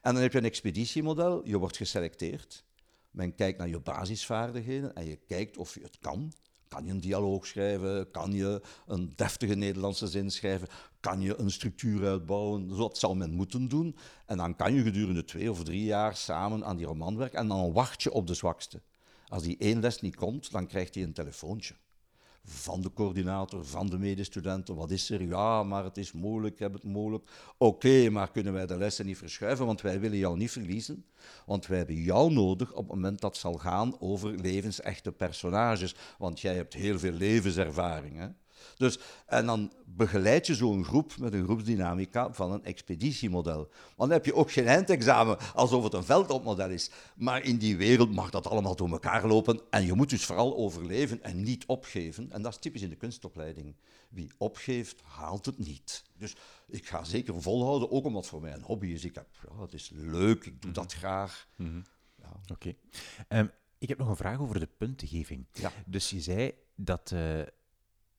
En 0.01 0.13
dan 0.13 0.15
heb 0.15 0.31
je 0.31 0.37
een 0.37 0.45
expeditiemodel, 0.45 1.47
je 1.47 1.57
wordt 1.57 1.77
geselecteerd. 1.77 2.63
Men 3.11 3.35
kijkt 3.35 3.57
naar 3.57 3.67
je 3.67 3.79
basisvaardigheden 3.79 4.95
en 4.95 5.05
je 5.05 5.15
kijkt 5.15 5.57
of 5.57 5.73
je 5.73 5.81
het 5.81 5.97
kan. 5.99 6.33
Kan 6.67 6.85
je 6.85 6.91
een 6.91 6.99
dialoog 6.99 7.45
schrijven? 7.45 8.11
Kan 8.11 8.31
je 8.31 8.61
een 8.87 9.13
deftige 9.15 9.55
Nederlandse 9.55 10.07
zin 10.07 10.31
schrijven? 10.31 10.67
Kan 10.99 11.21
je 11.21 11.39
een 11.39 11.51
structuur 11.51 12.07
uitbouwen? 12.07 12.67
Dat 12.67 12.97
zal 12.97 13.15
men 13.15 13.33
moeten 13.33 13.67
doen. 13.67 13.95
En 14.25 14.37
dan 14.37 14.55
kan 14.55 14.73
je 14.73 14.81
gedurende 14.81 15.23
twee 15.23 15.51
of 15.51 15.63
drie 15.63 15.83
jaar 15.83 16.15
samen 16.15 16.65
aan 16.65 16.77
die 16.77 16.85
roman 16.85 17.17
werken 17.17 17.39
en 17.39 17.47
dan 17.47 17.73
wacht 17.73 18.03
je 18.03 18.11
op 18.11 18.27
de 18.27 18.33
zwakste. 18.33 18.81
Als 19.27 19.43
die 19.43 19.57
één 19.57 19.79
les 19.79 20.01
niet 20.01 20.15
komt, 20.15 20.51
dan 20.51 20.67
krijgt 20.67 20.95
hij 20.95 21.03
een 21.03 21.13
telefoontje 21.13 21.75
van 22.49 22.81
de 22.81 22.93
coördinator, 22.93 23.65
van 23.65 23.87
de 23.87 23.97
medestudenten. 23.97 24.75
Wat 24.75 24.91
is 24.91 25.09
er? 25.09 25.21
Ja, 25.21 25.63
maar 25.63 25.83
het 25.83 25.97
is 25.97 26.11
moeilijk, 26.11 26.59
heb 26.59 26.73
het 26.73 26.83
moeilijk. 26.83 27.29
Oké, 27.57 28.09
maar 28.09 28.31
kunnen 28.31 28.53
wij 28.53 28.65
de 28.65 28.77
lessen 28.77 29.05
niet 29.05 29.17
verschuiven, 29.17 29.65
want 29.65 29.81
wij 29.81 29.99
willen 29.99 30.17
jou 30.17 30.37
niet 30.37 30.51
verliezen. 30.51 31.05
Want 31.45 31.67
wij 31.67 31.77
hebben 31.77 31.95
jou 31.95 32.33
nodig 32.33 32.71
op 32.71 32.77
het 32.87 32.95
moment 32.95 33.21
dat 33.21 33.31
het 33.31 33.39
zal 33.39 33.53
gaan 33.53 33.99
over 33.99 34.35
levensechte 34.35 35.11
personages. 35.11 35.95
Want 36.17 36.39
jij 36.39 36.55
hebt 36.55 36.73
heel 36.73 36.99
veel 36.99 37.11
levenservaring. 37.11 38.35
Dus, 38.77 38.99
en 39.25 39.45
dan 39.45 39.73
begeleid 39.85 40.47
je 40.47 40.55
zo'n 40.55 40.85
groep 40.85 41.17
met 41.17 41.33
een 41.33 41.43
groepsdynamica 41.43 42.33
van 42.33 42.51
een 42.51 42.63
expeditiemodel. 42.63 43.55
Want 43.95 44.09
dan 44.09 44.11
heb 44.11 44.25
je 44.25 44.33
ook 44.33 44.51
geen 44.51 44.67
eindexamen 44.67 45.37
alsof 45.53 45.83
het 45.83 45.93
een 45.93 46.03
veldopmodel 46.03 46.69
is. 46.69 46.89
Maar 47.15 47.43
in 47.43 47.57
die 47.57 47.77
wereld 47.77 48.11
mag 48.13 48.29
dat 48.29 48.47
allemaal 48.47 48.75
door 48.75 48.89
elkaar 48.89 49.27
lopen. 49.27 49.61
En 49.69 49.85
je 49.85 49.93
moet 49.93 50.09
dus 50.09 50.25
vooral 50.25 50.57
overleven 50.57 51.23
en 51.23 51.43
niet 51.43 51.65
opgeven. 51.65 52.31
En 52.31 52.41
dat 52.41 52.51
is 52.51 52.59
typisch 52.59 52.81
in 52.81 52.89
de 52.89 52.95
kunstopleiding. 52.95 53.75
Wie 54.09 54.31
opgeeft, 54.37 55.01
haalt 55.01 55.45
het 55.45 55.57
niet. 55.57 56.03
Dus 56.17 56.35
ik 56.67 56.87
ga 56.87 57.03
zeker 57.03 57.41
volhouden, 57.41 57.91
ook 57.91 58.05
omdat 58.05 58.21
het 58.21 58.31
voor 58.31 58.41
mij 58.41 58.53
een 58.53 58.61
hobby 58.61 58.87
is. 58.87 59.05
Ik 59.05 59.15
heb, 59.15 59.27
ja, 59.49 59.61
het 59.61 59.73
is 59.73 59.91
leuk, 59.93 60.45
ik 60.45 60.61
doe 60.61 60.71
dat 60.71 60.93
graag. 60.93 61.47
Oké. 62.51 62.73
Ehm, 63.27 63.47
ik 63.77 63.89
heb 63.89 63.97
nog 63.97 64.07
een 64.09 64.15
vraag 64.15 64.39
over 64.39 64.59
de 64.59 64.69
puntengeving. 64.77 65.45
Ja. 65.53 65.71
Dus 65.85 66.09
je 66.09 66.21
zei 66.21 66.51
dat... 66.75 67.11
eh, 67.11 67.41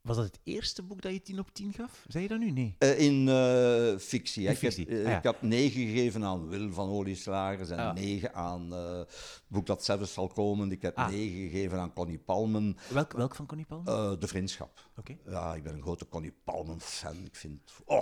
was 0.08 0.16
dat 0.16 0.26
het 0.26 0.40
eerste 0.44 0.82
boek 0.82 1.02
dat 1.02 1.12
je 1.12 1.22
10 1.22 1.38
op 1.38 1.50
10 1.52 1.72
gaf? 1.72 2.04
Zei 2.08 2.22
je 2.22 2.28
dat 2.28 2.38
nu? 2.38 2.50
Nee. 2.50 2.74
Eh, 2.78 2.98
in 3.00 3.28
eh, 3.28 3.98
fictie. 3.98 4.44
In 4.44 4.50
Ik, 4.50 4.58
heb, 4.60 4.72
ah, 4.72 5.02
ja. 5.02 5.16
ik 5.16 5.22
heb 5.22 5.42
negen 5.42 5.80
gegeven 5.86 6.24
aan 6.24 6.48
Wil 6.48 6.72
van 6.72 6.88
Olieslagers 6.88 7.70
en 7.70 7.78
Ah. 7.78 7.94
negen 7.94 8.34
aan 8.34 8.70
het 8.70 9.42
boek 9.48 9.66
dat 9.66 9.84
zelfs 9.84 10.12
zal 10.12 10.26
komen. 10.28 10.70
Ik 10.72 10.82
heb 10.82 10.96
Ah. 10.96 11.08
negen 11.08 11.48
gegeven 11.50 11.78
aan 11.78 11.92
Connie 11.92 12.18
Palmen, 12.18 12.76
Welk, 12.88 13.12
welk 13.12 13.34
van 13.34 13.46
Connie 13.46 13.66
Palme? 13.66 13.90
eh, 13.90 14.20
De 14.20 14.26
Vriendschap. 14.28 14.90
Oké. 14.96 15.16
Ja, 15.26 15.54
ik 15.54 15.62
ben 15.62 15.74
een 15.74 15.82
grote 15.82 16.08
Connie 16.08 16.34
Palmen-fan. 16.44 17.24
Ik 17.24 17.36
vind, 17.36 17.60
oh, 17.86 18.00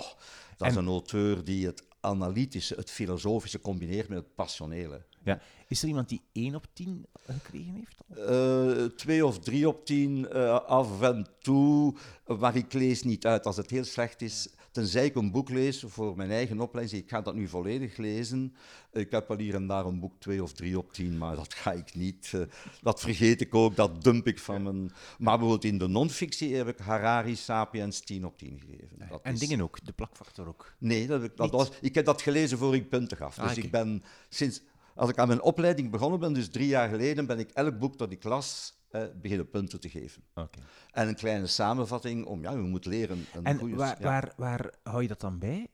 dat 0.57 0.67
is 0.67 0.75
En- 0.75 0.81
een 0.81 0.87
auteur 0.87 1.43
die 1.43 1.65
het 1.65 1.83
analytische, 1.99 2.75
het 2.75 2.91
filosofische 2.91 3.59
combineert 3.59 4.07
met 4.09 4.17
het 4.17 4.35
passionele. 4.35 5.05
Ja. 5.27 5.39
Is 5.67 5.81
er 5.81 5.87
iemand 5.87 6.09
die 6.09 6.21
1 6.31 6.55
op 6.55 6.65
10 6.73 7.05
gekregen 7.27 7.73
heeft? 7.73 8.29
Eh, 8.29 8.85
twee 8.85 9.25
of 9.25 9.39
drie 9.39 9.67
op 9.67 9.85
tien 9.85 10.29
eh, 10.29 10.59
af 10.65 11.01
en 11.01 11.27
toe, 11.41 11.95
maar 12.39 12.55
ik 12.55 12.73
lees 12.73 13.03
niet 13.03 13.25
uit 13.25 13.45
als 13.45 13.57
het 13.57 13.69
heel 13.69 13.83
slecht 13.83 14.21
is. 14.21 14.49
Tenzij 14.71 15.05
ik 15.05 15.15
een 15.15 15.31
boek 15.31 15.49
lees 15.49 15.83
voor 15.87 16.15
mijn 16.17 16.31
eigen 16.31 16.59
opleiding, 16.59 17.01
ik 17.03 17.09
ga 17.09 17.21
dat 17.21 17.35
nu 17.35 17.47
volledig 17.47 17.97
lezen. 17.97 18.55
Ik 18.93 19.11
heb 19.11 19.27
wel 19.27 19.37
hier 19.37 19.55
en 19.55 19.67
daar 19.67 19.85
een 19.85 19.99
boek 19.99 20.13
twee 20.19 20.43
of 20.43 20.53
drie 20.53 20.77
op 20.77 20.93
tien, 20.93 21.17
maar 21.17 21.35
dat 21.35 21.53
ga 21.53 21.71
ik 21.71 21.95
niet. 21.95 22.31
eh, 22.33 22.41
dat 22.81 22.99
vergeet 22.99 23.41
ik 23.41 23.55
ook, 23.55 23.75
dat 23.75 24.03
dump 24.03 24.27
ik 24.27 24.39
van 24.39 24.63
mijn... 24.63 24.85
Maar 25.17 25.37
bijvoorbeeld 25.37 25.63
in 25.63 25.77
de 25.77 25.87
non-fictie 25.87 26.55
heb 26.55 26.67
ik 26.67 26.77
Harari 26.77 27.35
Sapiens 27.35 27.99
10 27.99 28.25
op 28.25 28.37
10 28.37 28.59
gegeven. 28.65 29.07
Dat 29.09 29.21
En 29.23 29.33
is- 29.33 29.39
dingen 29.39 29.61
ook, 29.61 29.85
de 29.85 29.91
plakfactor 29.93 30.47
ook. 30.47 30.73
Nee, 30.77 31.07
dat, 31.07 31.21
heb 31.21 31.31
ik- 31.31 31.37
dat 31.37 31.51
was, 31.51 31.69
ik 31.81 31.95
heb 31.95 32.05
dat 32.05 32.21
gelezen 32.21 32.57
voor 32.57 32.75
ik 32.75 32.89
punten 32.89 33.17
gaf. 33.17 33.39
Ah, 33.39 33.47
Dus 33.47 33.57
ik 33.57 33.71
ben 33.71 34.03
sinds, 34.29 34.61
als 34.97 35.09
ik 35.09 35.17
aan 35.17 35.27
mijn 35.27 35.41
opleiding 35.41 35.91
begonnen 35.91 36.19
ben, 36.19 36.33
dus 36.33 36.49
drie 36.49 36.67
jaar 36.67 36.89
geleden, 36.89 37.25
ben 37.25 37.39
ik 37.39 37.49
elk 37.51 37.79
boek 37.79 37.97
dat 37.97 38.11
ik 38.11 38.23
las 38.23 38.75
eh, 38.89 39.03
beginnen 39.21 39.49
punten 39.49 39.79
te 39.79 39.89
geven. 39.89 40.23
Oké. 40.35 40.59
En 40.91 41.07
een 41.07 41.15
kleine 41.15 41.47
samenvatting 41.47 42.25
om, 42.25 42.41
ja, 42.41 42.51
je 42.51 42.57
moet 42.57 42.85
leren. 42.85 43.25
Een 43.33 43.43
En 43.43 43.57
goeie- 43.57 43.75
waar, 43.75 43.95
ja. 43.99 44.05
waar, 44.05 44.33
waar 44.37 44.73
hou 44.83 45.01
je 45.01 45.07
dat 45.07 45.19
dan 45.19 45.39
bij? 45.39 45.67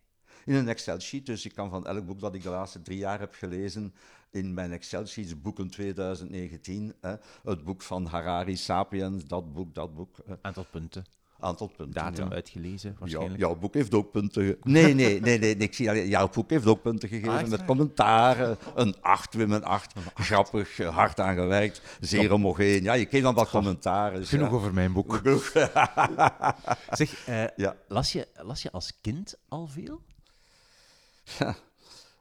In 0.46 0.56
een 0.56 0.68
Excel-sheet, 0.68 1.26
dus 1.26 1.46
ik 1.46 1.54
kan 1.54 1.70
van 1.70 1.86
elk 1.88 2.06
boek 2.06 2.20
dat 2.20 2.36
ik 2.36 2.44
de 2.44 2.50
laatste 2.50 2.82
drie 2.82 2.98
jaar 2.98 3.20
heb 3.20 3.34
gelezen, 3.34 3.94
in 4.32 4.54
mijn 4.54 4.72
Excel-sheets, 4.72 5.42
boeken 5.42 5.70
2019, 5.70 6.94
hè, 7.02 7.16
het 7.44 7.64
boek 7.64 7.82
van 7.82 8.06
Harari, 8.06 8.56
Sapiens, 8.58 9.26
dat 9.26 9.54
boek, 9.54 9.74
dat 9.74 9.96
boek, 9.96 10.18
eh, 10.18 10.34
Aantal 10.42 10.66
punten. 10.72 11.06
Aantal 11.44 11.68
punten. 11.68 11.94
Datum 12.04 12.30
ja. 12.30 12.34
uitgelezen, 12.36 12.90
Ja, 12.92 12.96
waarschijnlijk. 13.00 13.40
jouw 13.40 13.56
boek 13.56 13.74
heeft 13.74 13.94
ook 13.94 14.12
punten. 14.12 14.44
ge- 14.46 14.58
Nee, 14.62 14.84
nee, 14.84 14.94
nee, 14.94 15.20
nee, 15.20 15.40
nee, 15.40 15.56
ik 15.56 15.74
zie 15.74 15.90
alleen, 15.90 16.08
jouw 16.08 16.30
boek 16.30 16.50
heeft 16.50 16.66
ook 16.66 16.82
punten 16.82 17.10
gegeven 17.10 17.32
Ah, 17.34 17.48
met 17.48 17.66
commentaren. 17.66 18.58
Een 18.76 18.96
8, 19.02 19.34
Wim 19.34 19.52
een 19.52 19.64
8. 19.64 19.94
Grappig, 20.16 20.80
eh, 20.80 20.96
hard 20.96 21.20
aan 21.20 21.36
gewerkt, 21.36 21.82
zeer 22.00 22.30
homogeen. 22.30 22.84
Ja, 22.84 22.94
je 22.94 23.06
kreeg 23.06 23.22
dan 23.24 23.34
wat 23.34 23.50
commentaren. 23.50 24.20
dus 24.20 24.30
Genoeg 24.30 24.50
ja. 24.50 24.56
over 24.56 24.74
mijn 24.74 24.94
boek. 24.94 25.22
Zeg, 26.92 27.26
eh, 27.28 27.44
Ja. 27.56 27.76
las, 27.88 28.12
je, 28.12 28.28
las 28.44 28.62
je 28.62 28.72
als 28.72 28.92
kind 29.02 29.36
al 29.48 29.68
veel? 29.68 30.02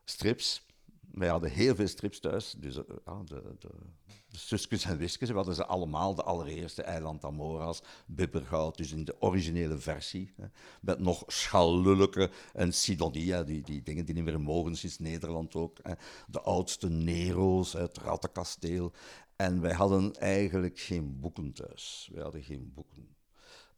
Strips. 0.04 0.66
Wij 1.12 1.28
hadden 1.28 1.50
heel 1.50 1.74
veel 1.74 1.88
strips 1.88 2.20
thuis. 2.20 2.54
Dus 2.58 2.76
eh, 2.76 2.82
ja, 3.06 3.20
de, 3.24 3.42
de, 3.58 3.68
de 4.32 4.38
Suskes 4.38 4.84
en 4.84 4.96
Wiskes, 4.98 5.28
we 5.28 5.34
hadden 5.34 5.54
ze 5.54 5.66
allemaal. 5.66 6.14
De 6.14 6.22
allereerste 6.22 6.82
Eiland 6.82 7.24
Amoras, 7.24 7.82
Bibbergoud, 8.06 8.76
dus 8.76 8.92
in 8.92 9.04
de 9.04 9.16
originele 9.20 9.78
versie. 9.78 10.32
Hè, 10.36 10.46
met 10.80 10.98
nog 10.98 11.22
Schallulke 11.26 12.30
en 12.52 12.72
Sidonie, 12.72 13.32
hè, 13.32 13.44
die, 13.44 13.62
die 13.62 13.82
dingen 13.82 14.04
die 14.04 14.14
niet 14.14 14.24
meer 14.24 14.40
mogen 14.40 14.76
sinds 14.76 14.98
Nederland 14.98 15.54
ook. 15.54 15.78
Hè. 15.82 15.92
De 16.26 16.40
oudste 16.40 16.88
Nero's, 16.88 17.72
het 17.72 17.98
Rattenkasteel. 17.98 18.92
En 19.36 19.60
wij 19.60 19.72
hadden 19.72 20.14
eigenlijk 20.14 20.78
geen 20.78 21.20
boeken 21.20 21.52
thuis. 21.52 22.10
Wij 22.12 22.22
hadden 22.22 22.42
geen 22.42 22.72
boeken. 22.74 23.08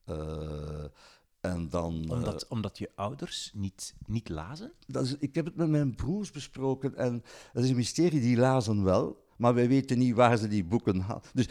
Eh, 0.04 0.84
en 1.40 1.68
dan... 1.68 2.04
eh, 2.04 2.10
Omdat, 2.10 2.48
omdat 2.48 2.78
je 2.78 2.90
ouders 2.94 3.50
niet, 3.54 3.94
niet 4.06 4.28
lazen? 4.28 4.72
dat 4.86 5.04
is, 5.04 5.16
ik 5.16 5.34
heb 5.34 5.44
het 5.44 5.56
met 5.56 5.68
mijn 5.68 5.94
broers 5.94 6.30
besproken 6.30 6.96
en 6.96 7.22
dat 7.52 7.64
is 7.64 7.70
een 7.70 7.76
mysterie, 7.76 8.20
die 8.20 8.36
lazen 8.36 8.84
wel, 8.84 9.23
maar 9.36 9.54
wij 9.54 9.68
weten 9.68 9.98
niet 9.98 10.14
waar 10.14 10.36
ze 10.36 10.48
die 10.48 10.64
boeken 10.64 11.00
hadden. 11.00 11.30
Dus 11.34 11.48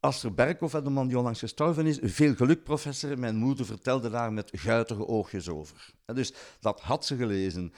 Aster 0.00 0.34
Berkhoff, 0.34 0.74
de 0.74 0.90
man 0.90 1.06
die 1.08 1.18
onlangs 1.18 1.38
gestorven 1.38 1.86
is, 1.86 1.98
veel 2.02 2.34
geluk 2.34 2.62
professor, 2.62 3.18
mijn 3.18 3.36
moeder 3.36 3.66
vertelde 3.66 4.10
daar 4.10 4.32
met 4.32 4.50
guitige 4.52 5.06
oogjes 5.06 5.48
over. 5.48 5.94
Dus 6.04 6.32
dat 6.60 6.80
had 6.80 7.06
ze 7.06 7.16
gelezen. 7.16 7.72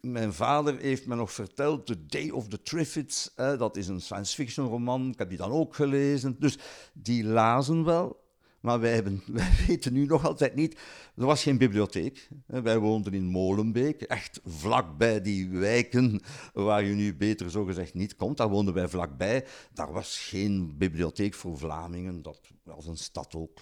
Mijn 0.00 0.32
vader 0.32 0.78
heeft 0.78 1.06
me 1.06 1.14
nog 1.14 1.32
verteld, 1.32 1.86
The 1.86 2.06
Day 2.06 2.30
of 2.30 2.48
the 2.48 2.62
Triffids, 2.62 3.32
dat 3.34 3.76
is 3.76 3.88
een 3.88 4.00
science 4.00 4.34
fiction 4.34 4.66
roman, 4.66 5.08
ik 5.10 5.18
heb 5.18 5.28
die 5.28 5.38
dan 5.38 5.50
ook 5.50 5.74
gelezen. 5.74 6.36
Dus 6.38 6.58
die 6.92 7.24
lazen 7.24 7.84
wel, 7.84 8.28
maar 8.60 8.80
wij, 8.80 8.94
hebben, 8.94 9.22
wij 9.32 9.50
weten 9.66 9.92
nu 9.92 10.06
nog 10.06 10.24
altijd 10.24 10.54
niet. 10.54 10.78
Er 11.16 11.26
was 11.26 11.42
geen 11.42 11.58
bibliotheek. 11.58 12.28
Wij 12.46 12.78
woonden 12.78 13.14
in 13.14 13.24
Molenbeek, 13.24 14.02
echt 14.02 14.40
vlakbij 14.44 15.20
die 15.20 15.48
wijken 15.48 16.20
waar 16.52 16.84
je 16.84 16.94
nu 16.94 17.14
beter 17.14 17.50
zogezegd 17.50 17.94
niet 17.94 18.16
komt. 18.16 18.36
Daar 18.36 18.48
woonden 18.48 18.74
wij 18.74 18.88
vlakbij. 18.88 19.46
Daar 19.72 19.92
was 19.92 20.18
geen 20.18 20.78
bibliotheek 20.78 21.34
voor 21.34 21.58
Vlamingen. 21.58 22.22
Dat 22.22 22.40
was 22.62 22.86
een 22.86 22.98
stad 22.98 23.34
ook. 23.34 23.58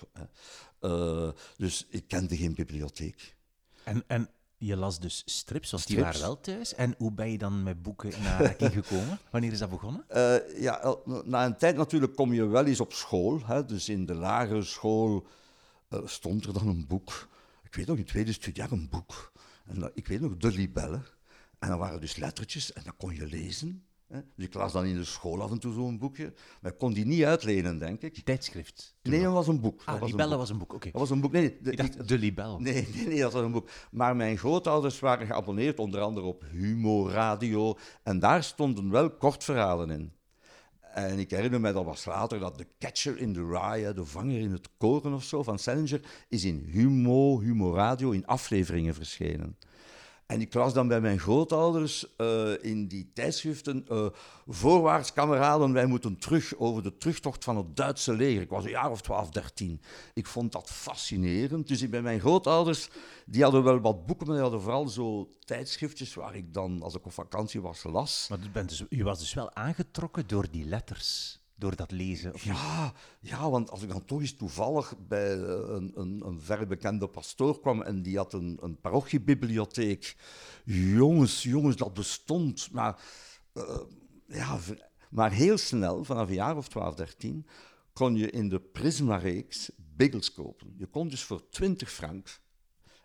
Eh, 0.80 1.30
dus 1.56 1.86
ik 1.90 2.08
kende 2.08 2.36
geen 2.36 2.54
bibliotheek. 2.54 3.36
En, 3.84 4.04
en 4.06 4.30
je 4.58 4.76
las 4.76 5.00
dus 5.00 5.22
strips, 5.24 5.70
want 5.70 5.86
die 5.86 6.00
waren 6.00 6.20
wel 6.20 6.40
thuis. 6.40 6.74
En 6.74 6.94
hoe 6.98 7.12
ben 7.12 7.30
je 7.30 7.38
dan 7.38 7.62
met 7.62 7.82
boeken 7.82 8.14
aanraking 8.14 8.72
gekomen? 8.72 9.18
Wanneer 9.30 9.52
is 9.52 9.58
dat 9.58 9.70
begonnen? 9.70 10.04
Eh, 10.08 10.60
ja, 10.62 10.96
na 11.24 11.44
een 11.44 11.56
tijd 11.56 11.76
natuurlijk 11.76 12.14
kom 12.16 12.32
je 12.34 12.46
wel 12.46 12.66
eens 12.66 12.80
op 12.80 12.92
school. 12.92 13.40
Hè, 13.46 13.64
dus 13.64 13.88
in 13.88 14.06
de 14.06 14.14
lagere 14.14 14.62
school 14.62 15.26
eh, 15.88 15.98
stond 16.04 16.44
er 16.46 16.52
dan 16.52 16.68
een 16.68 16.86
boek. 16.86 17.28
Ik 17.64 17.74
weet 17.74 17.86
nog, 17.86 17.96
in 17.96 18.02
het 18.02 18.10
tweede 18.10 18.32
studiejaar 18.32 18.72
een 18.72 18.88
boek. 18.88 19.32
En 19.66 19.78
dat- 19.80 19.90
ik 19.94 20.06
weet 20.06 20.20
nog, 20.20 20.36
De 20.36 20.48
Libelle. 20.52 21.00
En 21.58 21.68
dan 21.68 21.78
waren 21.78 22.00
dus 22.00 22.16
lettertjes 22.16 22.72
en 22.72 22.82
dat 22.84 22.94
kon 22.96 23.14
je 23.14 23.26
lezen. 23.26 23.84
Dus 24.08 24.46
ik 24.46 24.54
las 24.54 24.72
dan 24.72 24.84
in 24.84 24.96
de 24.96 25.04
school 25.04 25.42
af 25.42 25.50
en 25.50 25.58
toe 25.58 25.72
zo'n 25.72 25.98
boekje. 25.98 26.32
Maar 26.60 26.72
ik 26.72 26.78
kon 26.78 26.92
die 26.92 27.06
niet 27.06 27.24
uitlenen, 27.24 27.78
denk 27.78 28.02
ik. 28.02 28.24
Tijdschrift. 28.24 28.96
Nee, 29.02 29.22
dat 29.22 29.32
was 29.32 29.48
een 29.48 29.60
boek. 29.60 29.80
Ah, 29.80 29.86
dat 29.86 29.98
was 29.98 30.10
Libelle 30.10 30.30
een 30.30 30.36
boek. 30.36 30.40
was 30.40 30.50
een 30.50 30.58
boek, 30.58 30.72
oké. 30.74 30.90
Dat 30.90 31.00
was 31.00 31.10
een 31.10 31.20
boek. 31.20 31.32
Nee, 31.32 31.56
de- 31.62 31.70
Ik 31.70 31.76
dacht, 31.76 32.08
de 32.08 32.18
Libel. 32.18 32.58
Nee, 32.60 32.88
nee, 32.94 33.06
nee, 33.06 33.20
dat 33.20 33.32
was 33.32 33.42
een 33.42 33.52
boek. 33.52 33.68
Maar 33.90 34.16
mijn 34.16 34.38
grootouders 34.38 34.98
waren 35.00 35.26
geabonneerd, 35.26 35.78
onder 35.78 36.00
andere 36.00 36.26
op 36.26 36.44
Humo 36.50 37.08
Radio. 37.08 37.78
En 38.02 38.18
daar 38.18 38.44
stonden 38.44 38.90
wel 38.90 39.10
kortverhalen 39.10 39.90
in. 39.90 40.12
En 40.80 41.18
ik 41.18 41.30
herinner 41.30 41.60
me, 41.60 41.72
dat 41.72 41.84
was 41.84 42.04
later, 42.04 42.38
dat 42.38 42.58
The 42.58 42.66
Catcher 42.78 43.18
in 43.18 43.32
the 43.32 43.46
Rye, 43.46 43.94
de 43.94 44.04
vanger 44.04 44.40
in 44.40 44.52
het 44.52 44.68
koren 44.78 45.12
of 45.12 45.24
zo, 45.24 45.42
van 45.42 45.58
Salinger, 45.58 46.00
is 46.28 46.44
in 46.44 46.64
Humo, 46.70 47.40
Humo 47.40 47.74
Radio, 47.74 48.10
in 48.10 48.26
afleveringen 48.26 48.94
verschenen. 48.94 49.56
En 50.28 50.40
ik 50.40 50.54
las 50.54 50.72
dan 50.72 50.88
bij 50.88 51.00
mijn 51.00 51.18
grootouders 51.18 52.16
eh, 52.16 52.64
in 52.64 52.86
die 52.86 53.10
tijdschriften, 53.14 53.84
eh, 53.88 54.06
voorwaarts 54.46 55.12
kameraden, 55.12 55.72
wij 55.72 55.86
moeten 55.86 56.18
terug 56.18 56.56
over 56.56 56.82
de 56.82 56.96
terugtocht 56.96 57.44
van 57.44 57.56
het 57.56 57.76
Duitse 57.76 58.12
leger. 58.12 58.42
Ik 58.42 58.50
was 58.50 58.64
een 58.64 58.70
jaar 58.70 58.90
of 58.90 59.00
12, 59.00 59.30
13. 59.30 59.80
Ik 60.14 60.26
vond 60.26 60.52
dat 60.52 60.70
fascinerend. 60.70 61.68
Dus 61.68 61.82
ik 61.82 61.90
bij 61.90 62.02
mijn 62.02 62.20
grootouders, 62.20 62.88
die 63.26 63.42
hadden 63.42 63.62
wel 63.62 63.80
wat 63.80 64.06
boeken, 64.06 64.26
maar 64.26 64.34
die 64.34 64.44
hadden 64.44 64.62
vooral 64.62 64.88
zo 64.88 65.28
tijdschriftjes 65.44 66.14
waar 66.14 66.34
ik 66.34 66.54
dan, 66.54 66.82
als 66.82 66.94
ik 66.94 67.06
op 67.06 67.12
vakantie 67.12 67.60
was, 67.60 67.82
las. 67.82 68.26
Maar 68.28 68.38
je 68.42 68.50
bent 68.50 68.68
dus, 68.68 68.84
je 68.88 69.04
was 69.04 69.18
dus 69.18 69.34
wel 69.34 69.54
aangetrokken 69.54 70.26
door 70.26 70.50
die 70.50 70.64
letters, 70.64 71.37
door 71.58 71.76
dat 71.76 71.90
lezen. 71.90 72.34
Of? 72.34 72.44
Ja, 72.44 72.92
ja, 73.20 73.50
want 73.50 73.70
als 73.70 73.82
ik 73.82 73.88
dan 73.88 74.04
toch 74.04 74.20
eens 74.20 74.36
toevallig 74.36 74.94
bij 75.08 75.32
eh, 75.32 75.48
een, 75.48 75.92
een, 75.94 76.22
een 76.26 76.40
verre 76.40 76.66
bekende 76.66 77.08
pastoor 77.08 77.60
kwam 77.60 77.82
en 77.82 78.02
die 78.02 78.16
had 78.16 78.32
een, 78.32 78.58
een 78.60 78.80
parochiebibliotheek. 78.80 80.16
Jongens, 80.64 81.42
jongens, 81.42 81.76
dat 81.76 81.94
bestond. 81.94 82.70
Maar, 82.72 83.02
eh, 83.52 83.80
ja, 84.26 84.58
maar 85.10 85.32
heel 85.32 85.58
snel, 85.58 86.04
vanaf 86.04 86.28
een 86.28 86.34
jaar 86.34 86.56
of 86.56 86.68
12, 86.68 86.94
13, 86.94 87.46
kon 87.92 88.16
je 88.16 88.30
in 88.30 88.48
de 88.48 88.60
Prisma-reeks 88.60 89.70
Biggles 89.76 90.32
kopen. 90.32 90.74
Je 90.76 90.86
kon 90.86 91.08
dus 91.08 91.22
voor 91.22 91.48
20 91.48 91.92
frank, 91.92 92.40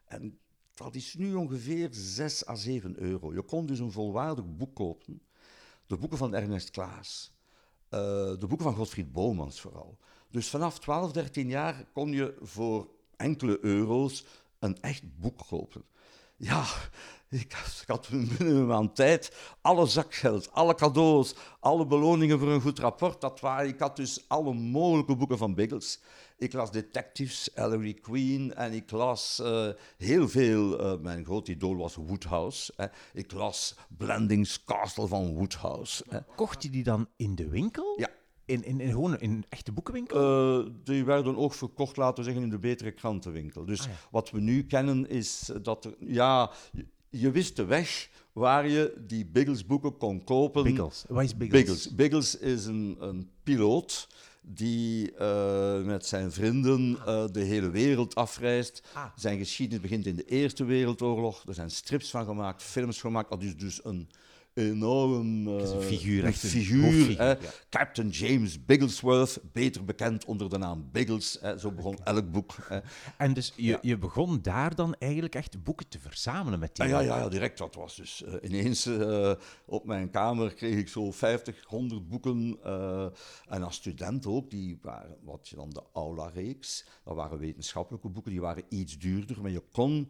en 0.06 0.40
dat 0.74 0.96
is 0.96 1.14
nu 1.14 1.34
ongeveer 1.34 1.88
6 1.92 2.48
à 2.48 2.56
7 2.56 3.00
euro. 3.00 3.34
Je 3.34 3.42
kon 3.42 3.66
dus 3.66 3.80
een 3.80 3.92
volwaardig 3.92 4.56
boek 4.56 4.76
kopen. 4.76 5.22
De 5.88 5.98
boeken 5.98 6.18
van 6.18 6.36
Ernest 6.36 6.70
Klaas. 6.70 7.33
Eh, 7.94 8.00
de 8.40 8.48
boeken 8.48 8.66
van 8.66 8.76
Godfried 8.76 9.12
Bomans 9.12 9.62
vooral. 9.62 9.98
Dus 10.30 10.50
vanaf 10.50 10.80
12, 10.80 11.12
13 11.12 11.48
jaar 11.48 11.86
kon 11.94 12.12
je 12.12 12.36
voor 12.42 12.88
enkele 13.16 13.58
euro's 13.62 14.26
een 14.60 14.78
echt 14.82 15.20
boek 15.20 15.40
kopen. 15.48 15.84
Ja, 16.44 16.66
ik 17.30 17.56
had 17.86 18.10
binnen 18.10 18.56
een 18.56 18.68
maand 18.68 18.96
tijd 18.96 19.32
alle 19.62 19.86
zakgeld, 19.86 20.52
alle 20.52 20.76
cadeaus, 20.76 21.36
alle 21.60 21.86
beloningen 21.86 22.40
voor 22.40 22.52
een 22.52 22.62
goed 22.62 22.80
rapport. 22.80 23.22
Dat 23.22 23.40
waren, 23.40 23.68
ik 23.68 23.80
had 23.80 23.96
dus 23.96 24.26
alle 24.28 24.54
mogelijke 24.54 25.16
boeken 25.16 25.38
van 25.38 25.54
Biggles. 25.54 26.00
Ik 26.38 26.54
las 26.54 26.72
Detectives, 26.72 27.54
Ellery 27.54 27.94
Queen 27.94 28.54
en 28.54 28.74
ik 28.74 28.92
las 28.92 29.40
uh, 29.44 29.70
heel 29.98 30.30
veel. 30.30 30.82
Uh, 30.82 31.00
mijn 31.00 31.26
groot 31.26 31.48
idool 31.48 31.78
was 31.78 31.96
Woodhouse. 31.96 32.74
Hè. 32.76 32.86
Ik 33.14 33.32
las 33.32 33.76
Blendings 33.98 34.64
Castle 34.64 35.08
van 35.08 35.34
Woodhouse. 35.34 36.04
Hè. 36.10 36.20
Kocht 36.36 36.64
je 36.64 36.70
die 36.70 36.84
dan 36.84 37.08
in 37.16 37.36
de 37.36 37.50
winkel? 37.50 37.94
Ja. 38.00 38.10
In, 38.46 38.64
in, 38.64 38.80
in, 38.80 38.90
gewoon 38.92 39.20
in 39.20 39.32
een 39.32 39.46
echte 39.50 39.72
boekenwinkel? 39.72 40.60
Uh, 40.60 40.70
die 40.84 41.04
werden 41.06 41.38
ook 41.38 41.54
verkocht, 41.54 41.98
laten 41.98 42.18
we 42.18 42.24
zeggen, 42.24 42.44
in 42.44 42.50
de 42.50 42.60
betere 42.60 42.92
krantenwinkel. 42.92 43.66
Dus 43.66 43.80
Ah, 43.80 43.86
ja. 43.86 43.94
wat 44.12 44.32
we 44.32 44.40
nu 44.40 44.64
kennen 44.64 45.10
is 45.10 45.52
dat 45.62 45.86
er, 45.86 45.96
ja, 46.00 46.52
je, 46.72 46.86
je 47.10 47.32
wist 47.32 47.56
de 47.56 47.66
weg 47.66 48.10
waar 48.34 48.68
je 48.68 49.04
die 49.08 49.26
Biggles 49.26 49.66
boeken 49.66 49.98
kon 49.98 50.24
kopen. 50.24 50.64
Biggles. 50.64 51.06
Wat 51.08 51.24
is 51.24 51.38
Biggles? 51.38 51.62
Biggles, 51.62 51.96
Biggles 51.96 52.38
is 52.38 52.66
een, 52.66 52.98
een 53.00 53.30
piloot 53.44 54.08
die 54.42 55.12
uh, 55.20 55.82
met 55.82 56.06
zijn 56.06 56.32
vrienden 56.32 56.92
uh, 56.92 57.26
de 57.32 57.40
hele 57.40 57.70
wereld 57.70 58.16
afreist. 58.16 58.84
Ah. 58.94 59.06
Zijn 59.16 59.38
geschiedenis 59.38 59.82
begint 59.82 60.06
in 60.06 60.16
de 60.16 60.26
Eerste 60.26 60.64
Wereldoorlog. 60.66 61.44
Er 61.48 61.54
zijn 61.54 61.72
strips 61.72 62.10
van 62.10 62.26
gemaakt, 62.26 62.64
films 62.64 63.02
gemaakt. 63.02 63.30
Dat 63.30 63.44
is 63.44 63.58
dus 63.58 63.86
een 63.86 64.10
enorm 64.54 65.48
uh, 65.48 65.80
figuur, 65.80 66.26
een 66.26 66.34
figuur, 66.34 67.18
hè. 67.18 67.30
ja. 67.30 67.38
Captain 67.70 68.10
James 68.10 68.66
Bigglesworth, 68.66 69.40
beter 69.52 69.86
bekend 69.86 70.26
onder 70.26 70.50
de 70.50 70.58
naam 70.58 70.90
Biggles. 70.92 71.38
Hè. 71.42 71.58
Zo 71.58 71.72
begon 71.72 71.98
elk 72.04 72.32
boek. 72.32 72.56
Hè. 72.62 72.80
En 73.18 73.34
dus 73.34 73.54
je, 73.56 73.78
je 73.82 73.98
begon 73.98 74.42
daar 74.42 74.76
dan 74.76 74.96
eigenlijk 75.00 75.36
echt 75.36 75.64
boeken 75.64 75.88
te 75.88 76.00
verzamelen 76.00 76.60
met 76.60 76.76
die 76.76 76.86
Ah, 76.86 76.90
ja, 76.90 77.00
ja, 77.00 77.18
ja, 77.18 77.30
direct. 77.30 77.58
Dat 77.58 77.76
was 77.76 77.96
dus 77.96 78.24
eh, 78.24 78.34
ineens 78.42 78.86
eh, 78.86 79.32
op 79.66 79.86
mijn 79.86 80.10
kamer 80.10 80.54
kreeg 80.54 80.78
ik 80.78 80.88
zo 80.88 81.12
50, 81.12 81.64
100 81.68 82.08
boeken. 82.08 82.58
en 83.48 83.64
als 83.64 83.76
student 83.76 84.26
ook, 84.26 84.50
die 84.50 84.80
waren 84.82 85.18
wat 85.24 85.48
je 85.48 85.56
dan 85.56 85.70
de 85.70 85.84
Aula-reeks. 85.94 86.86
Dat 87.04 87.16
waren 87.16 87.38
wetenschappelijke 87.38 88.10
boeken, 88.10 88.32
die 88.32 88.42
waren 88.42 88.64
iets 88.70 88.98
duurder. 88.98 89.42
Maar 89.42 89.52
je 89.52 89.64
kon 89.72 90.10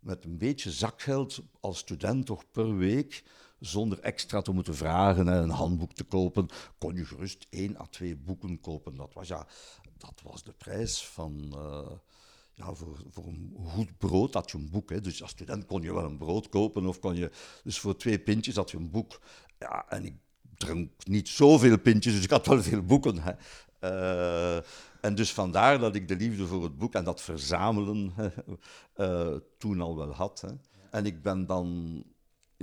met 0.00 0.24
een 0.24 0.38
beetje 0.38 0.70
zakgeld 0.70 1.42
als 1.60 1.78
student 1.78 2.26
toch 2.26 2.50
per 2.50 2.76
week, 2.76 3.22
zonder 3.60 4.00
extra 4.00 4.42
te 4.42 4.52
moeten 4.52 4.74
vragen 4.74 5.28
en 5.28 5.42
een 5.42 5.50
handboek 5.50 5.92
te 5.92 6.04
kopen, 6.04 6.48
kon 6.78 6.94
je 6.94 7.04
gerust 7.04 7.46
één 7.50 7.80
à 7.80 7.86
twee 7.90 8.16
boeken 8.16 8.60
kopen. 8.60 8.96
Dat 8.96 9.14
was, 9.14 9.28
ja, 9.28 9.46
dat 9.98 10.20
was 10.22 10.42
de 10.42 10.52
prijs 10.52 11.06
van... 11.06 11.54
eh, 11.54 11.92
ja, 12.54 12.74
voor, 12.74 12.96
voor 13.10 13.26
een 13.26 13.56
goed 13.64 13.98
brood 13.98 14.34
had 14.34 14.50
je 14.50 14.58
een 14.58 14.70
boek. 14.70 14.90
Hè. 14.90 15.00
Dus 15.00 15.22
als 15.22 15.30
student 15.30 15.66
kon 15.66 15.82
je 15.82 15.94
wel 15.94 16.04
een 16.04 16.18
brood 16.18 16.48
kopen 16.48 16.86
of 16.86 16.98
kon 16.98 17.16
je... 17.16 17.30
Dus 17.64 17.78
voor 17.78 17.96
twee 17.96 18.18
pintjes 18.18 18.56
had 18.56 18.70
je 18.70 18.76
een 18.76 18.90
boek. 18.90 19.20
Ja, 19.58 19.84
en 19.88 20.04
ik 20.04 20.14
dronk 20.56 20.90
niet 21.06 21.28
zoveel 21.28 21.78
pintjes, 21.78 22.14
dus 22.14 22.24
ik 22.24 22.30
had 22.30 22.46
wel 22.46 22.62
veel 22.62 22.82
boeken. 22.82 23.18
Hè. 23.18 23.32
Eh, 23.78 24.64
en 25.00 25.14
dus 25.14 25.32
vandaar 25.32 25.78
dat 25.78 25.94
ik 25.94 26.08
de 26.08 26.16
liefde 26.16 26.46
voor 26.46 26.62
het 26.62 26.78
boek 26.78 26.94
en 26.94 27.04
dat 27.04 27.20
verzamelen 27.20 28.12
eh, 28.94 29.36
toen 29.58 29.80
al 29.80 29.96
wel 29.96 30.12
had. 30.12 30.40
Hè. 30.40 30.50
En 30.90 31.06
ik 31.06 31.22
ben 31.22 31.46
dan 31.46 32.02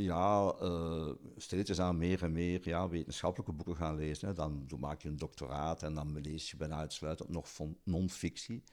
ja, 0.04 0.56
uh, 0.62 1.10
steeds 1.38 1.80
aan 1.80 1.98
meer 1.98 2.24
en 2.24 2.32
meer 2.32 2.60
ja, 2.64 2.90
wetenschappelijke 2.90 3.52
boeken 3.52 3.76
gaan 3.76 3.96
lezen. 3.96 4.28
Hè. 4.28 4.34
Dan, 4.34 4.68
maak 4.80 5.02
je 5.02 5.10
een 5.10 5.18
doctoraat 5.18 5.84
en 5.84 5.94
dan 5.94 6.22
lees 6.22 6.52
je 6.52 6.58
bijna 6.58 6.76
uitsluitend 6.76 7.30
nog 7.30 7.54
van 7.54 7.78
non-fictie. 7.84 8.64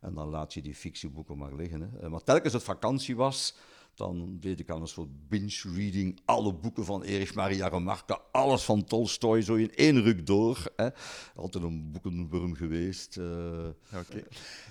En 0.00 0.14
dan 0.14 0.28
laat 0.28 0.54
je 0.54 0.62
die 0.62 0.74
fictieboeken 0.74 1.38
maar 1.38 1.54
liggen. 1.54 1.80
Hè. 1.80 2.08
Maar 2.08 2.22
telkens 2.22 2.52
het 2.52 2.62
vakantie 2.62 3.16
was, 3.16 3.56
dan 3.94 4.36
deed 4.40 4.60
ik 4.60 4.70
aan 4.70 4.80
een 4.80 4.88
soort 4.88 5.28
binge-reading 5.28 6.20
alle 6.24 6.54
boeken 6.54 6.84
van 6.84 7.02
Erich 7.02 7.34
Maria 7.34 7.68
Remarque, 7.68 8.20
alles 8.32 8.62
van 8.62 8.84
Tolstoy, 8.84 9.42
zo 9.42 9.54
in 9.54 9.74
één 9.74 10.02
ruk 10.02 10.26
door. 10.26 10.72
Hè. 10.76 10.88
Altijd 11.34 11.64
een 11.64 11.90
boekenworm 11.90 12.54
geweest. 12.54 13.16
Uh, 13.16 13.68
Oké. 13.94 14.22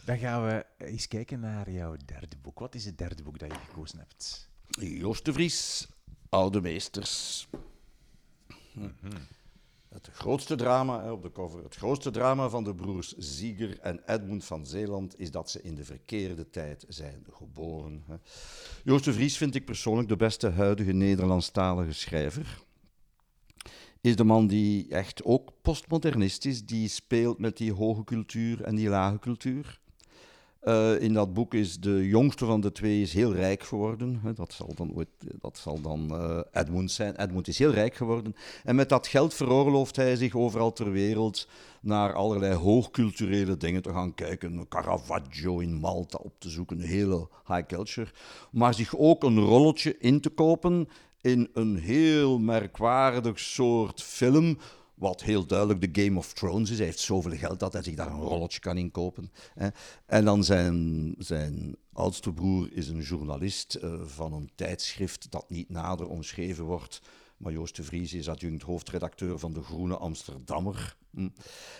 Dan 0.05 0.17
gaan 0.17 0.45
we 0.45 0.65
eens 0.77 1.07
kijken 1.07 1.39
naar 1.39 1.71
jouw 1.71 1.95
derde 2.05 2.37
boek. 2.41 2.59
Wat 2.59 2.75
is 2.75 2.85
het 2.85 2.97
derde 2.97 3.23
boek 3.23 3.39
dat 3.39 3.51
je 3.51 3.59
gekozen 3.59 3.99
hebt? 3.99 4.49
Joost 4.79 5.25
de 5.25 5.33
Vries, 5.33 5.87
Oude 6.35 6.61
Meesters. 6.61 7.47
Hm. 8.73 8.89
Het 9.89 10.09
grootste 10.13 10.55
drama 10.55 11.11
op 11.11 11.21
de 11.21 11.31
cover, 11.31 11.63
het 11.63 11.75
grootste 11.75 12.11
drama 12.11 12.49
van 12.49 12.63
de 12.63 12.75
broers 12.75 13.13
Zieger 13.17 13.79
en 13.79 14.01
Edmund 14.05 14.45
van 14.45 14.65
Zeeland 14.65 15.19
is 15.19 15.31
dat 15.31 15.49
ze 15.49 15.61
in 15.61 15.75
de 15.75 15.83
verkeerde 15.83 16.49
tijd 16.49 16.85
zijn 16.87 17.25
geboren. 17.31 18.03
Joost 18.83 19.05
de 19.05 19.13
Vries 19.13 19.37
vind 19.37 19.55
ik 19.55 19.65
persoonlijk 19.65 20.07
de 20.07 20.15
beste 20.15 20.49
huidige 20.49 20.91
Nederlandstalige 20.91 21.93
schrijver. 21.93 22.63
Is 24.01 24.15
de 24.15 24.23
man 24.23 24.47
die 24.47 24.89
echt 24.89 25.23
ook 25.23 25.51
postmodernist 25.61 26.45
is, 26.45 26.65
die 26.65 26.87
speelt 26.87 27.39
met 27.39 27.57
die 27.57 27.73
hoge 27.73 28.03
cultuur 28.03 28.63
en 28.63 28.75
die 28.75 28.89
lage 28.89 29.19
cultuur. 29.19 29.79
Uh, 30.65 31.01
in 31.01 31.13
dat 31.13 31.33
boek 31.33 31.53
is 31.53 31.79
de 31.79 32.07
jongste 32.07 32.45
van 32.45 32.61
de 32.61 32.71
twee 32.71 33.01
is 33.01 33.13
heel 33.13 33.33
rijk 33.33 33.63
geworden. 33.63 34.21
Dat 34.35 34.53
zal 34.53 34.71
dan, 34.75 35.05
dat 35.41 35.57
zal 35.57 35.81
dan 35.81 36.07
uh, 36.11 36.39
Edmund 36.51 36.91
zijn. 36.91 37.15
Edmund 37.15 37.47
is 37.47 37.59
heel 37.59 37.71
rijk 37.71 37.95
geworden. 37.95 38.35
En 38.63 38.75
met 38.75 38.89
dat 38.89 39.07
geld 39.07 39.33
veroorlooft 39.33 39.95
hij 39.95 40.15
zich 40.15 40.35
overal 40.35 40.73
ter 40.73 40.91
wereld 40.91 41.47
naar 41.81 42.13
allerlei 42.13 42.53
hoogculturele 42.53 43.57
dingen 43.57 43.81
te 43.81 43.93
gaan 43.93 44.13
kijken. 44.13 44.67
Caravaggio 44.67 45.59
in 45.59 45.73
Malta 45.73 46.17
op 46.21 46.33
te 46.37 46.49
zoeken, 46.49 46.79
een 46.79 46.87
hele 46.87 47.27
high 47.47 47.65
culture. 47.65 48.11
Maar 48.51 48.73
zich 48.73 48.97
ook 48.97 49.23
een 49.23 49.39
rolletje 49.39 49.97
in 49.97 50.21
te 50.21 50.29
kopen 50.29 50.87
in 51.21 51.49
een 51.53 51.77
heel 51.77 52.39
merkwaardig 52.39 53.39
soort 53.39 54.01
film 54.01 54.57
wat 54.95 55.23
heel 55.23 55.45
duidelijk 55.45 55.93
de 55.93 56.03
Game 56.03 56.17
of 56.17 56.33
Thrones 56.33 56.69
is. 56.69 56.77
Hij 56.77 56.85
heeft 56.85 56.99
zoveel 56.99 57.37
geld 57.37 57.59
dat 57.59 57.73
hij 57.73 57.83
zich 57.83 57.95
daar 57.95 58.11
een 58.11 58.19
rolletje 58.19 58.59
kan 58.59 58.77
inkopen. 58.77 59.31
Hè. 59.53 59.67
En 60.05 60.25
dan 60.25 60.43
zijn, 60.43 61.15
zijn 61.17 61.75
oudste 61.93 62.33
broer 62.33 62.69
is 62.71 62.87
een 62.87 63.01
journalist 63.01 63.77
uh, 63.81 64.01
van 64.05 64.33
een 64.33 64.51
tijdschrift 64.55 65.31
dat 65.31 65.49
niet 65.49 65.69
nader 65.69 66.07
omschreven 66.07 66.63
wordt. 66.63 67.01
Maar 67.37 67.51
Joost 67.51 67.75
de 67.75 67.83
Vries 67.83 68.13
is 68.13 68.29
adjunct 68.29 68.63
hoofdredacteur 68.63 69.39
van 69.39 69.53
de 69.53 69.61
Groene 69.61 69.97
Amsterdammer. 69.97 70.97
Hm. 71.09 71.29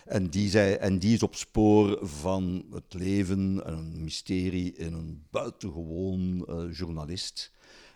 En, 0.05 0.29
die 0.29 0.59
en 0.59 0.99
die 0.99 1.13
is 1.13 1.23
op 1.23 1.35
spoor 1.35 2.07
van 2.07 2.65
het 2.71 2.93
leven, 2.93 3.71
een 3.71 4.03
mysterie 4.03 4.73
in 4.73 4.93
een 4.93 5.25
buitengewoon 5.29 6.45
uh, 6.49 6.77
journalist. 6.77 7.51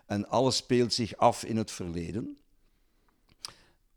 En 0.06 0.30
alles 0.30 0.56
speelt 0.56 0.94
zich 0.94 1.18
af 1.18 1.44
in 1.44 1.58
het 1.58 1.72
verleden 1.72 2.38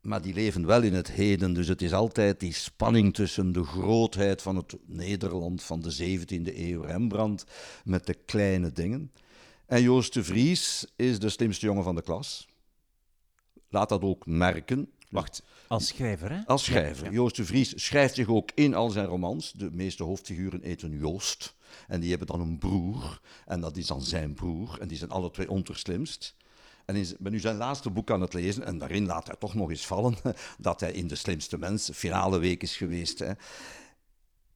maar 0.02 0.22
die 0.22 0.34
leven 0.34 0.66
wel 0.66 0.82
in 0.82 0.94
het 0.94 1.10
heden. 1.10 1.52
Dus 1.52 1.68
het 1.68 1.82
is 1.82 1.92
altijd 1.92 2.40
die 2.40 2.52
spanning 2.52 3.14
tussen 3.14 3.52
de 3.52 3.64
grootheid 3.64 4.42
van 4.42 4.56
het 4.56 4.76
Nederland 4.86 5.62
van 5.62 5.80
de 5.80 6.18
17e 6.18 6.56
eeuw, 6.56 6.82
Rembrandt, 6.82 7.44
met 7.84 8.06
de 8.06 8.14
kleine 8.14 8.72
dingen. 8.72 9.12
En 9.66 9.82
Joost 9.82 10.14
de 10.14 10.24
Vries 10.24 10.86
is 10.96 11.18
de 11.18 11.28
slimste 11.28 11.66
jongen 11.66 11.84
van 11.84 11.94
de 11.94 12.02
klas. 12.02 12.48
Laat 13.68 13.88
dat 13.88 14.02
ook 14.02 14.26
merken. 14.26 14.90
Wacht, 15.10 15.42
als 15.66 15.86
schrijver, 15.86 16.30
hè? 16.30 16.46
Als 16.46 16.64
schrijver. 16.64 17.04
Ja, 17.04 17.10
ja. 17.10 17.16
Joost 17.16 17.36
de 17.36 17.44
Vries 17.44 17.84
schrijft 17.84 18.14
zich 18.14 18.28
ook 18.28 18.50
in 18.54 18.74
al 18.74 18.90
zijn 18.90 19.06
romans. 19.06 19.52
De 19.52 19.70
meeste 19.70 20.02
hoofdfiguren 20.02 20.62
eten 20.62 20.98
Joost. 20.98 21.54
En 21.86 22.00
die 22.00 22.10
hebben 22.10 22.26
dan 22.26 22.40
een 22.40 22.58
broer. 22.58 23.20
En 23.46 23.60
dat 23.60 23.76
is 23.76 23.86
dan 23.86 24.02
zijn 24.02 24.34
broer. 24.34 24.80
En 24.80 24.88
die 24.88 24.98
zijn 24.98 25.10
alle 25.10 25.30
twee 25.30 25.50
onterslimst. 25.50 26.36
En 26.86 27.06
ben 27.18 27.32
nu 27.32 27.38
zijn 27.38 27.56
laatste 27.56 27.90
boek 27.90 28.10
aan 28.10 28.20
het 28.20 28.32
lezen 28.32 28.64
en 28.64 28.78
daarin 28.78 29.06
laat 29.06 29.26
hij 29.26 29.36
toch 29.38 29.54
nog 29.54 29.70
eens 29.70 29.86
vallen 29.86 30.16
dat 30.58 30.80
hij 30.80 30.92
in 30.92 31.06
De 31.06 31.14
Slimste 31.14 31.58
Mens 31.58 31.90
finale 31.94 32.38
week 32.38 32.62
is 32.62 32.76
geweest. 32.76 33.18
Hè. 33.18 33.32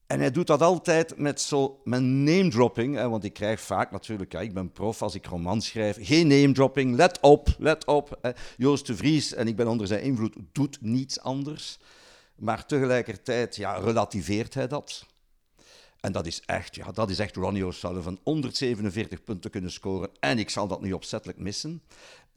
En 0.07 0.21
hij 0.21 0.31
doet 0.31 0.47
dat 0.47 0.63
altijd 0.63 1.19
met 1.19 1.41
zo 1.41 1.81
met 1.85 2.03
name-dropping, 2.03 3.03
want 3.03 3.25
ik 3.25 3.33
krijg 3.33 3.61
vaak 3.61 3.91
natuurlijk, 3.91 4.33
ja, 4.33 4.41
ik 4.41 4.55
ben 4.55 4.73
prof 4.73 5.03
als 5.03 5.15
ik 5.15 5.27
romans 5.27 5.67
schrijf, 5.67 5.99
geen 6.01 6.27
name-dropping, 6.27 6.97
let 6.97 7.21
op, 7.21 7.49
let 7.59 7.87
op. 7.87 8.19
Hè. 8.23 8.31
Joost 8.57 8.87
de 8.87 8.97
Vries, 8.97 9.35
en 9.35 9.49
ik 9.49 9.57
ben 9.57 9.69
onder 9.69 9.87
zijn 9.87 10.03
invloed, 10.03 10.37
doet 10.53 10.79
niets 10.81 11.21
anders. 11.21 11.79
Maar 12.37 12.67
tegelijkertijd 12.67 13.57
ja, 13.57 13.75
relativeert 13.75 14.55
hij 14.55 14.67
dat. 14.67 15.07
En 16.07 16.13
dat 16.13 16.27
is 16.27 16.41
echt, 16.41 16.75
ja, 16.75 16.93
dat 16.93 17.11
is 17.11 17.19
echt 17.19 17.37
Ronnie 17.37 17.67
O'Sullivan. 17.67 18.19
147 18.23 19.23
punten 19.23 19.51
kunnen 19.51 19.71
scoren 19.73 20.11
en 20.21 20.39
ik 20.39 20.51
zal 20.51 20.69
dat 20.69 20.81
nu 20.81 20.93
opzettelijk 20.93 21.39
missen. 21.39 21.83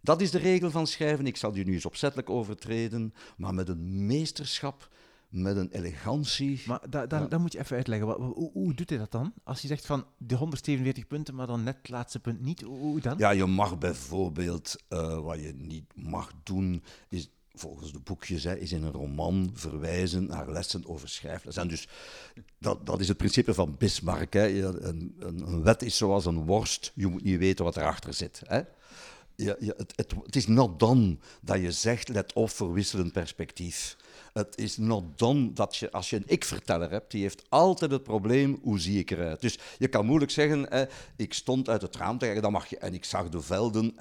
Dat 0.01 0.21
is 0.21 0.31
de 0.31 0.37
regel 0.37 0.71
van 0.71 0.87
schrijven. 0.87 1.27
Ik 1.27 1.37
zal 1.37 1.51
die 1.51 1.65
nu 1.65 1.73
eens 1.73 1.85
opzettelijk 1.85 2.29
overtreden, 2.29 3.13
maar 3.37 3.53
met 3.53 3.69
een 3.69 4.05
meesterschap, 4.05 4.89
met 5.29 5.57
een 5.57 5.71
elegantie. 5.71 6.61
Maar 6.65 6.89
da, 6.89 7.05
da, 7.07 7.19
Ja. 7.19 7.25
dan 7.27 7.41
moet 7.41 7.51
je 7.51 7.59
even 7.59 7.75
uitleggen. 7.75 8.07
Wat, 8.07 8.17
hoe, 8.17 8.51
hoe 8.53 8.73
doet 8.73 8.89
hij 8.89 8.99
dat 8.99 9.11
dan? 9.11 9.33
Als 9.43 9.61
je 9.61 9.67
zegt 9.67 9.85
van 9.85 10.05
de 10.17 10.35
147 10.35 11.07
punten, 11.07 11.35
maar 11.35 11.47
dan 11.47 11.63
net 11.63 11.77
het 11.77 11.89
laatste 11.89 12.19
punt 12.19 12.41
niet. 12.41 12.61
Hoe, 12.61 12.77
hoe 12.77 12.99
dan? 12.99 13.17
Ja, 13.17 13.29
je 13.29 13.45
mag 13.45 13.77
bijvoorbeeld, 13.77 14.75
eh, 14.87 15.19
wat 15.19 15.39
je 15.41 15.53
niet 15.53 15.85
mag 15.95 16.31
doen, 16.43 16.83
is 17.09 17.29
volgens 17.59 17.91
de 17.91 17.99
boekjes, 17.99 18.43
hè, 18.43 18.57
is 18.57 18.71
in 18.71 18.83
een 18.83 18.91
roman 18.91 19.51
verwijzen 19.53 20.25
naar 20.25 20.51
lessen 20.51 20.87
over 20.87 21.09
schrijfles. 21.09 21.57
En 21.57 21.67
dus 21.67 21.87
dat, 22.57 22.85
dat 22.85 22.99
is 22.99 23.07
het 23.07 23.17
principe 23.17 23.53
van 23.53 23.75
Bismarck. 23.77 24.33
Hè. 24.33 24.63
Een, 24.63 24.87
een, 25.19 25.43
een, 25.47 25.63
wet 25.63 25.81
is 25.81 25.97
zoals 25.97 26.25
een 26.25 26.45
worst, 26.45 26.91
je 26.95 27.07
moet 27.07 27.23
niet 27.23 27.39
weten 27.39 27.65
wat 27.65 27.77
erachter 27.77 28.13
zit. 28.13 28.41
Hè. 28.45 28.61
Het, 29.35 29.93
het, 29.95 30.35
is 30.35 30.47
not 30.47 30.79
done 30.79 31.17
dat 31.41 31.61
je 31.61 31.71
zegt, 31.71 32.09
let 32.09 32.33
op 32.33 32.49
voor 32.49 32.73
wisselend 32.73 33.11
perspectief. 33.11 33.97
Het 34.33 34.57
is 34.57 34.77
not 34.77 35.17
done 35.17 35.53
dat 35.53 35.75
je, 35.75 35.91
als 35.91 36.09
je 36.09 36.15
een 36.15 36.23
ik-verteller 36.25 36.89
hebt, 36.89 37.11
die 37.11 37.21
heeft 37.21 37.43
altijd 37.49 37.91
het 37.91 38.03
probleem, 38.03 38.59
hoe 38.61 38.79
zie 38.79 38.99
ik 38.99 39.11
eruit? 39.11 39.41
Dus 39.41 39.59
je 39.77 39.87
kan 39.87 40.05
moeilijk 40.05 40.31
zeggen, 40.31 40.89
ik 41.15 41.33
stond 41.33 41.69
uit 41.69 41.81
het 41.81 41.95
raam 41.95 42.17
te 42.17 42.25
kijken, 42.25 42.43
dan 42.43 42.51
mag 42.51 42.67
je, 42.67 42.77
en 42.77 42.93
ik 42.93 43.05
zag 43.05 43.29
de 43.29 43.41
velden. 43.41 43.95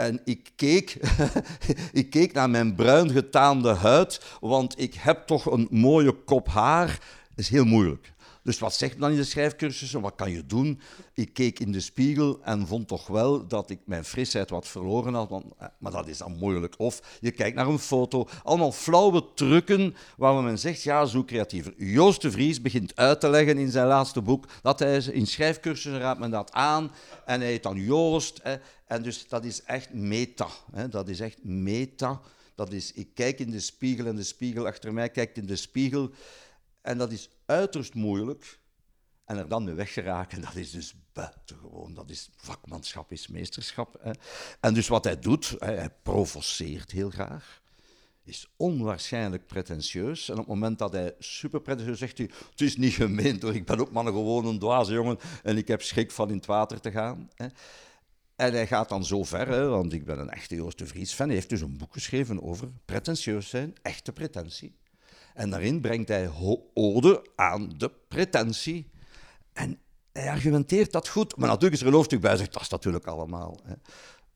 En 0.00 0.20
ik 0.24 0.50
keek, 0.56 0.96
ik 1.92 2.10
keek 2.10 2.32
naar 2.32 2.50
mijn 2.50 2.74
bruin 2.74 3.10
getaande 3.10 3.74
huid, 3.74 4.20
want 4.40 4.80
ik 4.80 4.94
heb 4.94 5.26
toch 5.26 5.50
een 5.50 5.68
mooie 5.70 6.12
kop 6.12 6.48
haar. 6.48 6.86
Dat 7.28 7.38
is 7.38 7.48
heel 7.48 7.64
moeilijk. 7.64 8.12
Dus 8.50 8.58
wat 8.58 8.74
zegt 8.74 8.92
men 8.92 9.00
dan 9.00 9.10
in 9.10 9.16
de 9.16 9.24
schrijfcursussen? 9.24 10.00
Wat 10.00 10.14
kan 10.14 10.30
je 10.30 10.46
doen? 10.46 10.80
Ik 11.14 11.34
keek 11.34 11.58
in 11.58 11.72
de 11.72 11.80
spiegel 11.80 12.40
en 12.42 12.66
vond 12.66 12.88
toch 12.88 13.06
wel 13.06 13.46
dat 13.46 13.70
ik 13.70 13.78
mijn 13.84 14.04
frisheid 14.04 14.50
wat 14.50 14.68
verloren 14.68 15.14
had. 15.14 15.28
Want, 15.28 15.44
eh, 15.58 15.66
maar 15.78 15.92
dat 15.92 16.08
is 16.08 16.18
dan 16.18 16.36
moeilijk. 16.38 16.74
Of 16.78 17.18
je 17.20 17.30
kijkt 17.30 17.56
naar 17.56 17.66
een 17.66 17.78
foto. 17.78 18.28
Allemaal 18.42 18.72
flauwe 18.72 19.24
trucken 19.34 19.96
waar 20.16 20.42
men 20.42 20.58
zegt, 20.58 20.82
ja, 20.82 21.04
zo 21.04 21.24
creatiever. 21.24 21.74
Joost 21.76 22.22
de 22.22 22.30
Vries 22.30 22.60
begint 22.60 22.96
uit 22.96 23.20
te 23.20 23.28
leggen 23.28 23.58
in 23.58 23.70
zijn 23.70 23.86
laatste 23.86 24.22
boek 24.22 24.46
dat 24.62 24.78
hij 24.78 24.96
in 24.96 25.26
schrijfcursussen 25.26 26.00
raadt 26.00 26.20
men 26.20 26.30
dat 26.30 26.52
aan. 26.52 26.90
En 27.24 27.40
hij 27.40 27.50
heet 27.50 27.62
dan 27.62 27.80
Joost. 27.80 28.40
Hè. 28.42 28.56
En 28.86 29.02
dus 29.02 29.28
dat 29.28 29.44
is 29.44 29.62
echt 29.62 29.92
meta. 29.92 30.48
Hè. 30.72 30.88
Dat 30.88 31.08
is 31.08 31.20
echt 31.20 31.44
meta. 31.44 32.20
Dat 32.54 32.72
is, 32.72 32.92
ik 32.92 33.14
kijk 33.14 33.38
in 33.38 33.50
de 33.50 33.60
spiegel 33.60 34.06
en 34.06 34.16
de 34.16 34.22
spiegel 34.22 34.66
achter 34.66 34.92
mij 34.92 35.08
kijkt 35.08 35.36
in 35.36 35.46
de 35.46 35.56
spiegel. 35.56 36.10
En 36.82 36.98
dat 36.98 37.12
is 37.12 37.28
uiterst 37.50 37.94
moeilijk. 37.94 38.58
En 39.24 39.36
er 39.36 39.48
dan 39.48 39.64
mee 39.64 39.74
weggeraken, 39.74 40.40
dat 40.40 40.54
is 40.54 40.70
dus 40.70 40.94
buitengewoon. 41.12 41.94
Dat 41.94 42.10
is 42.10 42.30
vakmanschap, 42.36 43.12
is 43.12 43.28
meesterschap. 43.28 43.96
Hè. 44.02 44.10
En 44.60 44.74
dus 44.74 44.88
wat 44.88 45.04
hij 45.04 45.18
doet, 45.18 45.56
hij 45.58 45.90
provoceert 46.02 46.90
heel 46.90 47.10
graag. 47.10 47.62
Is 48.24 48.48
onwaarschijnlijk 48.56 49.46
pretentieus. 49.46 50.28
En 50.28 50.34
op 50.34 50.40
het 50.40 50.48
moment 50.48 50.78
dat 50.78 50.92
hij 50.92 51.14
super 51.18 51.60
pretentieus 51.60 51.98
zegt, 51.98 52.18
hij, 52.18 52.30
het 52.50 52.60
is 52.60 52.76
niet 52.76 52.92
gemeend 52.94 53.42
hoor, 53.42 53.54
ik 53.54 53.66
ben 53.66 53.80
ook 53.80 53.90
maar 53.90 54.06
een 54.06 54.12
gewoon 54.12 54.46
een 54.46 54.58
dwaze 54.58 54.92
jongen 54.92 55.18
en 55.42 55.56
ik 55.56 55.68
heb 55.68 55.82
schrik 55.82 56.10
van 56.10 56.28
in 56.28 56.36
het 56.36 56.46
water 56.46 56.80
te 56.80 56.90
gaan. 56.90 57.30
Hè. 57.34 57.46
En 58.36 58.52
hij 58.52 58.66
gaat 58.66 58.88
dan 58.88 59.04
zo 59.04 59.24
ver, 59.24 59.48
hè, 59.48 59.68
want 59.68 59.92
ik 59.92 60.04
ben 60.04 60.18
een 60.18 60.30
echte 60.30 60.54
Joost 60.54 60.78
de 60.78 60.86
Vries 60.86 61.12
fan. 61.12 61.26
Hij 61.26 61.34
heeft 61.34 61.48
dus 61.48 61.60
een 61.60 61.76
boek 61.76 61.92
geschreven 61.92 62.42
over 62.42 62.68
pretentieus 62.84 63.48
zijn, 63.48 63.74
echte 63.82 64.12
pretentie. 64.12 64.78
En 65.40 65.50
daarin 65.50 65.80
brengt 65.80 66.08
hij 66.08 66.30
ode 66.74 67.26
aan 67.36 67.68
de 67.76 67.90
pretentie. 68.08 68.90
En 69.52 69.78
hij 70.12 70.30
argumenteert 70.30 70.92
dat 70.92 71.08
goed, 71.08 71.36
maar 71.36 71.48
natuurlijk 71.48 71.74
is 71.74 71.80
er 71.80 71.86
een 71.86 71.92
hoofdstuk 71.92 72.20
bij, 72.20 72.36
zegt 72.36 72.52
dat 72.52 72.62
is 72.62 72.68
natuurlijk 72.68 73.06
allemaal. 73.06 73.60
Hè. 73.64 73.74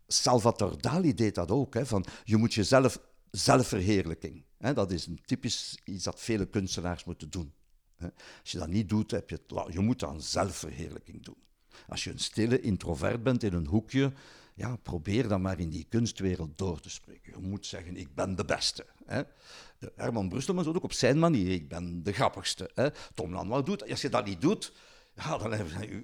Salvatore 0.07 0.76
Dali 0.76 1.14
deed 1.14 1.34
dat 1.34 1.50
ook, 1.50 1.74
hè, 1.74 1.86
van 1.86 2.05
je 2.24 2.36
moet 2.36 2.55
jezelf 2.55 3.00
zelfverheerlijking. 3.30 4.44
Hè, 4.59 4.72
dat 4.72 4.90
is 4.90 5.07
een 5.07 5.20
typisch 5.24 5.78
iets 5.84 6.05
dat 6.05 6.20
vele 6.20 6.46
kunstenaars 6.46 7.05
moeten 7.05 7.30
doen. 7.30 7.52
Hè. 7.96 8.09
Als 8.40 8.50
je 8.50 8.59
dat 8.59 8.68
niet 8.68 8.88
doet, 8.88 9.11
heb 9.11 9.30
je, 9.30 9.40
het, 9.46 9.74
je 9.74 9.80
moet 9.80 10.00
dan 10.00 10.22
zelfverheerlijking 10.22 11.24
doen. 11.24 11.42
Als 11.88 12.05
je 12.05 12.11
een 12.11 12.18
stille 12.18 12.61
introvert 12.61 13.22
bent 13.22 13.42
in 13.42 13.52
een 13.52 13.66
hoekje, 13.66 14.12
ja, 14.55 14.76
probeer 14.76 15.28
dan 15.28 15.42
maar 15.42 15.61
in 15.61 15.70
die 15.70 15.86
kunstwereld 15.88 16.59
door 16.59 16.80
te 16.80 16.90
spreken. 16.90 17.32
Je 17.40 17.48
moet 17.48 17.66
zeggen, 17.66 17.96
ik 17.96 18.14
ben 18.14 18.34
de 18.34 18.44
beste. 18.44 18.86
Hè. 19.07 19.22
Herman 19.96 20.28
Brusselman 20.28 20.64
zou 20.64 20.76
ook 20.76 20.82
op 20.82 20.92
zijn 20.92 21.18
manier, 21.18 21.50
ik 21.50 21.68
ben 21.68 22.02
de 22.02 22.12
grappigste. 22.12 22.70
Hè. 22.74 22.88
Tom 23.14 23.32
Lanois 23.32 23.64
doet 23.64 23.90
Als 23.90 24.00
je 24.00 24.09
dat 24.09 24.24
niet 24.24 24.40
doet, 24.40 24.72
ja, 25.14 25.38
dan, 25.38 25.50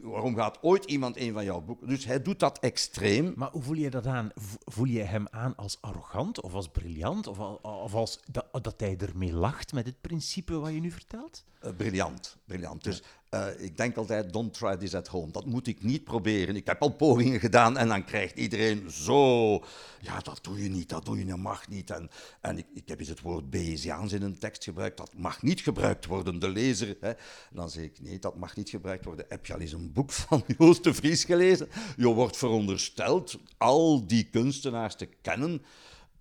waarom 0.03 0.37
gaat 0.37 0.59
ooit 0.63 0.85
iemand 0.85 1.17
een 1.17 1.33
van 1.33 1.45
jouw 1.45 1.61
boeken... 1.61 1.89
Dus 1.89 2.05
hij 2.05 2.23
doet 2.23 2.39
dat 2.39 2.59
extreem. 2.59 3.33
Maar 3.37 3.51
hoe 3.51 3.63
voel 3.63 3.77
je 3.77 3.91
dat 3.91 4.07
aan? 4.07 4.31
Voel 4.65 4.85
je 4.85 5.03
hem 5.03 5.27
aan 5.31 5.57
als 5.57 5.79
arrogant 5.81 6.41
of 6.41 6.55
als 6.55 6.69
briljant? 6.69 7.27
Of, 7.27 7.39
of 7.63 7.95
als 7.95 8.21
dat, 8.31 8.47
dat 8.65 8.81
hij 8.81 8.97
ermee 8.97 9.33
lacht 9.33 9.73
met 9.73 9.87
het 9.87 10.01
principe 10.01 10.59
wat 10.59 10.73
je 10.73 10.81
nu 10.81 10.91
vertelt? 10.91 11.45
Uh, 11.63 11.71
briljant, 11.77 12.37
briljant. 12.45 12.85
Dus 12.85 13.03
uh, 13.35 13.47
ik 13.59 13.77
denk 13.77 13.97
altijd, 13.97 14.33
don't 14.33 14.55
try 14.55 14.77
this 14.77 14.95
at 14.95 15.09
home. 15.09 15.33
Dat 15.33 15.47
moet 15.47 15.67
ik 15.67 15.83
niet 15.83 16.05
proberen. 16.05 16.57
Ik 16.57 16.67
heb 16.67 16.83
al 16.83 16.89
pogingen 16.89 17.41
gedaan 17.41 17.77
en 17.79 17.89
dan 17.89 18.05
krijgt 18.05 18.39
iedereen 18.39 18.91
zo... 18.91 19.53
Ja, 20.01 20.19
dat 20.23 20.39
doe 20.43 20.63
je 20.63 20.69
niet, 20.69 20.89
dat 20.89 21.05
doe 21.05 21.19
je, 21.19 21.25
dat 21.25 21.39
mag 21.39 21.69
niet. 21.69 21.91
En, 21.91 22.11
en 22.41 22.59
ik, 22.59 22.67
ik 22.75 22.89
heb 22.89 22.99
eens 22.99 23.09
het 23.09 23.21
woord 23.21 23.51
Bayesiaans 23.51 24.13
in 24.13 24.23
een 24.23 24.39
tekst 24.39 24.65
gebruikt. 24.65 24.97
Dat 24.97 25.13
mag 25.17 25.43
niet 25.43 25.61
gebruikt 25.61 26.07
worden, 26.07 26.39
de 26.39 26.49
lezer. 26.49 26.97
Hè. 27.01 27.13
dan 27.53 27.71
zeg 27.71 27.85
ik, 27.85 28.01
nee, 28.01 28.19
dat 28.19 28.37
mag 28.37 28.57
niet 28.57 28.71
gebruikt 28.71 29.05
worden. 29.05 29.27
Heb 29.29 29.47
je 29.47 29.55
al 29.55 29.61
eens 29.61 29.73
een 29.73 29.93
boek 29.93 30.13
van 30.29 30.45
Joost 30.59 30.85
de 30.85 30.95
Vries 30.95 31.25
gelezen? 31.25 31.69
Je 31.97 32.09
wordt 32.09 32.37
verondersteld 32.37 33.39
al 33.59 34.07
die 34.07 34.29
kunstenaars 34.31 34.95
te 34.95 35.09
kennen... 35.23 35.63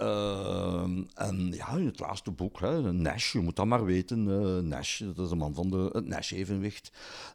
Uh, 0.02 0.84
en 1.14 1.52
ja, 1.52 1.70
in 1.70 1.86
het 1.86 2.00
laatste 2.00 2.32
boek, 2.32 2.60
hè, 2.60 2.94
Nash, 2.94 3.34
je 3.34 3.40
moet 3.40 3.56
dat 3.56 3.66
maar 3.66 3.86
weten. 3.86 4.28
Uh, 4.28 4.64
Nash, 4.64 5.00
dat 5.00 5.20
is 5.20 5.30
de 5.30 5.36
man 5.36 5.54
van 5.54 5.70
de, 5.70 5.90
het 5.92 6.06
Nash-evenwicht. 6.06 6.92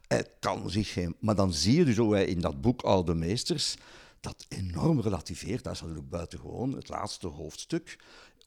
Hij 0.07 0.25
kan 0.39 0.69
zich 0.69 0.93
geen... 0.93 1.15
Maar 1.19 1.35
dan 1.35 1.53
zie 1.53 1.75
je 1.75 1.85
dus 1.85 1.97
hij 1.97 2.25
in 2.25 2.41
dat 2.41 2.61
boek 2.61 2.81
Oude 2.81 3.13
Meesters 3.13 3.75
dat 4.19 4.45
enorm 4.49 5.01
relativeert. 5.01 5.63
Dat 5.63 5.73
is 5.73 5.81
natuurlijk 5.81 6.09
buitengewoon. 6.09 6.71
Het 6.71 6.89
laatste 6.89 7.27
hoofdstuk 7.27 7.97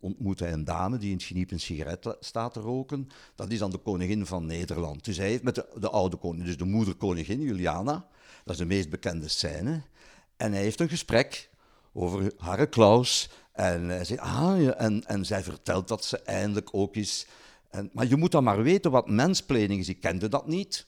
ontmoet 0.01 0.41
hij 0.41 0.53
een 0.53 0.65
dame 0.65 0.99
die 0.99 1.11
in 1.11 1.17
het 1.17 1.25
geniep 1.25 1.51
een 1.51 1.61
sigaret 1.61 2.17
staat 2.21 2.53
te 2.53 2.61
roken. 2.61 3.09
Dat 3.35 3.51
is 3.51 3.59
dan 3.59 3.71
de 3.71 3.79
koningin 3.79 4.27
van 4.27 4.47
Nederland. 4.47 5.05
Dus 5.05 5.17
hij 5.17 5.29
heeft 5.29 5.43
met 5.43 5.55
de, 5.55 5.69
de 5.81 5.91
oude 5.91 6.17
koningin, 6.17 6.47
dus 6.47 6.57
de 6.57 6.65
moederkoningin, 6.65 7.41
Juliana, 7.41 8.07
dat 8.45 8.55
is 8.55 8.61
de 8.61 8.65
meest 8.65 8.91
bekende 8.91 9.29
scène. 9.29 9.83
En 10.37 10.53
hij 10.53 10.63
heeft 10.63 10.81
een 10.81 10.89
gesprek 10.89 11.51
over 11.99 12.33
Harre 12.37 12.67
Klaus 12.67 13.31
en, 13.53 14.07
zegt, 14.07 14.21
ah, 14.21 14.63
ja, 14.63 14.75
en, 14.75 15.05
en 15.07 15.27
zij 15.27 15.43
vertelt 15.43 15.89
dat 15.89 16.05
ze 16.05 16.19
eindelijk 16.19 16.69
ook 16.73 16.97
is. 16.97 17.27
En, 17.71 17.91
maar 17.93 18.07
je 18.07 18.17
moet 18.17 18.33
dan 18.33 18.45
maar 18.45 18.63
weten 18.63 18.91
wat 18.91 19.09
mensplanning 19.09 19.81
is. 19.81 19.89
Ik 19.89 20.01
kende 20.01 20.29
dat 20.29 20.47
niet. 20.47 20.87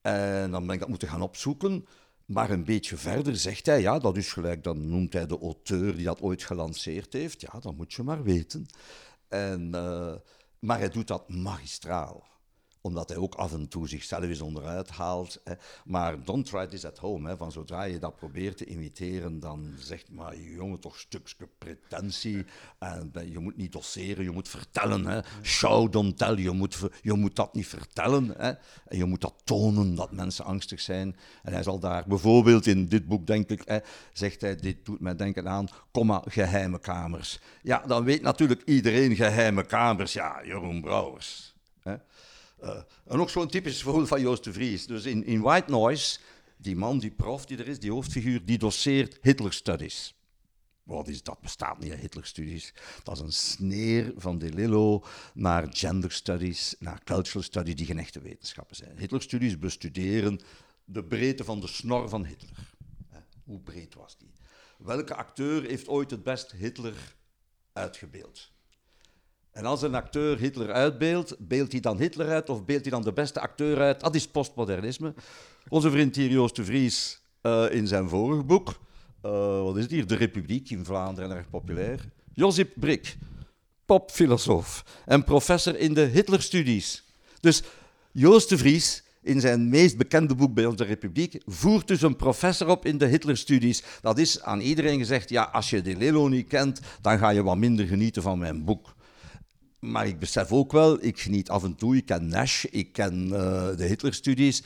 En 0.00 0.50
dan 0.50 0.66
ben 0.66 0.74
ik 0.74 0.80
dat 0.80 0.88
moeten 0.88 1.08
gaan 1.08 1.22
opzoeken. 1.22 1.86
Maar 2.24 2.50
een 2.50 2.64
beetje 2.64 2.96
verder 2.96 3.36
zegt 3.36 3.66
hij, 3.66 3.80
ja, 3.80 3.98
dat 3.98 4.16
is 4.16 4.32
gelijk, 4.32 4.64
dan 4.64 4.88
noemt 4.88 5.12
hij 5.12 5.26
de 5.26 5.38
auteur 5.38 5.96
die 5.96 6.04
dat 6.04 6.20
ooit 6.20 6.44
gelanceerd 6.44 7.12
heeft. 7.12 7.40
Ja, 7.40 7.60
dat 7.60 7.76
moet 7.76 7.92
je 7.92 8.02
maar 8.02 8.22
weten. 8.22 8.66
En, 9.28 9.70
uh, 9.74 10.14
maar 10.58 10.78
hij 10.78 10.88
doet 10.88 11.06
dat 11.06 11.28
magistraal 11.28 12.26
omdat 12.88 13.08
hij 13.08 13.18
ook 13.18 13.34
af 13.34 13.52
en 13.52 13.68
toe 13.68 13.88
zichzelf 13.88 14.24
eens 14.24 14.40
onderuit 14.40 14.88
haalt. 14.88 15.40
Hè. 15.44 15.52
Maar 15.84 16.24
don't 16.24 16.46
try 16.46 16.66
this 16.66 16.84
at 16.84 16.98
home. 16.98 17.28
Hè. 17.28 17.36
Van 17.36 17.52
zodra 17.52 17.82
je 17.82 17.98
dat 17.98 18.16
probeert 18.16 18.56
te 18.56 18.64
imiteren, 18.64 19.40
dan 19.40 19.74
zegt 19.78 20.10
maar 20.10 20.36
jongen 20.36 20.80
toch 20.80 20.98
stukje 20.98 21.48
pretentie. 21.58 22.44
En 22.78 23.12
je 23.30 23.38
moet 23.38 23.56
niet 23.56 23.72
doseren, 23.72 24.24
je 24.24 24.30
moet 24.30 24.48
vertellen. 24.48 25.06
Hè. 25.06 25.20
Show, 25.42 25.92
don't 25.92 26.18
tell. 26.18 26.36
Je 26.36 26.50
moet, 26.50 26.78
je 27.02 27.12
moet 27.12 27.36
dat 27.36 27.54
niet 27.54 27.66
vertellen. 27.66 28.34
Hè. 28.36 28.48
En 28.86 28.96
je 28.96 29.04
moet 29.04 29.20
dat 29.20 29.34
tonen 29.44 29.94
dat 29.94 30.12
mensen 30.12 30.44
angstig 30.44 30.80
zijn. 30.80 31.16
En 31.42 31.52
hij 31.52 31.62
zal 31.62 31.78
daar 31.78 32.04
bijvoorbeeld 32.06 32.66
in 32.66 32.86
dit 32.86 33.06
boek, 33.06 33.26
denk 33.26 33.50
ik, 33.50 33.62
hè, 33.64 33.78
zegt 34.12 34.40
hij, 34.40 34.56
dit 34.56 34.84
doet 34.84 35.00
mij 35.00 35.16
denken 35.16 35.48
aan, 35.48 35.68
komma, 35.90 36.22
geheime 36.26 36.78
kamers. 36.78 37.40
Ja, 37.62 37.82
dan 37.86 38.04
weet 38.04 38.22
natuurlijk 38.22 38.62
iedereen 38.64 39.16
geheime 39.16 39.66
kamers. 39.66 40.12
Ja, 40.12 40.40
Jeroen 40.44 40.80
Brouwers. 40.80 41.54
Hè. 41.82 41.96
Uh, 42.62 42.80
en 43.06 43.20
ook 43.20 43.30
zo'n 43.30 43.48
typisch 43.48 43.82
voorbeeld 43.82 44.08
van 44.08 44.20
Joost 44.20 44.44
de 44.44 44.52
Vries. 44.52 44.86
Dus 44.86 45.04
in, 45.04 45.24
in 45.24 45.40
White 45.40 45.70
Noise, 45.70 46.18
die 46.56 46.76
man, 46.76 46.98
die 46.98 47.10
prof 47.10 47.46
die 47.46 47.58
er 47.58 47.68
is, 47.68 47.80
die 47.80 47.90
hoofdfiguur, 47.90 48.44
die 48.44 48.58
doseert 48.58 49.18
Hitler 49.20 49.52
Studies. 49.52 50.14
Wat 50.82 51.08
is 51.08 51.22
dat? 51.22 51.40
Bestaat 51.40 51.78
niet, 51.78 51.94
Hitler 51.94 52.24
Studies. 52.26 52.74
Dat 53.02 53.16
is 53.16 53.22
een 53.22 53.32
sneer 53.32 54.12
van 54.16 54.38
De 54.38 54.52
Lillo 54.52 55.04
naar 55.34 55.66
gender 55.70 56.12
studies, 56.12 56.74
naar 56.78 57.04
cultural 57.04 57.42
studies, 57.42 57.74
die 57.74 57.86
geen 57.86 57.98
echte 57.98 58.20
wetenschappen 58.20 58.76
zijn. 58.76 58.98
Hitler 58.98 59.22
Studies 59.22 59.58
bestuderen 59.58 60.40
de 60.84 61.04
breedte 61.04 61.44
van 61.44 61.60
de 61.60 61.66
snor 61.66 62.08
van 62.08 62.24
Hitler. 62.24 62.72
Hoe 63.44 63.60
breed 63.60 63.94
was 63.94 64.16
die? 64.18 64.32
Welke 64.78 65.14
acteur 65.14 65.62
heeft 65.62 65.88
ooit 65.88 66.10
het 66.10 66.22
best 66.22 66.50
Hitler 66.50 67.16
uitgebeeld? 67.72 68.50
En 69.58 69.64
als 69.64 69.82
een 69.82 69.94
acteur 69.94 70.38
Hitler 70.38 70.72
uitbeeldt, 70.72 71.36
beeldt 71.38 71.72
hij 71.72 71.80
dan 71.80 71.98
Hitler 71.98 72.28
uit 72.28 72.48
of 72.48 72.64
beeldt 72.64 72.82
hij 72.82 72.90
dan 72.90 73.02
de 73.02 73.12
beste 73.12 73.40
acteur 73.40 73.80
uit? 73.80 74.00
Dat 74.00 74.14
is 74.14 74.28
postmodernisme. 74.28 75.14
Onze 75.68 75.90
vriend 75.90 76.16
hier 76.16 76.30
Joost 76.30 76.56
de 76.56 76.64
Vries 76.64 77.20
uh, 77.42 77.64
in 77.70 77.86
zijn 77.86 78.08
vorig 78.08 78.46
boek, 78.46 78.68
uh, 79.24 79.62
wat 79.62 79.76
is 79.76 79.82
het 79.82 79.90
hier? 79.90 80.06
De 80.06 80.14
Republiek 80.14 80.70
in 80.70 80.84
Vlaanderen, 80.84 81.30
erg 81.30 81.50
populair. 81.50 82.08
Josip 82.32 82.72
Brik, 82.74 83.16
popfilosoof 83.86 84.84
en 85.04 85.24
professor 85.24 85.78
in 85.78 85.94
de 85.94 86.04
Hitlerstudies. 86.04 87.04
Dus 87.40 87.62
Joost 88.12 88.48
de 88.48 88.58
Vries 88.58 89.02
in 89.22 89.40
zijn 89.40 89.68
meest 89.68 89.96
bekende 89.96 90.34
boek 90.34 90.54
bij 90.54 90.66
onze 90.66 90.84
republiek, 90.84 91.42
voert 91.46 91.88
dus 91.88 92.02
een 92.02 92.16
professor 92.16 92.68
op 92.68 92.86
in 92.86 92.98
de 92.98 93.06
Hitlerstudies. 93.06 93.82
Dat 94.00 94.18
is 94.18 94.42
aan 94.42 94.60
iedereen 94.60 94.98
gezegd, 94.98 95.28
ja, 95.28 95.42
als 95.42 95.70
je 95.70 95.82
de 95.82 95.96
Lelo 95.96 96.28
niet 96.28 96.48
kent, 96.48 96.80
dan 97.00 97.18
ga 97.18 97.30
je 97.30 97.42
wat 97.42 97.56
minder 97.56 97.86
genieten 97.86 98.22
van 98.22 98.38
mijn 98.38 98.64
boek. 98.64 98.96
Maar 99.80 100.06
ik 100.06 100.18
besef 100.18 100.52
ook 100.52 100.72
wel, 100.72 101.04
ik 101.04 101.18
geniet 101.18 101.50
af 101.50 101.64
en 101.64 101.74
toe, 101.74 101.96
ik 101.96 102.06
ken 102.06 102.28
Nash, 102.28 102.64
ik 102.64 102.92
ken 102.92 103.26
uh, 103.26 103.30
de 103.76 103.84
Hitlerstudies, 103.84 104.62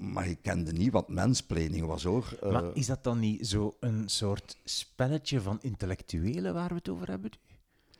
maar 0.00 0.28
ik 0.28 0.38
kende 0.42 0.72
niet 0.72 0.92
wat 0.92 1.08
mensplaining 1.08 1.86
was 1.86 2.02
hoor. 2.02 2.38
Maar 2.42 2.64
is 2.74 2.86
dat 2.86 3.04
dan 3.04 3.18
niet 3.18 3.46
zo 3.46 3.76
een 3.80 4.08
soort 4.08 4.56
spelletje 4.64 5.40
van 5.40 5.58
intellectuelen 5.60 6.54
waar 6.54 6.68
we 6.68 6.74
het 6.74 6.88
over 6.88 7.08
hebben? 7.08 7.30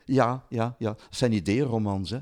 Ja, 0.05 0.47
ja, 0.49 0.77
ja. 0.79 0.89
Het 0.91 1.17
zijn 1.17 1.33
ideeënromans, 1.33 2.11
hè. 2.11 2.19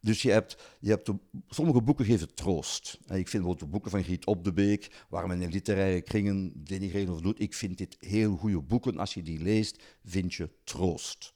Dus 0.00 0.22
je 0.22 0.30
hebt, 0.30 0.56
je 0.80 0.90
hebt 0.90 1.10
sommige 1.48 1.82
boeken 1.82 2.04
geven 2.04 2.34
troost. 2.34 2.98
ik 3.00 3.08
vind 3.08 3.30
bijvoorbeeld 3.30 3.58
de 3.58 3.66
boeken 3.66 3.90
van 3.90 4.02
Griet 4.02 4.26
Op 4.26 4.44
de 4.44 4.52
Beek, 4.52 5.04
waar 5.08 5.26
men 5.26 5.42
in 5.42 5.50
literaire 5.50 6.00
kringen 6.00 6.52
denigreren 6.54 7.14
of 7.14 7.20
doet. 7.20 7.40
Ik 7.40 7.54
vind 7.54 7.78
dit 7.78 7.96
heel 8.00 8.36
goede 8.36 8.60
boeken. 8.60 8.98
Als 8.98 9.14
je 9.14 9.22
die 9.22 9.38
leest, 9.38 9.82
vind 10.04 10.34
je 10.34 10.50
troost. 10.64 11.34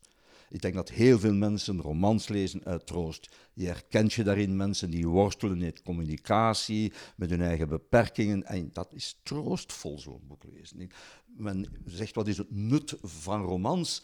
Ik 0.50 0.62
denk 0.62 0.74
dat 0.74 0.90
heel 0.90 1.18
veel 1.18 1.34
mensen 1.34 1.80
romans 1.80 2.28
lezen 2.28 2.64
uit 2.64 2.86
troost. 2.86 3.28
Je 3.52 3.66
herkent 3.66 4.12
je 4.12 4.24
daarin 4.24 4.56
mensen 4.56 4.90
die 4.90 5.06
worstelen 5.06 5.58
met 5.58 5.82
communicatie, 5.82 6.92
met 7.16 7.30
hun 7.30 7.42
eigen 7.42 7.68
beperkingen. 7.68 8.44
En 8.44 8.70
dat 8.72 8.94
is 8.94 9.20
troostvol, 9.22 9.98
zo'n 9.98 10.26
boek 10.28 10.44
lezen. 10.44 10.90
Men 11.26 11.66
zegt, 11.84 12.14
wat 12.14 12.28
is 12.28 12.38
het 12.38 12.50
nut 12.50 12.94
van 13.02 13.42
romans? 13.42 14.02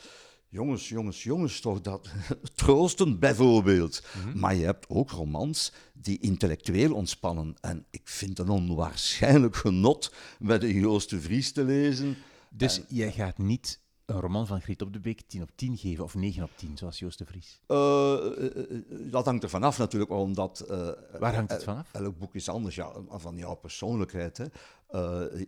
Jongens, 0.49 0.89
jongens, 0.89 1.23
jongens, 1.23 1.61
toch 1.61 1.81
dat 1.81 2.09
troosten 2.55 3.19
bijvoorbeeld. 3.19 4.03
Mhm. 4.17 4.39
Maar 4.39 4.55
je 4.55 4.65
hebt 4.65 4.89
ook 4.89 5.11
romans 5.11 5.73
die 5.95 6.19
intellectueel 6.19 6.95
ontspannen. 6.95 7.57
En 7.61 7.87
ik 7.91 8.09
vind 8.09 8.39
het 8.39 8.47
een 8.47 8.53
onwaarschijnlijk 8.53 9.57
genot 9.57 10.13
met 10.39 10.61
de 10.61 10.75
Joost 10.75 11.11
de 11.11 11.21
Vries 11.21 11.53
te 11.53 11.65
lezen. 11.65 12.17
Dus 12.51 12.81
jij 12.89 13.13
gaat 13.13 13.39
niet 13.39 13.81
een 14.07 14.21
roman 14.21 14.47
van 14.47 14.61
Griet 14.61 14.83
op 14.83 14.93
de 14.93 15.01
Beek 15.01 15.21
10 15.27 15.43
op 15.43 15.51
10 15.55 15.77
geven 15.77 16.05
of 16.05 16.15
9 16.15 16.43
op 16.43 16.51
10, 16.57 16.77
zoals 16.77 16.99
Joost 16.99 17.19
de 17.19 17.25
Vries? 17.25 17.61
Uh, 17.69 19.11
dat 19.11 19.25
hangt 19.25 19.43
er 19.43 19.51
vanaf 19.51 19.79
natuurlijk, 19.79 20.11
omdat... 20.11 20.67
Uh, 20.71 20.91
Waar 21.19 21.35
hangt 21.35 21.53
het 21.53 21.65
vanaf? 21.65 21.89
Elk 21.93 22.19
boek 22.19 22.35
is 22.35 22.49
anders, 22.49 22.75
ja, 22.75 22.93
van 23.09 23.37
jouw 23.37 23.55
persoonlijkheid. 23.55 24.37
Hè. 24.39 24.47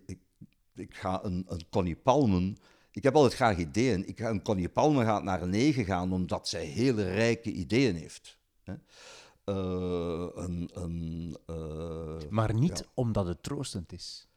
Ik, 0.06 0.18
ik, 0.74 0.94
ga 0.94 1.24
een, 1.24 1.44
een 1.48 1.68
Connie 1.70 1.96
Palmen 1.96 2.56
ik 2.98 3.04
heb 3.04 3.14
altijd 3.14 3.34
graag 3.34 3.59
ideeën. 3.59 4.09
Ik, 4.09 4.18
een 4.18 4.42
Connie 4.42 4.68
Palme 4.68 5.04
gaat 5.04 5.22
naar 5.22 5.42
een 5.42 5.50
9 5.50 5.84
gaan 5.84 6.12
omdat 6.12 6.48
zij 6.48 6.64
hele 6.64 7.11
rijke 7.11 7.52
ideeën 7.52 7.96
heeft. 7.96 8.38
Hè. 8.62 8.74
Een, 9.44 10.70
een, 10.72 11.36
maar 12.30 12.54
niet 12.54 12.88
omdat 12.94 13.26
het 13.26 13.42
troostend 13.42 13.92
is. 13.92 14.28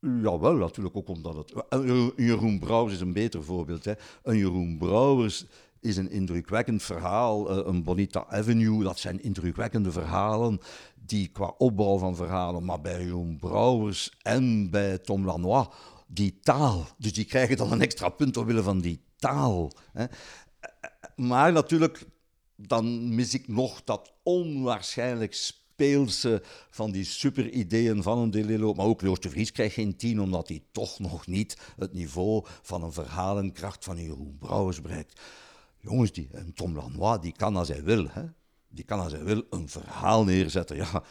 Jawel, 0.00 0.54
natuurlijk 0.54 0.96
ook 0.96 1.08
omdat 1.08 1.36
het. 1.36 1.64
Een 1.68 2.12
Jeroen 2.16 2.58
Brouwers 2.58 2.94
is 2.94 3.00
een 3.00 3.12
beter 3.12 3.44
voorbeeld. 3.44 3.84
Hè. 3.84 3.92
Een 4.22 4.36
Jeroen 4.36 4.78
Brouwers 4.78 5.46
is 5.80 5.96
een 5.96 6.10
indrukwekkend 6.10 6.82
verhaal. 6.82 7.58
Uh, 7.58 7.66
een 7.66 7.82
Bonita 7.82 8.24
Avenue, 8.28 8.82
dat 8.82 8.98
zijn 8.98 9.22
indrukwekkende 9.22 9.92
verhalen. 9.92 10.60
Die 10.94 11.28
qua 11.28 11.54
opbouw 11.58 11.98
van 11.98 12.16
verhalen, 12.16 12.64
maar 12.64 12.80
bij 12.80 13.04
Jeroen 13.04 13.36
Brouwers 13.36 14.16
en 14.22 14.70
bij 14.70 14.98
Tom 14.98 15.24
Lanois 15.24 15.66
die 16.06 16.40
taal. 16.42 16.86
Dus 16.98 17.12
die 17.12 17.24
krijgen 17.24 17.56
dan 17.56 17.72
een 17.72 17.80
extra 17.80 18.08
punt 18.08 18.36
omwille 18.36 18.62
van 18.62 18.80
die 18.80 19.04
taal. 19.16 19.72
Hè. 19.92 20.04
Maar 21.16 21.52
natuurlijk, 21.52 22.06
dan 22.56 23.14
mis 23.14 23.34
ik 23.34 23.48
nog 23.48 23.84
dat 23.84 24.12
onwaarschijnlijk 24.22 25.34
speelse 25.80 26.42
van 26.70 26.90
die 26.90 27.04
super 27.04 27.50
ideeën 27.50 28.02
van 28.02 28.18
een 28.18 28.30
Delillo. 28.30 28.72
Maar 28.74 28.86
ook 28.86 29.00
Joost 29.00 29.22
de 29.22 29.30
Vries 29.30 29.52
krijgt 29.52 29.74
geen 29.74 29.96
tien, 29.96 30.20
omdat 30.20 30.48
hij 30.48 30.62
toch 30.72 30.98
nog 30.98 31.26
niet 31.26 31.56
het 31.76 31.92
niveau 31.92 32.44
van 32.62 32.82
een 32.82 32.92
verhalenkracht 32.92 33.84
van 33.84 34.02
Jeroen 34.02 34.36
Brouwers 34.38 34.80
bereikt. 34.80 35.20
Jongens, 35.78 36.12
die, 36.12 36.28
en 36.32 36.52
Tom 36.54 36.76
Lanois, 36.76 37.20
die 37.20 37.32
kan 37.32 37.56
als 37.56 37.68
hij 37.68 37.82
wil. 37.82 38.06
Hè. 38.10 38.22
Die 38.68 38.84
kan 38.84 39.00
als 39.00 39.12
hij 39.12 39.24
wil 39.24 39.46
een 39.50 39.68
verhaal 39.68 40.24
neerzetten. 40.24 40.76
Ja, 40.76 41.02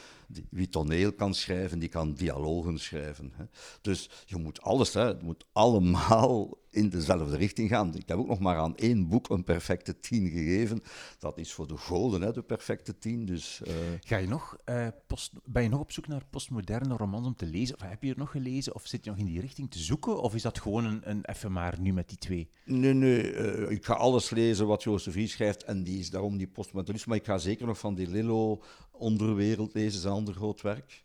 wie 0.49 0.69
toneel 0.69 1.13
kan 1.13 1.33
schrijven, 1.33 1.79
die 1.79 1.89
kan 1.89 2.13
dialogen 2.13 2.79
schrijven. 2.79 3.31
Hè. 3.35 3.45
Dus 3.81 4.09
je 4.25 4.35
moet 4.35 4.61
alles, 4.61 4.93
hè, 4.93 5.05
het 5.05 5.21
moet 5.21 5.45
allemaal 5.51 6.57
in 6.71 6.89
dezelfde 6.89 7.37
richting 7.37 7.69
gaan. 7.69 7.95
Ik 7.95 8.07
heb 8.07 8.17
ook 8.17 8.27
nog 8.27 8.39
maar 8.39 8.57
aan 8.57 8.75
één 8.75 9.07
boek 9.07 9.29
een 9.29 9.43
perfecte 9.43 9.99
tien 9.99 10.29
gegeven. 10.29 10.81
Dat 11.19 11.37
is 11.37 11.53
voor 11.53 11.67
de 11.67 11.77
goden, 11.77 12.21
hè, 12.21 12.31
de 12.31 12.41
perfecte 12.41 12.97
tien. 12.97 13.25
Dus, 13.25 13.61
uh... 13.67 13.73
Ga 13.99 14.17
je 14.17 14.27
nog, 14.27 14.57
uh, 14.65 14.87
post, 15.07 15.31
ben 15.45 15.63
je 15.63 15.69
nog 15.69 15.79
op 15.79 15.91
zoek 15.91 16.07
naar 16.07 16.25
postmoderne 16.29 16.97
romans 16.97 17.27
om 17.27 17.35
te 17.35 17.45
lezen? 17.45 17.75
Of 17.75 17.81
heb 17.81 18.03
je 18.03 18.11
er 18.11 18.17
nog 18.17 18.31
gelezen? 18.31 18.75
Of 18.75 18.87
zit 18.87 19.03
je 19.03 19.09
nog 19.09 19.19
in 19.19 19.25
die 19.25 19.41
richting 19.41 19.71
te 19.71 19.79
zoeken? 19.79 20.21
Of 20.21 20.35
is 20.35 20.41
dat 20.41 20.59
gewoon 20.59 20.85
een, 20.85 21.09
een 21.09 21.25
even 21.25 21.51
maar 21.51 21.79
nu 21.79 21.93
met 21.93 22.09
die 22.09 22.17
twee? 22.17 22.49
Nee, 22.65 22.93
nee. 22.93 23.33
Uh, 23.33 23.71
ik 23.71 23.85
ga 23.85 23.93
alles 23.93 24.29
lezen 24.29 24.67
wat 24.67 24.81
de 24.81 25.27
schrijft. 25.27 25.63
En 25.63 25.83
die 25.83 25.99
is 25.99 26.09
daarom 26.09 26.37
die 26.37 26.47
postmodernisme. 26.47 27.09
Maar 27.09 27.17
ik 27.17 27.25
ga 27.25 27.37
zeker 27.37 27.65
nog 27.65 27.79
van 27.79 27.95
die 27.95 28.07
Lillo 28.07 28.61
Onderwereld 28.99 29.73
lezen, 29.73 30.01
zijn 30.01 30.13
ander 30.13 30.33
groot 30.33 30.61
werk. 30.61 31.03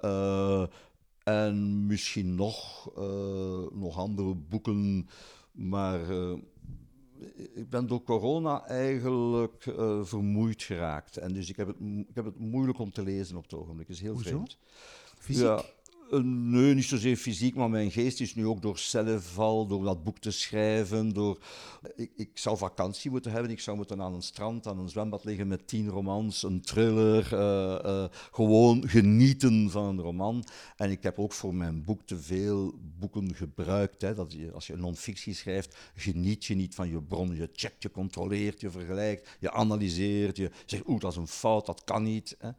Uh, 0.00 0.66
en 1.22 1.86
misschien 1.86 2.34
nog, 2.34 2.90
uh, 2.98 3.70
nog 3.72 3.98
andere 3.98 4.34
boeken, 4.34 5.08
maar 5.52 6.10
uh, 6.10 6.36
ik 7.54 7.70
ben 7.70 7.86
door 7.86 8.02
corona 8.02 8.66
eigenlijk 8.66 9.62
vermoeid 10.02 10.62
geraakt. 10.62 11.16
En 11.16 11.32
dus 11.32 11.48
ik 11.48 11.56
heb, 11.56 11.66
het, 11.66 11.76
ik 12.08 12.14
heb 12.14 12.24
het 12.24 12.38
moeilijk 12.38 12.78
om 12.78 12.92
te 12.92 13.02
lezen 13.02 13.36
op 13.36 13.42
het 13.42 13.54
ogenblik. 13.54 13.86
Het 13.86 13.96
is 13.96 14.02
heel 14.02 14.12
Hoezo? 14.12 14.28
vreemd. 14.28 14.58
Fysiek? 15.18 15.42
Ja, 15.42 15.64
nee, 16.18 16.74
niet 16.74 16.84
zozeer 16.84 17.16
fysiek, 17.16 17.54
maar 17.54 17.70
mijn 17.70 17.90
geest 17.90 18.20
is 18.20 18.34
nu 18.34 18.46
ook 18.46 18.62
door 18.62 18.78
cellenval, 18.78 19.66
door 19.66 19.84
dat 19.84 20.04
boek 20.04 20.18
te 20.18 20.30
schrijven. 20.30 21.12
Door... 21.12 21.38
Ik, 21.96 22.10
ik 22.16 22.30
zou 22.34 22.56
vakantie 22.56 23.10
moeten 23.10 23.32
hebben, 23.32 23.50
ik 23.50 23.60
zou 23.60 23.76
moeten 23.76 24.02
aan 24.02 24.14
een 24.14 24.22
strand, 24.22 24.66
aan 24.66 24.78
een 24.78 24.88
zwembad 24.88 25.24
liggen 25.24 25.48
met 25.48 25.68
tien 25.68 25.88
romans, 25.88 26.42
een 26.42 26.60
thriller, 26.60 27.32
uh, 27.32 28.04
gewoon 28.32 28.88
genieten 28.88 29.70
van 29.70 29.84
een 29.84 30.00
roman. 30.00 30.44
En 30.76 30.90
ik 30.90 31.02
heb 31.02 31.18
ook 31.18 31.32
voor 31.32 31.54
mijn 31.54 31.84
boek 31.84 32.02
te 32.04 32.18
veel 32.18 32.74
boeken 32.98 33.34
gebruikt. 33.34 34.02
Hè, 34.02 34.14
dat 34.14 34.32
je, 34.32 34.52
als 34.52 34.66
je 34.66 34.76
non-fictie 34.76 35.34
schrijft, 35.34 35.76
geniet 35.94 36.44
je 36.44 36.54
niet 36.54 36.74
van 36.74 36.88
je 36.88 37.02
bron. 37.02 37.36
Je 37.36 37.48
checkt, 37.52 37.82
je 37.82 37.90
controleert, 37.90 38.60
je 38.60 38.70
vergelijkt, 38.70 39.36
je 39.40 39.52
analyseert, 39.52 40.36
je 40.36 40.50
zegt, 40.66 40.88
oeh, 40.88 41.00
dat 41.00 41.10
is 41.10 41.16
een 41.16 41.28
fout, 41.28 41.66
dat 41.66 41.84
kan 41.84 42.02
niet. 42.02 42.36
Hè. 42.38 42.50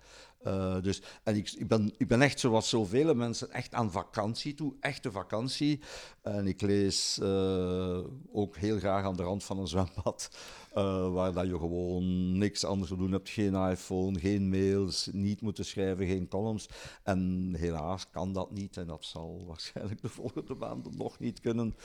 Uh, 0.47 0.81
dus, 0.81 1.01
en 1.23 1.35
ik, 1.35 1.51
ik, 1.51 1.67
ben, 1.67 1.93
ik 1.97 2.07
ben 2.07 2.21
echt, 2.21 2.39
zoals 2.39 2.69
zoveel 2.69 3.13
mensen, 3.13 3.51
echt 3.51 3.73
aan 3.73 3.91
vakantie 3.91 4.53
toe, 4.53 4.73
echte 4.79 5.11
vakantie. 5.11 5.79
En 6.21 6.47
ik 6.47 6.61
lees 6.61 7.19
uh, 7.21 7.99
ook 8.31 8.55
heel 8.57 8.79
graag 8.79 9.03
aan 9.03 9.15
de 9.15 9.23
rand 9.23 9.43
van 9.43 9.59
een 9.59 9.67
zwembad. 9.67 10.29
Uh, 10.77 11.13
waar 11.13 11.33
dat 11.33 11.47
je 11.47 11.57
gewoon 11.57 12.37
niks 12.37 12.65
anders 12.65 12.89
te 12.89 12.97
doen 12.97 13.11
hebt. 13.11 13.29
Geen 13.29 13.55
iPhone, 13.55 14.19
geen 14.19 14.49
mails, 14.49 15.09
niet 15.11 15.41
moeten 15.41 15.65
schrijven, 15.65 16.07
geen 16.07 16.27
columns. 16.27 16.69
En 17.03 17.53
helaas 17.57 18.09
kan 18.09 18.33
dat 18.33 18.51
niet 18.51 18.77
en 18.77 18.87
dat 18.87 19.05
zal 19.05 19.43
waarschijnlijk 19.47 20.01
de 20.01 20.09
volgende 20.09 20.55
maanden 20.55 20.97
nog 20.97 21.19
niet 21.19 21.39
kunnen. 21.39 21.75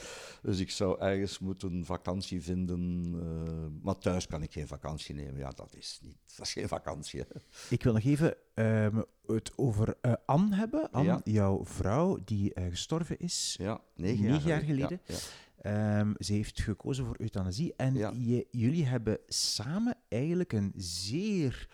Dus 0.41 0.59
ik 0.59 0.71
zou 0.71 0.99
ergens 0.99 1.39
moeten 1.39 1.85
vakantie 1.85 2.41
vinden. 2.41 3.13
Uh, 3.15 3.83
maar 3.83 3.97
thuis 3.97 4.27
kan 4.27 4.43
ik 4.43 4.51
geen 4.51 4.67
vakantie 4.67 5.15
nemen. 5.15 5.37
Ja, 5.37 5.49
dat 5.49 5.75
is, 5.75 5.99
niet, 6.03 6.17
dat 6.37 6.45
is 6.45 6.53
geen 6.53 6.67
vakantie. 6.67 7.23
Ik 7.69 7.83
wil 7.83 7.93
nog 7.93 8.03
even 8.03 8.35
um, 8.55 9.05
het 9.25 9.51
over 9.55 9.97
uh, 10.01 10.13
Anne 10.25 10.55
hebben. 10.55 10.91
Anne, 10.91 11.07
ja. 11.07 11.21
jouw 11.23 11.65
vrouw, 11.65 12.17
die 12.25 12.51
gestorven 12.69 13.19
is 13.19 13.55
ja, 13.59 13.81
negen, 13.95 14.25
jaar, 14.25 14.41
jaar 14.41 14.61
geleden. 14.61 15.01
Ja, 15.05 15.15
Um, 15.65 16.15
ze 16.19 16.33
heeft 16.33 16.61
gekozen 16.61 17.05
voor 17.05 17.15
euthanasie. 17.19 17.73
En 17.75 17.93
ja. 17.93 18.11
je, 18.15 18.47
jullie 18.51 18.85
hebben 18.85 19.19
samen 19.27 19.97
eigenlijk 20.07 20.53
een 20.53 20.73
zeer 20.75 21.67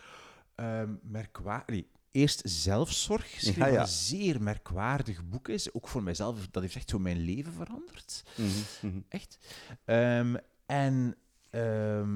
um, 0.56 1.00
merkwaardig. 1.02 1.82
Eerst 2.10 2.40
zelfzorg 2.44 3.40
Ja, 3.40 3.66
ja. 3.66 3.80
een 3.80 3.86
zeer 3.86 4.42
merkwaardig 4.42 5.28
boek 5.28 5.48
is. 5.48 5.74
Ook 5.74 5.88
voor 5.88 6.02
mijzelf, 6.02 6.48
dat 6.50 6.62
heeft 6.62 6.76
echt 6.76 6.90
zo 6.90 6.98
mijn 6.98 7.18
leven 7.18 7.52
veranderd. 7.52 8.22
Mhm, 8.36 8.48
mhm. 8.80 9.00
Echt. 9.08 9.38
Um, 9.84 10.36
en 10.66 11.16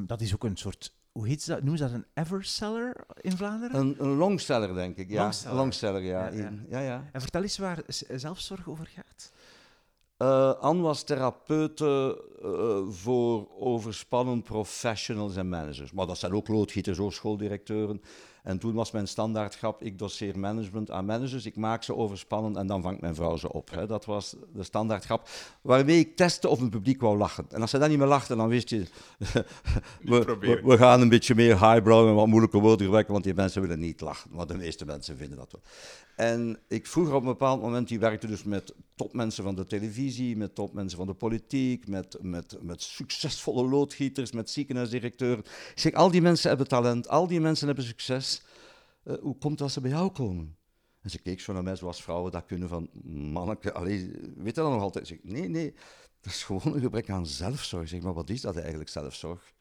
dat 0.07 0.21
is 0.21 0.35
ook 0.35 0.45
een 0.45 0.57
soort 0.57 0.97
hoe 1.19 1.27
heet 1.29 1.43
ze 1.43 1.51
dat? 1.51 1.63
Noemen 1.63 1.79
ze 1.79 1.85
dat 1.85 1.93
een 1.95 2.07
everseller 2.15 2.97
in 3.21 3.37
Vlaanderen? 3.37 3.81
Een, 3.81 3.95
een 3.99 4.17
longseller, 4.17 4.75
denk 4.75 4.97
ik. 4.97 5.11
Ja, 5.11 5.23
Longseller. 5.23 5.57
longseller, 5.57 6.03
ja. 6.03 6.27
Ja, 6.27 6.41
ja. 6.41 6.53
Ja, 6.69 6.81
ja. 6.81 7.05
En 7.13 7.21
vertel 7.21 7.43
eens 7.43 7.59
waar 7.59 7.83
zelfzorg 8.15 8.69
over 8.69 8.87
gaat. 8.87 9.33
Eh, 10.19 10.53
Anne 10.61 10.83
was 10.83 11.03
therapeute 11.03 12.23
eh, 12.43 12.79
voor 12.89 13.49
overspannen 13.59 14.43
professionals 14.43 15.37
en 15.37 15.49
managers. 15.49 15.93
Maar 15.93 16.07
dat 16.07 16.19
zijn 16.19 16.33
ook 16.33 16.49
loodgieters, 16.49 16.99
ook 16.99 17.13
schooldirecteuren. 17.13 18.03
En 18.43 18.59
toen 18.59 18.75
was 18.75 18.91
mijn 18.91 19.09
standaardgrap, 19.09 19.83
ik 19.83 19.99
doseer 19.99 20.39
management 20.39 20.91
aan 20.91 21.05
managers, 21.05 21.47
ik 21.47 21.57
maak 21.57 21.83
ze 21.83 21.97
overspannen 21.97 22.57
en 22.57 22.67
dan 22.67 22.83
vangt 22.83 23.01
mijn 23.01 23.15
vrouw 23.15 23.37
ze 23.37 23.53
op. 23.53 23.71
Hè. 23.71 23.87
Dat 23.87 24.05
was 24.05 24.37
de 24.53 24.63
standaardgrap, 24.63 25.29
waarmee 25.61 25.99
ik 25.99 26.17
testte 26.17 26.49
of 26.49 26.61
het 26.61 26.71
publiek 26.71 27.01
wou 27.01 27.19
lachen. 27.19 27.47
En 27.51 27.61
als 27.61 27.71
ze 27.71 27.79
dan 27.79 27.89
niet 27.89 27.99
meer 27.99 28.07
lachten, 28.07 28.37
dan 28.37 28.49
wist 28.49 28.69
je, 28.69 28.85
we, 30.01 30.37
we, 30.41 30.61
we, 30.65 30.77
gaan 30.77 31.01
een 31.01 31.09
beetje 31.09 31.35
meer 31.35 31.61
highbrow 31.61 32.09
en 32.09 32.15
wat 32.15 32.27
moeilijke 32.27 32.59
woorden 32.59 32.85
gebruiken, 32.85 33.13
want 33.13 33.25
die 33.25 33.35
mensen 33.35 33.61
willen 33.61 33.79
niet 33.79 34.01
lachen. 34.01 34.31
Maar 34.33 34.47
de 34.47 34.57
meeste 34.57 34.85
mensen 34.85 35.17
vinden 35.17 35.39
dat 35.39 35.53
wel. 35.53 35.63
En 36.17 36.59
ik 36.69 36.87
vroeg 36.87 37.09
op 37.09 37.21
een 37.21 37.29
bepaald 37.29 37.61
moment, 37.61 37.89
die 37.89 37.99
werkte 37.99 38.27
dus 38.27 38.45
met 38.45 38.75
topmensen 38.99 39.45
van 39.45 39.55
de 39.55 39.67
televisie, 39.67 40.37
met 40.37 40.55
topmensen 40.55 40.99
van 40.99 41.07
de 41.07 41.15
politiek, 41.15 41.89
met, 41.89 42.17
met, 42.21 42.59
met 42.63 42.83
succesvolle 42.83 43.69
loodgieters, 43.69 44.33
met 44.33 44.51
ziekenhuisdirecteuren. 44.51 45.45
Ik 45.45 45.73
zeg, 45.75 45.93
al 45.93 46.11
die 46.11 46.23
mensen 46.23 46.49
hebben 46.49 46.69
talent, 46.69 47.09
al 47.09 47.27
die 47.27 47.41
mensen 47.41 47.67
hebben 47.67 47.85
succes. 47.85 48.43
Uh, 49.05 49.15
hoe 49.21 49.39
komt 49.39 49.59
dat 49.59 49.71
ze 49.71 49.81
bij 49.81 49.91
jou 49.91 50.11
komen? 50.11 50.57
En 51.01 51.11
ze 51.11 51.19
keek 51.19 51.41
zo 51.41 51.53
naar 51.53 51.63
mij 51.63 51.77
zoals 51.77 52.03
vrouwen 52.03 52.33
dat 52.33 52.47
kunnen 52.47 52.69
van, 52.69 52.91
manneke, 53.33 53.73
allee, 53.73 54.11
weet 54.37 54.55
je 54.55 54.61
dat 54.61 54.71
nog 54.71 54.83
altijd? 54.83 55.07
Zeg, 55.07 55.19
nee, 55.23 55.49
nee, 55.49 55.75
dat 56.21 56.33
is 56.33 56.43
gewoon 56.43 56.75
een 56.75 56.81
gebrek 56.81 57.11
aan 57.11 57.27
zelfzorg. 57.27 57.89
Zeg, 57.89 58.01
maar 58.01 58.15
wat 58.15 58.31
is 58.31 58.41
dat 58.41 58.57
eigenlijk, 58.57 58.89
zelfzorg? 58.89 59.53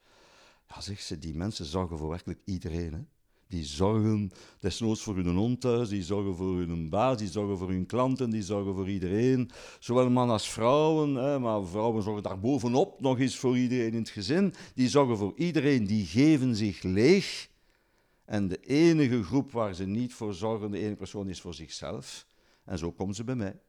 Ja, 0.68 0.80
zegt 0.80 1.04
ze, 1.04 1.18
die 1.18 1.36
mensen 1.36 1.64
zorgen 1.64 1.98
voor 1.98 2.08
werkelijk 2.08 2.40
iedereen. 2.44 3.08
Die 3.48 3.64
zorgen 3.64 4.30
desnoods 4.60 5.02
voor 5.02 5.16
hun 5.16 5.36
hond 5.36 5.62
die 5.88 6.02
zorgen 6.02 6.36
voor 6.36 6.56
hun 6.56 6.88
baas, 6.88 7.18
die 7.18 7.28
zorgen 7.28 7.58
voor 7.58 7.68
hun 7.68 7.86
klanten, 7.86 8.30
die 8.30 8.42
zorgen 8.42 8.74
voor 8.74 8.88
iedereen. 8.88 9.50
Zowel 9.78 10.10
man 10.10 10.30
als 10.30 10.48
vrouwen, 10.48 11.14
hè, 11.14 11.38
maar 11.38 11.66
vrouwen 11.66 12.02
zorgen 12.02 12.22
daar 12.22 12.40
bovenop 12.40 13.00
nog 13.00 13.18
eens 13.18 13.36
voor 13.36 13.58
iedereen 13.58 13.92
in 13.92 13.98
het 13.98 14.08
gezin. 14.08 14.54
Die 14.74 14.88
zorgen 14.88 15.16
voor 15.16 15.32
iedereen, 15.36 15.86
die 15.86 16.06
geven 16.06 16.56
zich 16.56 16.82
leeg. 16.82 17.50
En 18.24 18.48
de 18.48 18.60
enige 18.60 19.22
groep 19.22 19.52
waar 19.52 19.74
ze 19.74 19.84
niet 19.84 20.14
voor 20.14 20.34
zorgen, 20.34 20.70
de 20.70 20.78
ene 20.78 20.96
persoon 20.96 21.28
is 21.28 21.40
voor 21.40 21.54
zichzelf. 21.54 22.26
En 22.64 22.78
zo 22.78 22.92
komen 22.92 23.14
ze 23.14 23.24
bij 23.24 23.34
mij. 23.34 23.60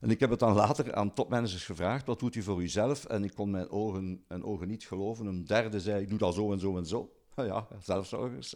En 0.00 0.10
ik 0.10 0.20
heb 0.20 0.30
het 0.30 0.38
dan 0.38 0.54
later 0.54 0.94
aan 0.94 1.14
topmanagers 1.14 1.64
gevraagd, 1.64 2.06
wat 2.06 2.18
doet 2.18 2.34
u 2.34 2.42
voor 2.42 2.62
uzelf? 2.62 3.04
En 3.04 3.24
ik 3.24 3.34
kon 3.34 3.50
mijn 3.50 3.70
ogen, 3.70 4.24
ogen 4.42 4.68
niet 4.68 4.86
geloven. 4.86 5.26
Een 5.26 5.44
derde 5.44 5.80
zei, 5.80 6.02
ik 6.02 6.08
doe 6.08 6.18
dat 6.18 6.34
zo 6.34 6.52
en 6.52 6.58
zo 6.60 6.76
en 6.76 6.86
zo. 6.86 7.12
Ja, 7.50 7.66
zelfzorgers. 7.80 8.54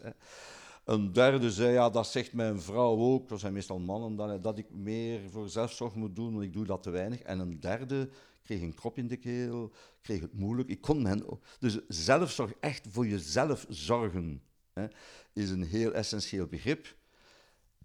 Een 0.84 1.12
derde 1.12 1.50
zei, 1.50 1.72
ja, 1.72 1.90
dat 1.90 2.06
zegt 2.06 2.32
mijn 2.32 2.60
vrouw 2.60 2.98
ook, 2.98 3.28
dat 3.28 3.40
zijn 3.40 3.52
meestal 3.52 3.78
mannen, 3.78 4.16
dat, 4.16 4.42
dat 4.42 4.58
ik 4.58 4.70
meer 4.70 5.30
voor 5.30 5.48
zelfzorg 5.48 5.94
moet 5.94 6.16
doen, 6.16 6.32
want 6.32 6.44
ik 6.44 6.52
doe 6.52 6.64
dat 6.64 6.82
te 6.82 6.90
weinig. 6.90 7.20
En 7.20 7.38
een 7.38 7.60
derde 7.60 8.08
kreeg 8.42 8.60
een 8.60 8.74
krop 8.74 8.98
in 8.98 9.08
de 9.08 9.16
keel, 9.16 9.72
kreeg 10.00 10.20
het 10.20 10.34
moeilijk. 10.34 10.68
Ik 10.68 10.80
kon 10.80 11.02
men, 11.02 11.24
dus 11.58 11.78
zelfzorg, 11.88 12.52
echt 12.60 12.86
voor 12.90 13.06
jezelf 13.06 13.66
zorgen, 13.68 14.42
hè, 14.72 14.86
is 15.32 15.50
een 15.50 15.64
heel 15.64 15.92
essentieel 15.92 16.46
begrip. 16.46 16.96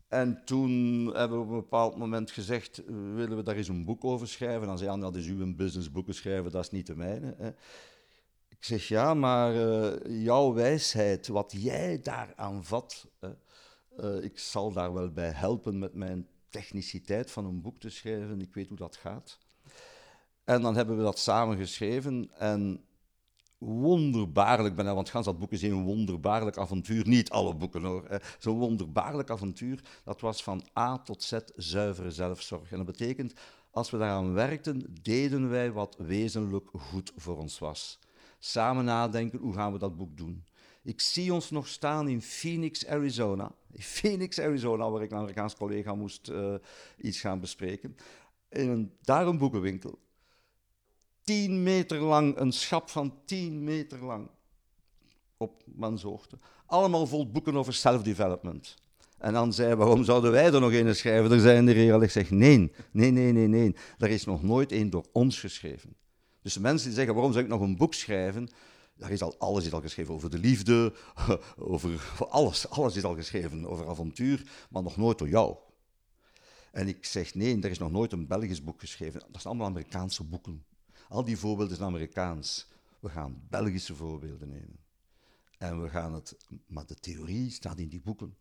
En 0.07 0.41
toen 0.45 1.05
hebben 1.15 1.37
we 1.37 1.43
op 1.43 1.49
een 1.49 1.55
bepaald 1.55 1.97
moment 1.97 2.31
gezegd, 2.31 2.81
willen 2.85 3.35
we 3.35 3.43
daar 3.43 3.55
eens 3.55 3.67
een 3.67 3.85
boek 3.85 4.03
over 4.03 4.27
schrijven? 4.27 4.67
Dan 4.67 4.77
zei 4.77 4.89
Jan, 4.89 4.99
dat 4.99 5.15
is 5.15 5.27
uw 5.27 5.55
business 5.55 5.91
boeken 5.91 6.15
schrijven, 6.15 6.51
dat 6.51 6.63
is 6.63 6.71
niet 6.71 6.87
de 6.87 6.95
mijne. 6.95 7.35
Hè. 7.37 7.51
Ik 8.64 8.70
zeg 8.70 8.88
ja, 8.88 9.14
maar 9.14 9.55
uh, 9.55 10.24
jouw 10.24 10.53
wijsheid, 10.53 11.28
wat 11.28 11.53
jij 11.57 11.99
daaraan 12.01 12.64
vat, 12.64 13.07
uh, 13.99 14.24
ik 14.24 14.39
zal 14.39 14.72
daar 14.72 14.93
wel 14.93 15.11
bij 15.11 15.30
helpen 15.30 15.80
met 15.80 15.93
mijn 15.93 16.28
techniciteit 16.49 17.32
van 17.32 17.45
een 17.45 17.61
boek 17.61 17.80
te 17.80 17.89
schrijven. 17.89 18.41
Ik 18.41 18.53
weet 18.53 18.68
hoe 18.68 18.78
dat 18.78 18.95
gaat. 18.95 19.39
En 20.43 20.61
dan 20.61 20.76
hebben 20.76 20.97
we 20.97 21.03
dat 21.03 21.20
samen 21.20 21.57
geschreven 21.57 22.32
en 22.34 22.84
wonderbaarlijk 23.57 24.76
ben 24.76 24.95
want 24.95 25.09
gans 25.09 25.26
dat 25.26 25.39
boek 25.39 25.51
is 25.51 25.61
een 25.61 25.84
wonderbaarlijk 25.84 26.57
avontuur. 26.57 27.07
Niet 27.07 27.30
alle 27.30 27.55
boeken 27.55 27.84
hoor. 27.84 28.22
Zo'n 28.39 28.57
wonderbaarlijk 28.57 29.30
avontuur, 29.30 29.82
dat 30.03 30.22
was 30.22 30.43
van 30.43 30.68
A 30.80 30.99
tot 30.99 31.24
Z 31.24 31.38
zuivere 31.55 32.11
zelfzorg. 32.11 32.72
En 32.72 32.78
dat 32.78 32.86
betekent, 32.86 33.34
als 33.72 33.89
we 33.89 33.97
daaraan 33.97 34.34
werkten, 34.34 34.97
deden 35.01 35.49
wij 35.49 35.72
wat 35.72 35.95
wezenlijk 35.97 36.70
goed 36.72 37.11
voor 37.16 37.38
ons 37.38 37.59
was 37.59 37.99
samen 38.45 38.85
nadenken, 38.85 39.39
hoe 39.39 39.53
gaan 39.53 39.71
we 39.71 39.79
dat 39.79 39.97
boek 39.97 40.17
doen? 40.17 40.45
Ik 40.83 41.01
zie 41.01 41.33
ons 41.33 41.49
nog 41.49 41.67
staan 41.67 42.07
in 42.07 42.21
Phoenix, 42.21 42.87
Arizona. 42.87 43.51
Phoenix, 43.95 44.39
Arizona, 44.39 44.89
waar 44.89 45.01
ik 45.01 45.11
een 45.11 45.17
Amerikaans 45.17 45.55
collega 45.55 45.95
moest 45.95 46.29
uh, 46.29 46.53
iets 46.97 47.19
gaan 47.19 47.39
bespreken. 47.39 47.95
In 48.49 48.69
een, 48.69 48.91
daar 49.01 49.27
een 49.27 49.37
boekenwinkel. 49.37 49.99
Tien 51.23 51.63
meter 51.63 51.99
lang, 51.99 52.37
een 52.37 52.51
schap 52.51 52.89
van 52.89 53.13
tien 53.25 53.63
meter 53.63 54.03
lang. 54.03 54.29
Op 55.37 55.63
manshoogte. 55.65 56.37
Allemaal 56.65 57.07
vol 57.07 57.31
boeken 57.31 57.55
over 57.55 57.73
self-development. 57.73 58.75
En 59.17 59.33
dan 59.33 59.53
zei 59.53 59.75
waarom 59.75 60.03
zouden 60.03 60.31
wij 60.31 60.53
er 60.53 60.59
nog 60.59 60.73
een 60.73 60.95
schrijven? 60.95 61.31
Er 61.31 61.39
zijn 61.39 61.67
er 61.67 61.75
hier 61.75 61.93
al. 61.93 62.01
Ik 62.01 62.11
zeg, 62.11 62.31
nee, 62.31 62.71
nee, 62.91 63.11
nee, 63.11 63.31
nee, 63.31 63.47
nee. 63.47 63.75
Er 63.97 64.09
is 64.09 64.25
nog 64.25 64.43
nooit 64.43 64.71
één 64.71 64.89
door 64.89 65.05
ons 65.11 65.39
geschreven. 65.39 65.95
Dus 66.43 66.57
mensen 66.57 66.87
die 66.87 66.95
zeggen, 66.95 67.13
waarom 67.13 67.31
zou 67.31 67.43
ik 67.43 67.49
nog 67.49 67.61
een 67.61 67.77
boek 67.77 67.93
schrijven? 67.93 68.49
Daar 68.95 69.11
is 69.11 69.21
al, 69.21 69.35
alles 69.37 69.65
is 69.65 69.73
al 69.73 69.81
geschreven 69.81 70.13
over 70.13 70.29
de 70.29 70.37
liefde, 70.37 70.93
over 71.57 72.13
alles. 72.29 72.69
Alles 72.69 72.95
is 72.95 73.03
al 73.03 73.15
geschreven 73.15 73.67
over 73.67 73.87
avontuur, 73.87 74.67
maar 74.69 74.83
nog 74.83 74.97
nooit 74.97 75.17
door 75.17 75.29
jou. 75.29 75.57
En 76.71 76.87
ik 76.87 77.05
zeg, 77.05 77.33
nee, 77.33 77.61
er 77.61 77.69
is 77.69 77.77
nog 77.77 77.91
nooit 77.91 78.11
een 78.11 78.27
Belgisch 78.27 78.63
boek 78.63 78.79
geschreven. 78.79 79.19
Dat 79.19 79.41
zijn 79.41 79.43
allemaal 79.43 79.67
Amerikaanse 79.67 80.23
boeken. 80.23 80.65
Al 81.09 81.23
die 81.23 81.37
voorbeelden 81.37 81.75
zijn 81.75 81.89
Amerikaans. 81.89 82.67
We 82.99 83.09
gaan 83.09 83.41
Belgische 83.49 83.95
voorbeelden 83.95 84.49
nemen. 84.49 84.79
En 85.57 85.81
we 85.81 85.89
gaan 85.89 86.13
het, 86.13 86.37
maar 86.67 86.85
de 86.85 86.95
theorie 86.95 87.51
staat 87.51 87.79
in 87.79 87.87
die 87.87 88.01
boeken. 88.01 88.35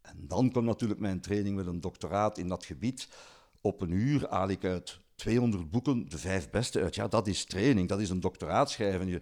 En 0.00 0.26
dan 0.26 0.50
komt 0.50 0.66
natuurlijk 0.66 1.00
mijn 1.00 1.20
training 1.20 1.56
met 1.56 1.66
een 1.66 1.80
doctoraat 1.80 2.38
in 2.38 2.48
dat 2.48 2.64
gebied. 2.64 3.08
Op 3.60 3.80
een 3.80 3.90
uur 3.90 4.28
haal 4.28 4.48
ik 4.48 4.64
uit 4.64 5.00
200 5.20 5.70
boeken, 5.70 6.08
de 6.08 6.18
vijf 6.18 6.50
beste 6.50 6.82
uit. 6.82 6.94
Ja, 6.94 7.08
dat 7.08 7.26
is 7.26 7.44
training, 7.44 7.88
dat 7.88 8.00
is 8.00 8.10
een 8.10 8.20
doctoraat 8.20 8.70
schrijven. 8.70 9.08
Je, 9.08 9.16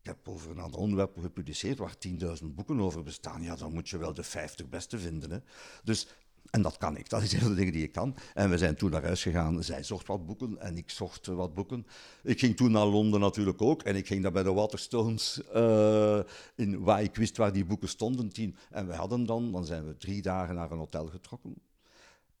ik 0.00 0.06
heb 0.06 0.28
over 0.28 0.50
een 0.50 0.60
aantal 0.60 0.80
onderwerpen 0.80 1.22
gepubliceerd 1.22 1.78
waar 1.78 1.94
10.000 2.08 2.44
boeken 2.44 2.80
over 2.80 3.02
bestaan. 3.02 3.42
Ja, 3.42 3.56
dan 3.56 3.72
moet 3.72 3.88
je 3.88 3.98
wel 3.98 4.14
de 4.14 4.22
50 4.22 4.68
beste 4.68 4.98
vinden. 4.98 5.30
Hè. 5.30 5.38
Dus, 5.84 6.06
en 6.50 6.62
dat 6.62 6.76
kan 6.76 6.96
ik, 6.96 7.08
dat 7.08 7.22
is 7.22 7.32
een 7.32 7.40
van 7.40 7.48
de 7.48 7.54
dingen 7.54 7.72
die 7.72 7.82
ik 7.82 7.92
kan. 7.92 8.16
En 8.34 8.50
we 8.50 8.58
zijn 8.58 8.76
toen 8.76 8.90
naar 8.90 9.02
huis 9.02 9.22
gegaan. 9.22 9.62
Zij 9.62 9.82
zocht 9.82 10.06
wat 10.06 10.26
boeken 10.26 10.60
en 10.60 10.76
ik 10.76 10.90
zocht 10.90 11.26
wat 11.26 11.54
boeken. 11.54 11.86
Ik 12.22 12.38
ging 12.38 12.56
toen 12.56 12.70
naar 12.70 12.86
Londen 12.86 13.20
natuurlijk 13.20 13.62
ook. 13.62 13.82
En 13.82 13.96
ik 13.96 14.06
ging 14.06 14.22
daar 14.22 14.32
bij 14.32 14.42
de 14.42 14.52
Waterstones, 14.52 15.40
uh, 15.54 16.20
in, 16.54 16.80
waar 16.80 17.02
ik 17.02 17.16
wist 17.16 17.36
waar 17.36 17.52
die 17.52 17.64
boeken 17.64 17.88
stonden. 17.88 18.28
Tien. 18.28 18.56
En 18.70 18.86
we 18.86 18.94
hadden 18.94 19.26
dan, 19.26 19.52
dan 19.52 19.66
zijn 19.66 19.86
we 19.86 19.96
drie 19.96 20.22
dagen 20.22 20.54
naar 20.54 20.70
een 20.70 20.78
hotel 20.78 21.06
getrokken. 21.06 21.67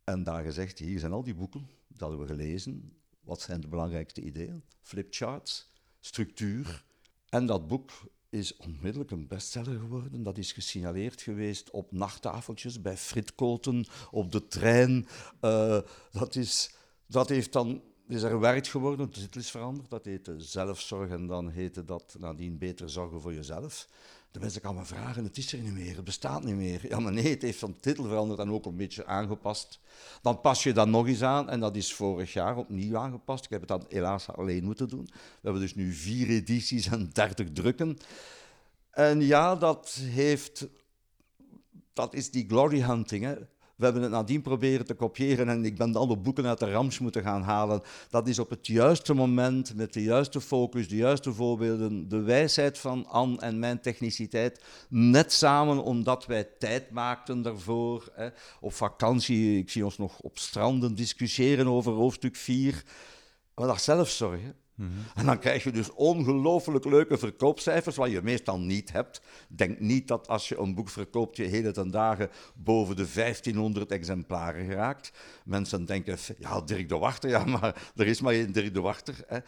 En 0.08 0.22
daar 0.22 0.42
gezegd, 0.42 0.78
hier 0.78 0.98
zijn 0.98 1.12
al 1.12 1.22
die 1.22 1.34
boeken 1.34 1.68
dat 1.88 2.08
hebben 2.08 2.26
we 2.26 2.32
gelezen. 2.32 2.92
Wat 3.20 3.40
zijn 3.40 3.60
de 3.60 3.68
belangrijkste 3.68 4.20
ideeën? 4.20 4.62
Flipcharts, 4.80 5.70
structuur. 6.00 6.84
En 7.28 7.46
dat 7.46 7.66
boek 7.66 7.90
is 8.28 8.56
onmiddellijk 8.56 9.10
een 9.10 9.26
bestseller 9.26 9.78
geworden. 9.78 10.22
Dat 10.22 10.38
is 10.38 10.52
gesignaleerd 10.52 11.22
geweest 11.22 11.70
op 11.70 11.92
nachttafeltjes, 11.92 12.80
bij 12.80 12.96
fritkoten, 12.96 13.86
op 14.10 14.32
de 14.32 14.46
trein. 14.46 15.06
Uh, 15.40 15.80
dat, 16.10 16.36
is, 16.36 16.74
dat 17.06 17.28
heeft 17.28 17.52
dan, 17.52 17.82
is 18.08 18.22
er 18.22 18.40
werkt 18.40 18.68
geworden, 18.68 19.06
de 19.06 19.20
titel 19.20 19.40
is 19.40 19.50
veranderd. 19.50 19.90
Dat 19.90 20.04
heette 20.04 20.40
zelfzorg 20.40 21.10
en 21.10 21.26
dan 21.26 21.48
heette 21.48 21.84
dat 21.84 22.16
nadien 22.18 22.58
beter 22.58 22.90
zorgen 22.90 23.20
voor 23.20 23.34
jezelf. 23.34 23.88
De 24.30 24.40
mensen 24.40 24.60
kan 24.60 24.74
me 24.74 24.84
vragen, 24.84 25.24
het 25.24 25.36
is 25.36 25.52
er 25.52 25.58
niet 25.58 25.72
meer, 25.72 25.96
het 25.96 26.04
bestaat 26.04 26.44
niet 26.44 26.54
meer. 26.54 26.88
Ja, 26.88 27.00
maar 27.00 27.12
nee, 27.12 27.30
het 27.30 27.42
heeft 27.42 27.58
van 27.58 27.80
titel 27.80 28.04
veranderd 28.04 28.40
en 28.40 28.50
ook 28.50 28.66
een 28.66 28.76
beetje 28.76 29.06
aangepast. 29.06 29.80
Dan 30.22 30.40
pas 30.40 30.62
je 30.62 30.72
dat 30.72 30.88
nog 30.88 31.06
eens 31.06 31.22
aan 31.22 31.50
en 31.50 31.60
dat 31.60 31.76
is 31.76 31.94
vorig 31.94 32.32
jaar 32.32 32.56
opnieuw 32.56 32.96
aangepast. 32.96 33.44
Ik 33.44 33.50
heb 33.50 33.60
het 33.60 33.68
dan 33.68 33.86
helaas 33.88 34.28
alleen 34.28 34.64
moeten 34.64 34.88
doen. 34.88 35.04
We 35.12 35.40
hebben 35.42 35.62
dus 35.62 35.74
nu 35.74 35.92
vier 35.92 36.28
edities 36.28 36.86
en 36.86 37.10
dertig 37.12 37.52
drukken. 37.52 37.98
En 38.90 39.20
ja, 39.20 39.56
dat 39.56 40.00
heeft... 40.00 40.66
Dat 41.92 42.14
is 42.14 42.30
die 42.30 42.48
glory 42.48 42.80
hunting, 42.80 43.24
hè. 43.24 43.36
We 43.78 43.84
hebben 43.84 44.02
het 44.02 44.10
nadien 44.10 44.42
proberen 44.42 44.86
te 44.86 44.94
kopiëren 44.94 45.48
en 45.48 45.64
ik 45.64 45.76
ben 45.76 45.96
alle 45.96 46.16
boeken 46.16 46.46
uit 46.46 46.58
de 46.58 46.70
Rams 46.70 46.98
moeten 46.98 47.22
gaan 47.22 47.42
halen. 47.42 47.82
Dat 48.10 48.28
is 48.28 48.38
op 48.38 48.50
het 48.50 48.66
juiste 48.66 49.14
moment, 49.14 49.74
met 49.74 49.92
de 49.92 50.02
juiste 50.02 50.40
focus, 50.40 50.88
de 50.88 50.96
juiste 50.96 51.32
voorbeelden, 51.32 52.08
de 52.08 52.20
wijsheid 52.20 52.78
van 52.78 53.06
Anne 53.06 53.38
en 53.40 53.58
mijn 53.58 53.80
techniciteit, 53.80 54.64
net 54.88 55.32
samen 55.32 55.82
omdat 55.82 56.26
wij 56.26 56.48
tijd 56.58 56.90
maakten 56.90 57.42
daarvoor. 57.42 58.12
Hè. 58.14 58.28
Op 58.60 58.72
vakantie, 58.72 59.58
ik 59.58 59.70
zie 59.70 59.84
ons 59.84 59.98
nog 59.98 60.20
op 60.20 60.38
stranden 60.38 60.94
discussiëren 60.94 61.68
over 61.68 61.92
hoofdstuk 61.92 62.36
4. 62.36 62.84
Maar 63.54 63.66
dat 63.66 63.80
En 65.14 65.26
dan 65.26 65.38
krijg 65.38 65.64
je 65.64 65.72
dus 65.72 65.92
ongelooflijk 65.92 66.84
leuke 66.84 67.18
verkoopcijfers, 67.18 67.96
wat 67.96 68.10
je 68.10 68.22
meestal 68.22 68.58
niet 68.58 68.92
hebt. 68.92 69.20
Denk 69.48 69.80
niet 69.80 70.08
dat 70.08 70.28
als 70.28 70.48
je 70.48 70.58
een 70.58 70.74
boek 70.74 70.88
verkoopt, 70.88 71.36
je 71.36 71.44
hele 71.44 71.70
ten 71.70 71.90
dagen 71.90 72.30
boven 72.54 72.96
de 72.96 73.06
1500 73.14 73.90
exemplaren 73.90 74.66
geraakt. 74.66 75.12
Mensen 75.44 75.84
denken, 75.84 76.18
ja, 76.38 76.60
Dirk 76.60 76.88
de 76.88 76.98
Wachter, 76.98 77.30
ja, 77.30 77.44
maar 77.44 77.90
er 77.96 78.06
is 78.06 78.20
maar 78.20 78.32
één 78.32 78.52
Dirk 78.52 78.74
de 78.74 78.80
Wachter. 78.80 79.14
Hè. 79.26 79.38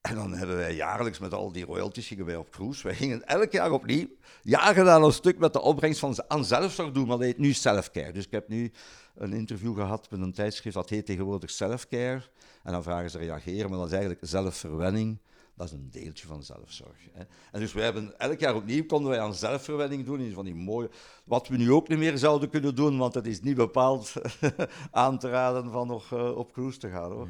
En 0.00 0.14
dan 0.14 0.32
hebben 0.32 0.56
wij 0.56 0.74
jaarlijks 0.74 1.18
met 1.18 1.34
al 1.34 1.52
die 1.52 1.64
royalties 1.64 2.06
gingen 2.06 2.26
wij 2.26 2.36
op 2.36 2.50
cruise. 2.50 2.82
Wij 2.82 2.94
gingen 2.94 3.26
elk 3.26 3.52
jaar 3.52 3.70
opnieuw, 3.70 4.06
jagen 4.42 4.90
aan 4.90 5.04
een 5.04 5.12
stuk 5.12 5.38
met 5.38 5.52
de 5.52 5.60
opbrengst 5.60 6.00
van 6.00 6.24
aan 6.28 6.44
zelfzorg 6.44 6.92
doen, 6.92 7.06
maar 7.06 7.16
dat 7.16 7.26
heet 7.26 7.38
nu 7.38 7.52
selfcare. 7.52 8.12
Dus 8.12 8.24
ik 8.24 8.30
heb 8.30 8.48
nu 8.48 8.72
een 9.16 9.32
interview 9.32 9.74
gehad 9.74 10.10
met 10.10 10.20
een 10.20 10.32
tijdschrift 10.32 10.76
dat 10.76 10.88
heet 10.88 11.06
tegenwoordig 11.06 11.50
selfcare. 11.50 12.22
En 12.62 12.72
dan 12.72 12.82
vragen 12.82 13.10
ze 13.10 13.18
reageren, 13.18 13.70
maar 13.70 13.78
dat 13.78 13.86
is 13.86 13.92
eigenlijk 13.92 14.26
zelfverwenning. 14.26 15.18
Dat 15.56 15.66
is 15.66 15.72
een 15.72 15.90
deeltje 15.90 16.26
van 16.26 16.42
zelfzorg. 16.42 16.98
Hè. 17.12 17.24
En 17.52 17.60
dus 17.60 17.72
wij 17.72 17.84
hebben 17.84 18.18
elk 18.18 18.38
jaar 18.38 18.54
opnieuw 18.54 18.86
konden 18.86 19.10
wij 19.10 19.20
aan 19.20 19.34
zelfverwenning 19.34 20.04
doen. 20.04 20.20
In 20.20 20.32
van 20.32 20.44
die 20.44 20.54
mooie, 20.54 20.90
wat 21.24 21.48
we 21.48 21.56
nu 21.56 21.72
ook 21.72 21.88
niet 21.88 21.98
meer 21.98 22.18
zouden 22.18 22.50
kunnen 22.50 22.74
doen, 22.74 22.98
want 22.98 23.14
het 23.14 23.26
is 23.26 23.40
niet 23.40 23.56
bepaald 23.56 24.12
aan 24.90 25.18
te 25.18 25.28
raden 25.28 25.72
van 25.72 25.86
nog 25.86 26.12
uh, 26.12 26.36
op 26.36 26.52
cruise 26.52 26.78
te 26.78 26.90
gaan. 26.90 27.12
Hoor. 27.12 27.28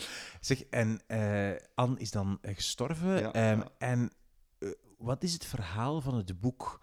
zeg, 0.40 0.64
en 0.70 1.00
uh, 1.08 1.50
Anne 1.74 1.98
is 1.98 2.10
dan 2.10 2.38
gestorven. 2.42 3.18
Ja, 3.18 3.50
um, 3.52 3.58
ja. 3.58 3.68
En 3.78 4.10
uh, 4.58 4.70
wat 4.98 5.22
is 5.22 5.32
het 5.32 5.44
verhaal 5.44 6.00
van 6.00 6.14
het 6.14 6.40
boek? 6.40 6.80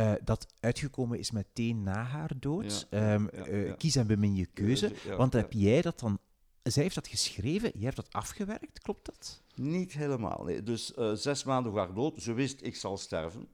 Uh, 0.00 0.12
dat 0.24 0.46
uitgekomen 0.60 1.18
is 1.18 1.30
meteen 1.30 1.82
na 1.82 2.02
haar 2.02 2.32
dood. 2.40 2.86
Ja, 2.90 3.14
um, 3.14 3.28
ja, 3.32 3.46
uh, 3.46 3.66
ja. 3.66 3.74
Kies 3.74 3.96
en 3.96 4.06
bemin 4.06 4.34
je 4.34 4.46
keuze. 4.46 4.92
Want 5.16 5.32
heb 5.32 5.52
jij 5.52 5.82
dat 5.82 6.00
dan... 6.00 6.18
Zij 6.62 6.82
heeft 6.82 6.94
dat 6.94 7.08
geschreven, 7.08 7.70
jij 7.74 7.84
hebt 7.84 7.96
dat 7.96 8.12
afgewerkt, 8.12 8.78
klopt 8.78 9.06
dat? 9.06 9.42
Niet 9.54 9.92
helemaal. 9.92 10.44
Nee. 10.44 10.62
Dus 10.62 10.92
uh, 10.98 11.12
zes 11.12 11.44
maanden 11.44 11.72
voor 11.72 11.80
haar 11.80 11.94
dood, 11.94 12.22
ze 12.22 12.32
wist 12.32 12.62
ik 12.62 12.76
zal 12.76 12.96
sterven. 12.96 13.48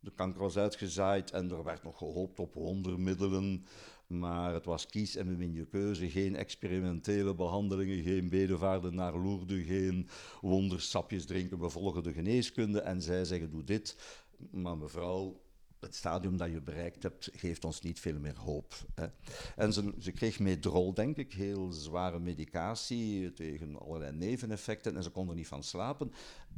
De 0.00 0.12
kanker 0.14 0.40
was 0.40 0.56
uitgezaaid 0.56 1.30
en 1.30 1.50
er 1.50 1.64
werd 1.64 1.82
nog 1.82 1.98
gehoopt 1.98 2.38
op 2.38 2.54
wondermiddelen. 2.54 3.64
Maar 4.06 4.54
het 4.54 4.64
was 4.64 4.86
kies 4.86 5.16
en 5.16 5.26
bemin 5.26 5.52
je 5.52 5.66
keuze. 5.66 6.10
Geen 6.10 6.36
experimentele 6.36 7.34
behandelingen, 7.34 8.02
geen 8.02 8.28
bedevaarden 8.28 8.94
naar 8.94 9.18
Lourdes, 9.18 9.66
geen 9.66 10.08
wondersapjes 10.40 11.26
drinken. 11.26 11.58
We 11.58 11.68
volgen 11.68 12.02
de 12.02 12.12
geneeskunde 12.12 12.80
en 12.80 13.02
zij 13.02 13.24
zeggen 13.24 13.50
doe 13.50 13.64
dit. 13.64 13.96
Maar 14.50 14.76
mevrouw, 14.76 15.41
het 15.82 15.94
stadium 15.94 16.36
dat 16.36 16.50
je 16.50 16.60
bereikt 16.60 17.02
hebt, 17.02 17.30
geeft 17.34 17.64
ons 17.64 17.80
niet 17.80 18.00
veel 18.00 18.18
meer 18.18 18.36
hoop. 18.36 18.74
Hè. 18.94 19.06
En 19.56 19.72
ze, 19.72 19.92
ze 19.98 20.12
kreeg 20.12 20.38
medrol, 20.38 20.94
denk 20.94 21.16
ik, 21.16 21.32
heel 21.32 21.72
zware 21.72 22.18
medicatie 22.18 23.32
tegen 23.32 23.80
allerlei 23.80 24.12
neveneffecten 24.12 24.96
en 24.96 25.02
ze 25.02 25.10
kon 25.10 25.28
er 25.28 25.34
niet 25.34 25.46
van 25.46 25.62
slapen. 25.62 26.12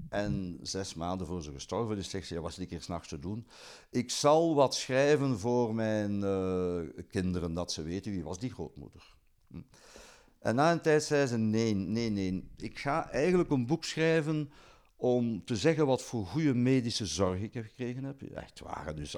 En 0.08 0.58
zes 0.62 0.94
maanden 0.94 1.26
voor 1.26 1.42
ze 1.42 1.52
gestorven 1.52 1.96
is, 1.96 2.10
zegt 2.10 2.26
ze, 2.26 2.34
ja, 2.34 2.40
wat 2.40 2.52
zit 2.52 2.72
ik 2.72 2.82
s'nachts 2.82 3.08
te 3.08 3.18
doen? 3.18 3.46
Ik 3.90 4.10
zal 4.10 4.54
wat 4.54 4.74
schrijven 4.74 5.38
voor 5.38 5.74
mijn 5.74 6.20
uh, 6.20 7.04
kinderen, 7.08 7.54
dat 7.54 7.72
ze 7.72 7.82
weten 7.82 8.12
wie 8.12 8.24
was 8.24 8.38
die 8.38 8.52
grootmoeder. 8.52 9.16
Hm. 9.46 9.60
En 10.38 10.54
na 10.54 10.72
een 10.72 10.80
tijd 10.80 11.02
zei 11.02 11.26
ze, 11.26 11.36
nee, 11.36 11.74
nee, 11.74 12.10
nee, 12.10 12.50
ik 12.56 12.78
ga 12.78 13.10
eigenlijk 13.10 13.50
een 13.50 13.66
boek 13.66 13.84
schrijven 13.84 14.50
om 15.04 15.44
te 15.44 15.56
zeggen 15.56 15.86
wat 15.86 16.02
voor 16.02 16.26
goede 16.26 16.54
medische 16.54 17.06
zorg 17.06 17.40
ik 17.40 17.54
heb 17.54 17.64
gekregen 17.64 18.04
heb. 18.04 18.22
Echt 18.22 18.60
waar, 18.60 18.94
dus 18.94 19.10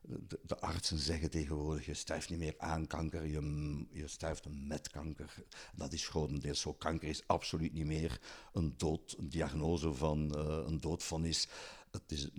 de, 0.00 0.38
de, 0.42 0.58
artsen 0.58 0.98
zeggen 0.98 1.30
tegenwoordig, 1.30 1.86
je 1.86 1.94
sterft 1.94 2.30
niet 2.30 2.38
meer 2.38 2.54
aan 2.58 2.86
kanker, 2.86 3.26
je, 3.26 3.84
je 3.90 4.08
sterft 4.08 4.46
met 4.50 4.90
kanker. 4.90 5.34
Dat 5.74 5.92
is 5.92 6.08
grotendeels 6.08 6.60
zo. 6.60 6.72
Kanker 6.72 7.08
is 7.08 7.22
absoluut 7.26 7.72
niet 7.72 7.86
meer 7.86 8.20
een, 8.52 8.74
dood, 8.76 9.14
een 9.18 9.28
diagnose 9.28 9.92
van 9.92 10.32
uh, 10.36 10.62
een 10.66 10.80
doodvonnis. 10.80 11.48
Het 11.90 12.12
is 12.12 12.30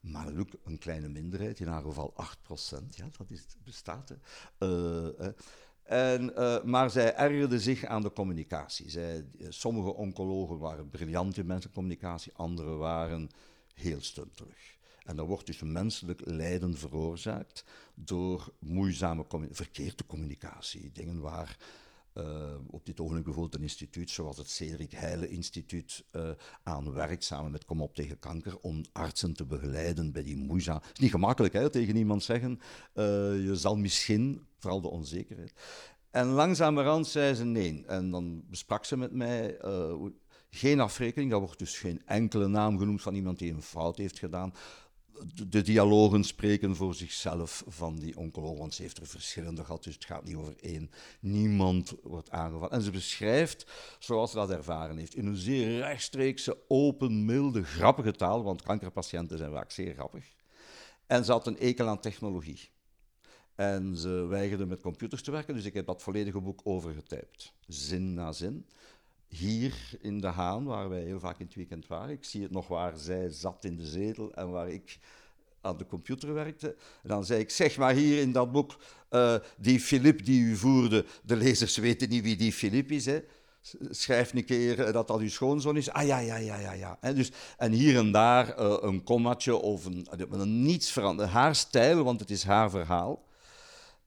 maar 0.00 0.38
ook 0.38 0.50
een 0.64 0.78
kleine 0.78 1.08
minderheid, 1.08 1.60
in 1.60 1.66
haar 1.66 1.82
geval 1.82 2.14
8%, 2.80 2.84
ja, 2.90 3.08
dat 3.18 3.30
is, 3.30 3.46
bestaat. 3.64 4.10
Uh, 4.58 5.08
uh, 5.20 5.28
en, 5.90 6.32
uh, 6.38 6.62
maar 6.62 6.90
zij 6.90 7.14
ergerde 7.14 7.60
zich 7.60 7.84
aan 7.84 8.02
de 8.02 8.12
communicatie. 8.12 8.90
Zij, 8.90 9.24
sommige 9.48 9.94
oncologen 9.94 10.58
waren 10.58 10.90
briljant 10.90 11.36
in 11.36 11.46
mensencommunicatie, 11.46 12.32
andere 12.34 12.76
waren 12.76 13.28
heel 13.74 14.00
stuntelig. 14.00 14.76
En 15.04 15.18
er 15.18 15.24
wordt 15.24 15.46
dus 15.46 15.62
menselijk 15.62 16.20
lijden 16.24 16.76
veroorzaakt 16.76 17.64
door 17.94 18.52
moeizame, 18.58 19.24
verkeerde 19.50 20.06
communicatie. 20.06 20.90
Dingen 20.92 21.20
waar 21.20 21.56
uh, 22.14 22.54
op 22.66 22.86
dit 22.86 23.00
ogenblik 23.00 23.24
bijvoorbeeld 23.24 23.54
een 23.54 23.62
instituut 23.62 24.10
zoals 24.10 24.36
het 24.36 24.50
Cedric 24.50 24.92
Heijlen 24.92 25.30
Instituut 25.30 26.04
uh, 26.12 26.30
aan 26.62 26.92
werkt, 26.92 27.24
samen 27.24 27.50
met 27.50 27.64
Kom 27.64 27.82
op 27.82 27.94
tegen 27.94 28.18
kanker, 28.18 28.58
om 28.58 28.84
artsen 28.92 29.34
te 29.34 29.46
begeleiden 29.46 30.12
bij 30.12 30.22
die 30.22 30.36
moeizaam. 30.36 30.76
Het 30.76 30.92
is 30.92 30.98
niet 30.98 31.10
gemakkelijk 31.10 31.54
hè, 31.54 31.70
tegen 31.70 31.96
iemand 31.96 32.22
zeggen, 32.22 32.60
uh, 32.94 33.04
je 33.44 33.56
zal 33.56 33.76
misschien, 33.76 34.46
vooral 34.58 34.80
de 34.80 34.88
onzekerheid. 34.88 35.52
En 36.10 36.26
langzamerhand 36.26 37.06
zei 37.06 37.34
ze 37.34 37.44
nee. 37.44 37.84
En 37.86 38.10
dan 38.10 38.44
besprak 38.48 38.84
ze 38.84 38.96
met 38.96 39.12
mij 39.12 39.58
geen 40.50 40.80
afrekening, 40.80 41.30
daar 41.30 41.40
wordt 41.40 41.58
dus 41.58 41.78
geen 41.78 42.02
enkele 42.06 42.48
naam 42.48 42.78
genoemd 42.78 43.02
van 43.02 43.14
iemand 43.14 43.38
die 43.38 43.52
een 43.52 43.62
fout 43.62 43.96
heeft 43.96 44.18
gedaan 44.18 44.52
de, 45.48 45.62
dialogen 45.62 46.24
spreken 46.24 46.76
voor 46.76 46.94
zichzelf 46.94 47.64
van 47.66 47.98
die 47.98 48.16
oncoloog, 48.16 48.58
want 48.58 48.74
ze 48.74 48.82
heeft 48.82 48.98
er 48.98 49.06
verschillende 49.06 49.64
gehad, 49.64 49.84
dus 49.84 49.94
het 49.94 50.04
gaat 50.04 50.24
niet 50.24 50.36
over 50.36 50.54
één. 50.60 50.90
Niemand 51.20 51.94
wordt 52.02 52.30
aangevallen. 52.30 52.70
En 52.70 52.82
ze 52.82 52.90
beschrijft, 52.90 53.66
zoals 53.98 54.30
ze 54.30 54.36
dat 54.36 54.50
ervaren 54.50 54.96
heeft, 54.96 55.14
in 55.14 55.26
een 55.26 55.36
zeer 55.36 55.78
rechtstreekse, 55.78 56.58
open, 56.68 57.24
milde, 57.24 57.62
grappige 57.62 58.12
taal, 58.12 58.42
want 58.42 58.62
kankerpatiënten 58.62 59.38
zijn 59.38 59.52
vaak 59.52 59.70
zeer 59.70 59.94
grappig. 59.94 60.24
En 61.06 61.24
ze 61.24 61.32
had 61.32 61.46
een 61.46 61.58
ekel 61.58 61.86
aan 61.86 62.00
technologie. 62.00 62.70
En 63.54 63.96
ze 63.96 64.26
weigerde 64.26 64.66
met 64.66 64.80
computers 64.80 65.22
te 65.22 65.30
werken, 65.30 65.54
dus 65.54 65.64
ik 65.64 65.74
heb 65.74 65.86
dat 65.86 66.02
volledige 66.02 66.40
boek 66.40 66.60
overgetypt, 66.64 67.52
zin 67.66 68.14
na 68.14 68.32
zin 68.32 68.66
hier 69.30 69.74
in 70.00 70.20
De 70.20 70.26
Haan, 70.26 70.64
waar 70.64 70.88
wij 70.88 71.02
heel 71.02 71.20
vaak 71.20 71.38
in 71.38 71.46
het 71.46 71.54
weekend 71.54 71.86
waren. 71.86 72.10
Ik 72.10 72.24
zie 72.24 72.42
het 72.42 72.50
nog 72.50 72.68
waar 72.68 72.96
zij 72.96 73.28
zat 73.28 73.64
in 73.64 73.76
de 73.76 73.86
zetel 73.86 74.32
en 74.34 74.50
waar 74.50 74.68
ik 74.68 74.98
aan 75.60 75.76
de 75.76 75.86
computer 75.86 76.34
werkte. 76.34 76.76
Dan 77.02 77.24
zei 77.24 77.40
ik, 77.40 77.50
zeg 77.50 77.76
maar 77.76 77.94
hier 77.94 78.20
in 78.20 78.32
dat 78.32 78.52
boek, 78.52 78.76
uh, 79.10 79.34
die 79.58 79.80
Filip 79.80 80.24
die 80.24 80.42
u 80.42 80.56
voerde, 80.56 81.04
de 81.22 81.36
lezers 81.36 81.76
weten 81.76 82.08
niet 82.08 82.22
wie 82.22 82.36
die 82.36 82.52
Filip 82.52 82.90
is, 82.90 83.06
hè. 83.06 83.20
Schrijf 83.90 84.32
een 84.32 84.44
keer 84.44 84.92
dat 84.92 85.08
dat 85.08 85.20
uw 85.20 85.28
schoonzoon 85.28 85.76
is. 85.76 85.90
Ah 85.90 86.06
ja, 86.06 86.18
ja, 86.18 86.36
ja, 86.36 86.56
ja. 86.56 86.72
ja. 86.72 86.98
En, 87.00 87.14
dus, 87.14 87.30
en 87.56 87.72
hier 87.72 87.96
en 87.96 88.12
daar 88.12 88.60
uh, 88.60 88.76
een 88.80 89.02
kommatje 89.02 89.56
of 89.56 89.84
een, 89.84 90.06
een 90.30 90.62
niets 90.62 90.90
veranderen. 90.90 91.30
Haar 91.30 91.54
stijl, 91.54 92.02
want 92.02 92.20
het 92.20 92.30
is 92.30 92.44
haar 92.44 92.70
verhaal. 92.70 93.28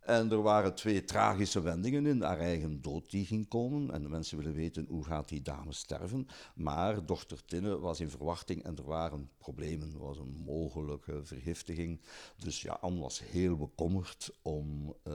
En 0.05 0.31
er 0.31 0.41
waren 0.41 0.75
twee 0.75 1.03
tragische 1.03 1.61
wendingen 1.61 2.05
in 2.05 2.21
haar 2.21 2.39
eigen 2.39 2.81
dood 2.81 3.11
die 3.11 3.25
ging 3.25 3.47
komen. 3.47 3.91
En 3.91 4.01
de 4.01 4.09
mensen 4.09 4.37
willen 4.37 4.53
weten 4.53 4.85
hoe 4.89 5.03
gaat 5.03 5.29
die 5.29 5.41
dame 5.41 5.73
sterven. 5.73 6.27
Maar 6.55 7.05
dochter 7.05 7.45
Tinne 7.45 7.79
was 7.79 7.99
in 7.99 8.09
verwachting 8.09 8.63
en 8.63 8.77
er 8.77 8.85
waren 8.85 9.29
problemen. 9.37 9.93
Er 9.93 9.99
was 9.99 10.17
een 10.17 10.43
mogelijke 10.45 11.19
vergiftiging. 11.23 12.01
Dus 12.37 12.61
ja, 12.61 12.77
Anne 12.81 12.99
was 12.99 13.23
heel 13.23 13.57
bekommerd 13.57 14.31
om... 14.41 14.95
Uh, 15.07 15.13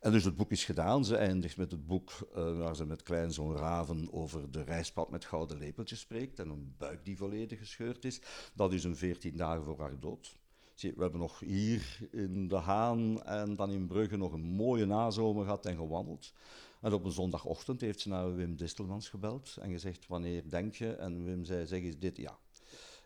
en 0.00 0.12
dus 0.12 0.24
het 0.24 0.36
boek 0.36 0.50
is 0.50 0.64
gedaan. 0.64 1.04
Ze 1.04 1.16
eindigt 1.16 1.56
met 1.56 1.70
het 1.70 1.86
boek 1.86 2.10
uh, 2.36 2.58
waar 2.58 2.76
ze 2.76 2.86
met 2.86 3.02
kleinzoon 3.02 3.56
Raven 3.56 4.12
over 4.12 4.50
de 4.50 4.62
reispad 4.62 5.10
met 5.10 5.24
gouden 5.24 5.58
lepeltjes 5.58 6.00
spreekt. 6.00 6.38
En 6.38 6.48
een 6.48 6.74
buik 6.78 7.04
die 7.04 7.16
volledig 7.16 7.58
gescheurd 7.58 8.04
is. 8.04 8.20
Dat 8.54 8.72
is 8.72 8.84
een 8.84 8.96
veertien 8.96 9.36
dagen 9.36 9.64
voor 9.64 9.80
haar 9.80 9.98
dood. 10.00 10.38
We 10.80 11.02
hebben 11.02 11.20
nog 11.20 11.38
hier 11.38 12.08
in 12.10 12.48
De 12.48 12.56
Haan 12.56 13.22
en 13.22 13.56
dan 13.56 13.70
in 13.70 13.86
Brugge 13.86 14.16
nog 14.16 14.32
een 14.32 14.44
mooie 14.44 14.84
nazomer 14.84 15.44
gehad 15.44 15.66
en 15.66 15.76
gewandeld. 15.76 16.32
En 16.80 16.92
op 16.92 17.04
een 17.04 17.12
zondagochtend 17.12 17.80
heeft 17.80 18.00
ze 18.00 18.08
naar 18.08 18.34
Wim 18.34 18.56
Distelmans 18.56 19.08
gebeld 19.08 19.56
en 19.60 19.70
gezegd, 19.70 20.06
wanneer 20.06 20.48
denk 20.48 20.74
je? 20.74 20.92
En 20.92 21.24
Wim 21.24 21.44
zei, 21.44 21.66
zeg 21.66 21.80
eens 21.80 21.98
dit, 21.98 22.16
ja, 22.16 22.38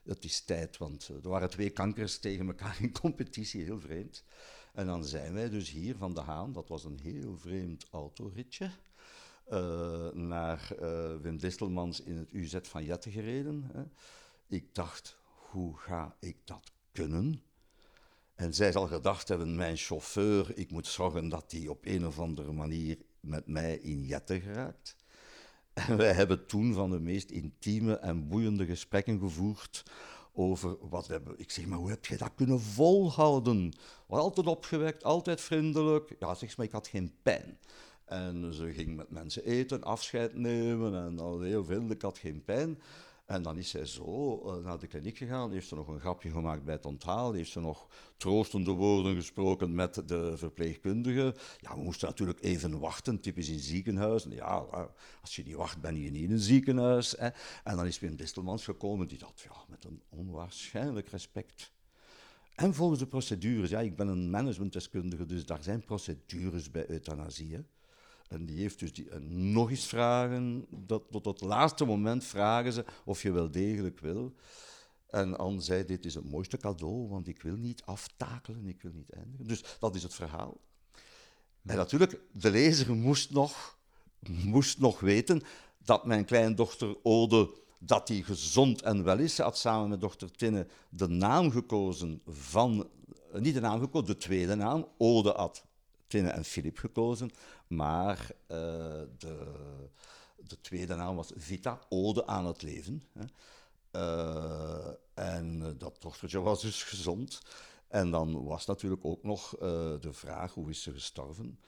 het 0.05 0.25
is 0.25 0.41
tijd, 0.41 0.77
want 0.77 1.09
er 1.09 1.29
waren 1.29 1.51
twee 1.51 1.70
kankers 1.70 2.18
tegen 2.18 2.47
elkaar 2.47 2.77
in 2.81 2.93
competitie, 2.93 3.64
heel 3.64 3.81
vreemd. 3.81 4.25
En 4.72 4.87
dan 4.87 5.05
zijn 5.05 5.33
wij 5.33 5.49
dus 5.49 5.70
hier 5.70 5.97
van 5.97 6.14
De 6.14 6.20
Haan, 6.20 6.53
dat 6.53 6.68
was 6.68 6.85
een 6.85 6.99
heel 7.03 7.37
vreemd 7.37 7.87
autoritje, 7.91 8.70
uh, 9.53 10.11
naar 10.11 10.70
uh, 10.81 11.16
Wim 11.16 11.39
Distelmans 11.39 12.01
in 12.01 12.16
het 12.16 12.33
UZ 12.33 12.57
van 12.62 12.85
Jette 12.85 13.11
gereden. 13.11 13.70
Hè. 13.72 13.83
Ik 14.47 14.75
dacht, 14.75 15.18
hoe 15.51 15.77
ga 15.77 16.16
ik 16.20 16.37
dat 16.45 16.72
kunnen? 16.93 17.43
En 18.35 18.55
zij 18.55 18.72
zal 18.72 18.87
gedacht 18.87 19.28
hebben, 19.28 19.57
mijn 19.57 19.76
chauffeur, 19.76 20.59
ik 20.59 20.70
moet 20.70 20.87
zorgen 20.87 21.28
dat 21.28 21.53
hij 21.53 21.68
op 21.68 21.87
een 21.87 22.07
of 22.07 22.18
andere 22.18 22.53
manier 22.53 22.99
met 23.20 23.47
mij 23.47 23.76
in 23.76 24.05
Jette 24.05 24.41
geraakt. 24.41 24.97
En 25.72 25.97
wij 25.97 26.12
hebben 26.12 26.47
toen 26.47 26.74
van 26.74 26.91
de 26.91 27.01
meest 27.01 27.30
intieme 27.30 27.95
en 27.97 28.28
boeiende 28.28 28.66
gesprekken 28.66 29.18
gevoerd 29.18 29.82
over 30.32 30.89
wat 30.89 31.07
hebben. 31.07 31.39
Ik 31.39 31.51
zeg, 31.51 31.66
maar 31.66 31.78
hoe 31.78 31.91
heb 31.91 32.07
je 32.07 32.16
dat 32.16 32.35
kunnen 32.35 32.61
volhouden? 32.61 33.72
Was 34.07 34.20
altijd 34.20 34.47
opgewekt, 34.47 35.05
altijd 35.05 35.41
vriendelijk. 35.41 36.16
Ja, 36.18 36.35
zeg 36.35 36.57
maar, 36.57 36.66
ik 36.66 36.72
had 36.72 36.89
geen 36.89 37.14
pijn. 37.22 37.59
En 38.05 38.55
ze 38.55 38.72
ging 38.72 38.97
met 38.97 39.11
mensen 39.11 39.45
eten, 39.45 39.82
afscheid 39.82 40.35
nemen 40.35 40.95
en 40.95 41.18
al 41.18 41.41
heel 41.41 41.64
veel, 41.64 41.91
ik 41.91 42.03
had 42.03 42.18
geen 42.18 42.45
pijn. 42.45 42.78
En 43.25 43.43
dan 43.43 43.57
is 43.59 43.70
zij 43.70 43.87
zo 43.87 44.43
uh, 44.47 44.64
naar 44.64 44.79
de 44.79 44.87
kliniek 44.87 45.18
gegaan, 45.18 45.53
heeft 45.53 45.68
ze 45.68 45.75
nog 45.75 45.89
een 45.89 46.01
grapje 46.01 46.31
gemaakt 46.31 46.64
bij 46.64 46.75
het 46.75 46.87
onthaal, 46.87 47.33
heeft 47.33 47.51
ze 47.51 47.61
nog 47.61 47.89
troostende 48.16 48.70
woorden 48.70 49.14
gesproken 49.14 49.75
met 49.75 50.03
de 50.09 50.33
verpleegkundige. 50.37 51.35
Ja, 51.61 51.75
we 51.75 51.83
moesten 51.83 52.09
natuurlijk 52.09 52.43
even 52.43 52.79
wachten, 52.79 53.20
typisch 53.20 53.49
in 53.49 53.59
ziekenhuizen. 53.59 54.31
Ja, 54.31 54.66
als 55.20 55.37
je 55.37 55.43
niet 55.43 55.55
wacht, 55.55 55.81
ben 55.81 56.01
je 56.01 56.11
niet 56.11 56.22
in 56.22 56.31
een 56.31 56.39
ziekenhuis. 56.39 57.14
Hè. 57.18 57.29
En 57.64 57.77
dan 57.77 57.87
is 57.87 57.99
Wim 57.99 58.16
Distelmans 58.16 58.64
gekomen, 58.64 59.09
die 59.09 59.18
dat 59.18 59.41
ja, 59.45 59.57
met 59.68 59.85
een 59.85 60.03
onwaarschijnlijk 60.09 61.09
respect. 61.09 61.72
En 62.55 62.75
volgens 62.75 62.99
de 63.01 63.07
procedures, 63.07 63.70
ja, 63.70 63.81
ik 63.81 63.97
ben 63.97 64.09
een 64.09 64.31
managementdeskundige, 64.31 65.27
dus 65.27 65.47
daar 65.47 65.62
zijn 65.62 65.85
procedures 65.85 66.70
bij 66.70 66.91
euthanasie. 66.91 67.64
En 68.35 68.47
die 68.47 68.59
heeft 68.59 68.78
dus 68.78 68.93
die, 68.93 69.11
en 69.11 69.53
nog 69.53 69.70
eens 69.70 69.87
vragen, 69.87 70.66
dat, 70.70 71.03
tot 71.11 71.24
het 71.24 71.41
laatste 71.41 71.85
moment 71.85 72.24
vragen 72.24 72.72
ze 72.72 72.85
of 73.05 73.22
je 73.22 73.32
wel 73.32 73.51
degelijk 73.51 74.01
wil. 74.01 74.35
En 75.07 75.39
Anne 75.39 75.61
zei, 75.61 75.85
dit 75.85 76.05
is 76.05 76.14
het 76.14 76.30
mooiste 76.30 76.57
cadeau, 76.57 77.09
want 77.09 77.28
ik 77.28 77.43
wil 77.43 77.57
niet 77.57 77.82
aftakelen, 77.85 78.66
ik 78.66 78.82
wil 78.82 78.93
niet 78.93 79.11
eindigen. 79.11 79.47
Dus 79.47 79.64
dat 79.80 79.95
is 79.95 80.03
het 80.03 80.14
verhaal. 80.14 80.61
En 81.62 81.76
natuurlijk, 81.76 82.20
de 82.32 82.51
lezer 82.51 82.95
moest 82.95 83.30
nog, 83.30 83.78
moest 84.55 84.78
nog 84.78 85.01
weten 85.01 85.43
dat 85.78 86.07
mijn 86.07 86.24
kleindochter 86.24 86.97
Ode, 87.03 87.51
dat 87.78 88.07
die 88.07 88.24
gezond 88.24 88.82
en 88.82 89.05
wel 89.05 89.18
is. 89.18 89.35
Ze 89.35 89.43
had 89.43 89.59
samen 89.59 89.89
met 89.89 90.01
dochter 90.01 90.30
Tinne 90.30 90.66
de 90.89 91.09
naam 91.09 91.51
gekozen 91.51 92.20
van, 92.26 92.89
niet 93.32 93.55
de 93.55 93.61
naam 93.61 93.80
gekozen, 93.80 94.07
de 94.07 94.16
tweede 94.16 94.55
naam, 94.55 94.89
Ode 94.99 95.30
had 95.30 95.64
En 96.15 96.45
Filip 96.45 96.79
gekozen, 96.79 97.31
maar 97.67 98.19
uh, 98.19 98.57
de, 99.19 99.55
de, 100.37 100.61
tweede 100.61 100.95
naam 100.95 101.17
was 101.17 101.33
Vita, 101.37 101.81
Ode 101.89 102.27
aan 102.27 102.47
het 102.47 102.62
leven. 102.62 103.03
Hè. 103.12 103.25
Uh, 103.93 104.93
en 105.15 105.79
dat 105.79 105.97
dochtertje 106.03 106.41
was 106.41 106.62
dus 106.62 106.83
gezond. 106.83 107.41
En 107.89 108.11
dan 108.11 108.45
was 108.45 108.67
natuurlijk 108.67 109.05
ook 109.05 109.23
nog 109.23 109.49
de 110.01 110.12
vraag, 110.12 110.55
hoe 110.55 110.71
is 110.71 110.83
ze 110.83 110.93
gestorven? 110.93 111.59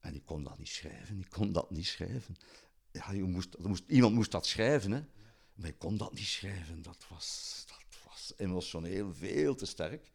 En 0.00 0.14
ik 0.14 0.24
kon 0.24 0.44
dat 0.44 0.58
niet 0.58 0.68
schrijven, 0.68 1.20
ik 1.20 1.30
kon 1.30 1.52
dat 1.52 1.70
niet 1.70 1.86
schrijven. 1.86 2.36
Ja, 2.90 3.12
je 3.12 3.22
moest, 3.22 3.58
moest, 3.58 3.84
iemand 3.86 4.14
moest 4.14 4.30
dat 4.30 4.46
schrijven, 4.46 4.90
hè. 4.90 5.02
maar 5.54 5.68
ik 5.68 5.78
kon 5.78 5.96
dat 5.96 6.12
niet 6.12 6.26
schrijven. 6.26 6.82
Dat 6.82 7.06
was, 7.08 7.64
dat 7.66 7.98
was 8.06 8.32
emotioneel 8.36 9.14
veel 9.14 9.54
te 9.54 9.66
sterk. 9.66 10.10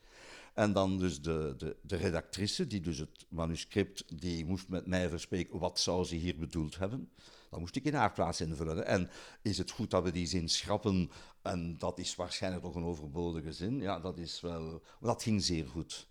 En 0.53 0.73
dan 0.73 0.99
dus 0.99 1.21
de, 1.21 1.53
de, 1.57 1.75
de 1.81 1.95
redactrice, 1.95 2.67
die 2.67 2.81
dus 2.81 2.97
het 2.97 3.25
manuscript, 3.29 4.19
die 4.19 4.45
moest 4.45 4.67
met 4.67 4.85
mij 4.85 5.09
verspreken, 5.09 5.59
wat 5.59 5.79
zou 5.79 6.05
ze 6.05 6.15
hier 6.15 6.37
bedoeld 6.37 6.77
hebben? 6.77 7.09
Dan 7.49 7.59
moest 7.59 7.75
ik 7.75 7.83
in 7.83 7.93
haar 7.93 8.13
plaats 8.13 8.41
invullen. 8.41 8.85
En 8.85 9.09
is 9.41 9.57
het 9.57 9.71
goed 9.71 9.89
dat 9.89 10.03
we 10.03 10.11
die 10.11 10.25
zin 10.25 10.49
schrappen? 10.49 11.11
En 11.41 11.77
dat 11.77 11.99
is 11.99 12.15
waarschijnlijk 12.15 12.63
toch 12.63 12.75
een 12.75 12.83
overbodige 12.83 13.51
zin. 13.51 13.79
Ja, 13.79 13.99
dat 13.99 14.17
is 14.17 14.41
wel... 14.41 14.81
Dat 14.99 15.23
ging 15.23 15.43
zeer 15.43 15.67
goed. 15.67 16.07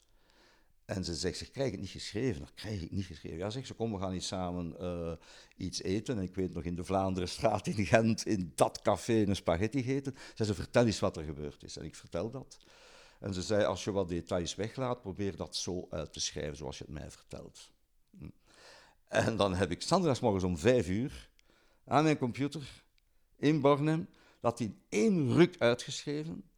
En 0.84 1.04
ze 1.04 1.14
zegt, 1.14 1.38
ze 1.38 1.50
krijg 1.50 1.70
het 1.70 1.80
niet 1.80 1.90
geschreven. 1.90 2.40
Dat 2.40 2.54
krijg 2.54 2.82
ik 2.82 2.90
niet 2.90 3.04
geschreven. 3.04 3.38
Ja, 3.38 3.50
zegt 3.50 3.66
ze, 3.66 3.74
kom, 3.74 3.92
we 3.92 3.98
gaan 3.98 4.12
eens 4.12 4.26
samen 4.26 4.74
uh, 4.80 5.12
iets 5.56 5.82
eten. 5.82 6.16
En 6.16 6.22
ik 6.22 6.34
weet 6.34 6.52
nog 6.52 6.64
in 6.64 6.74
de 6.74 6.84
Vlaanderenstraat 6.84 7.66
in 7.66 7.86
Gent, 7.86 8.26
in 8.26 8.52
dat 8.54 8.82
café, 8.82 9.22
een 9.22 9.36
spaghetti 9.36 9.82
gegeten. 9.82 10.14
Ze 10.34 10.54
vertel 10.54 10.86
eens 10.86 11.00
wat 11.00 11.16
er 11.16 11.24
gebeurd 11.24 11.64
is. 11.64 11.76
En 11.76 11.84
ik 11.84 11.94
vertel 11.94 12.30
dat. 12.30 12.58
En 13.22 13.34
ze 13.34 13.42
zei, 13.42 13.64
als 13.64 13.84
je 13.84 13.92
wat 13.92 14.08
details 14.08 14.54
weglaat, 14.54 15.00
probeer 15.00 15.36
dat 15.36 15.56
zo 15.56 15.86
uit 15.90 16.12
te 16.12 16.20
schrijven 16.20 16.56
zoals 16.56 16.78
je 16.78 16.84
het 16.84 16.92
mij 16.92 17.10
vertelt. 17.10 17.70
Hm. 18.18 18.28
En 19.08 19.36
dan 19.36 19.54
heb 19.54 19.70
ik 19.70 19.82
morgens 20.20 20.44
om 20.44 20.58
vijf 20.58 20.88
uur 20.88 21.30
aan 21.84 22.04
mijn 22.04 22.18
computer 22.18 22.82
in 23.36 23.60
Bornem 23.60 24.08
dat 24.40 24.60
in 24.60 24.82
één 24.88 25.32
ruk 25.32 25.56
uitgeschreven. 25.58 26.50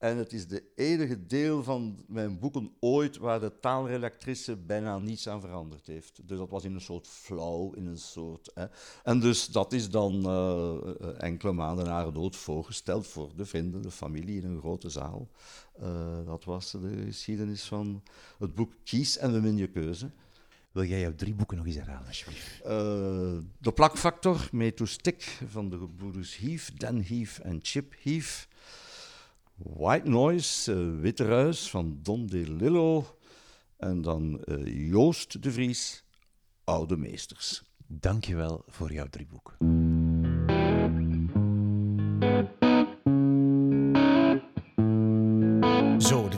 En 0.00 0.16
het 0.16 0.32
is 0.32 0.46
de 0.46 0.62
enige 0.74 1.26
deel 1.26 1.62
van 1.62 2.04
mijn 2.08 2.38
boeken 2.38 2.72
ooit 2.78 3.16
waar 3.16 3.40
de 3.40 3.52
taalredactrice 3.60 4.56
bijna 4.56 4.98
niets 4.98 5.28
aan 5.28 5.40
veranderd 5.40 5.86
heeft. 5.86 6.28
Dus 6.28 6.38
dat 6.38 6.50
was 6.50 6.64
in 6.64 6.74
een 6.74 6.80
soort 6.80 7.06
flow, 7.06 7.76
in 7.76 7.86
een 7.86 7.98
soort. 7.98 8.50
Hè. 8.54 8.66
En 9.04 9.20
dus 9.20 9.46
dat 9.46 9.72
is 9.72 9.90
dan 9.90 10.14
uh, 10.26 11.22
enkele 11.22 11.52
maanden 11.52 11.84
na 11.84 11.92
haar 11.92 12.12
dood 12.12 12.36
voorgesteld 12.36 13.06
voor 13.06 13.30
de 13.36 13.44
vrienden, 13.44 13.82
de 13.82 13.90
familie 13.90 14.42
in 14.42 14.48
een 14.48 14.60
grote 14.60 14.90
zaal. 14.90 15.28
Uh, 15.82 16.26
dat 16.26 16.44
was 16.44 16.70
de 16.70 17.02
geschiedenis 17.04 17.64
van 17.64 18.02
het 18.38 18.54
boek 18.54 18.72
Kies 18.84 19.18
en 19.18 19.32
we 19.32 19.40
min 19.40 19.56
je 19.56 19.68
keuze. 19.68 20.10
Wil 20.72 20.84
jij 20.84 21.00
jouw 21.00 21.14
drie 21.14 21.34
boeken 21.34 21.56
nog 21.56 21.66
eens 21.66 21.76
herhalen, 21.76 22.06
alsjeblieft? 22.06 22.60
Uh, 22.64 22.70
de 23.58 23.72
Plakfactor, 23.74 24.48
Mee 24.52 24.74
to 24.74 24.84
Stick 24.84 25.38
van 25.48 25.68
de 25.68 25.78
gebroeders 25.78 26.36
Heath, 26.36 26.80
Dan 26.80 27.02
Heath 27.02 27.38
en 27.38 27.58
Chip 27.62 27.94
Heath. 28.02 28.48
White 29.62 30.08
Noise, 30.08 30.72
uh, 30.72 31.00
Witte 31.00 31.24
Ruis 31.24 31.70
van 31.70 31.98
Don 32.02 32.26
De 32.26 32.50
Lillo. 32.50 33.04
En 33.76 34.02
dan 34.02 34.40
uh, 34.44 34.90
Joost 34.90 35.42
de 35.42 35.52
Vries, 35.52 36.04
Oude 36.64 36.96
Meesters. 36.96 37.62
Dankjewel 37.86 38.64
voor 38.66 38.92
jouw 38.92 39.06
drie 39.06 39.26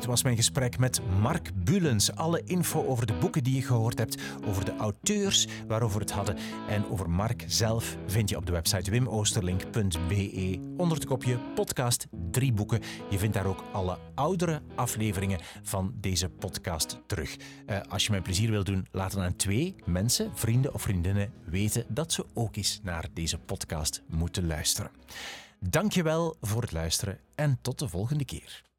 Dit 0.02 0.10
was 0.10 0.22
mijn 0.22 0.36
gesprek 0.36 0.78
met 0.78 1.00
Mark 1.20 1.50
Bulens. 1.64 2.14
Alle 2.14 2.42
info 2.44 2.86
over 2.86 3.06
de 3.06 3.12
boeken 3.12 3.44
die 3.44 3.54
je 3.54 3.62
gehoord 3.62 3.98
hebt, 3.98 4.22
over 4.44 4.64
de 4.64 4.76
auteurs 4.76 5.46
waarover 5.66 5.96
we 5.98 6.04
het 6.04 6.12
hadden 6.12 6.36
en 6.68 6.90
over 6.90 7.10
Mark 7.10 7.44
zelf 7.46 7.96
vind 8.06 8.28
je 8.28 8.36
op 8.36 8.46
de 8.46 8.52
website 8.52 8.90
wimoosterlink.be 8.90 10.60
onder 10.76 10.96
het 10.96 11.06
kopje 11.06 11.38
podcast 11.54 12.06
drie 12.30 12.52
boeken. 12.52 12.80
Je 13.10 13.18
vindt 13.18 13.34
daar 13.34 13.46
ook 13.46 13.64
alle 13.72 13.98
oudere 14.14 14.62
afleveringen 14.74 15.40
van 15.62 15.94
deze 16.00 16.28
podcast 16.28 16.98
terug. 17.06 17.36
Uh, 17.66 17.80
als 17.88 18.04
je 18.04 18.10
mij 18.10 18.20
plezier 18.20 18.50
wil 18.50 18.64
doen, 18.64 18.86
laat 18.90 19.12
dan 19.12 19.22
aan 19.22 19.36
twee 19.36 19.74
mensen, 19.84 20.30
vrienden 20.34 20.74
of 20.74 20.82
vriendinnen, 20.82 21.32
weten 21.44 21.84
dat 21.88 22.12
ze 22.12 22.26
ook 22.34 22.56
eens 22.56 22.80
naar 22.82 23.08
deze 23.12 23.38
podcast 23.38 24.02
moeten 24.06 24.46
luisteren. 24.46 24.90
Dankjewel 25.60 26.36
voor 26.40 26.62
het 26.62 26.72
luisteren 26.72 27.18
en 27.34 27.58
tot 27.60 27.78
de 27.78 27.88
volgende 27.88 28.24
keer. 28.24 28.71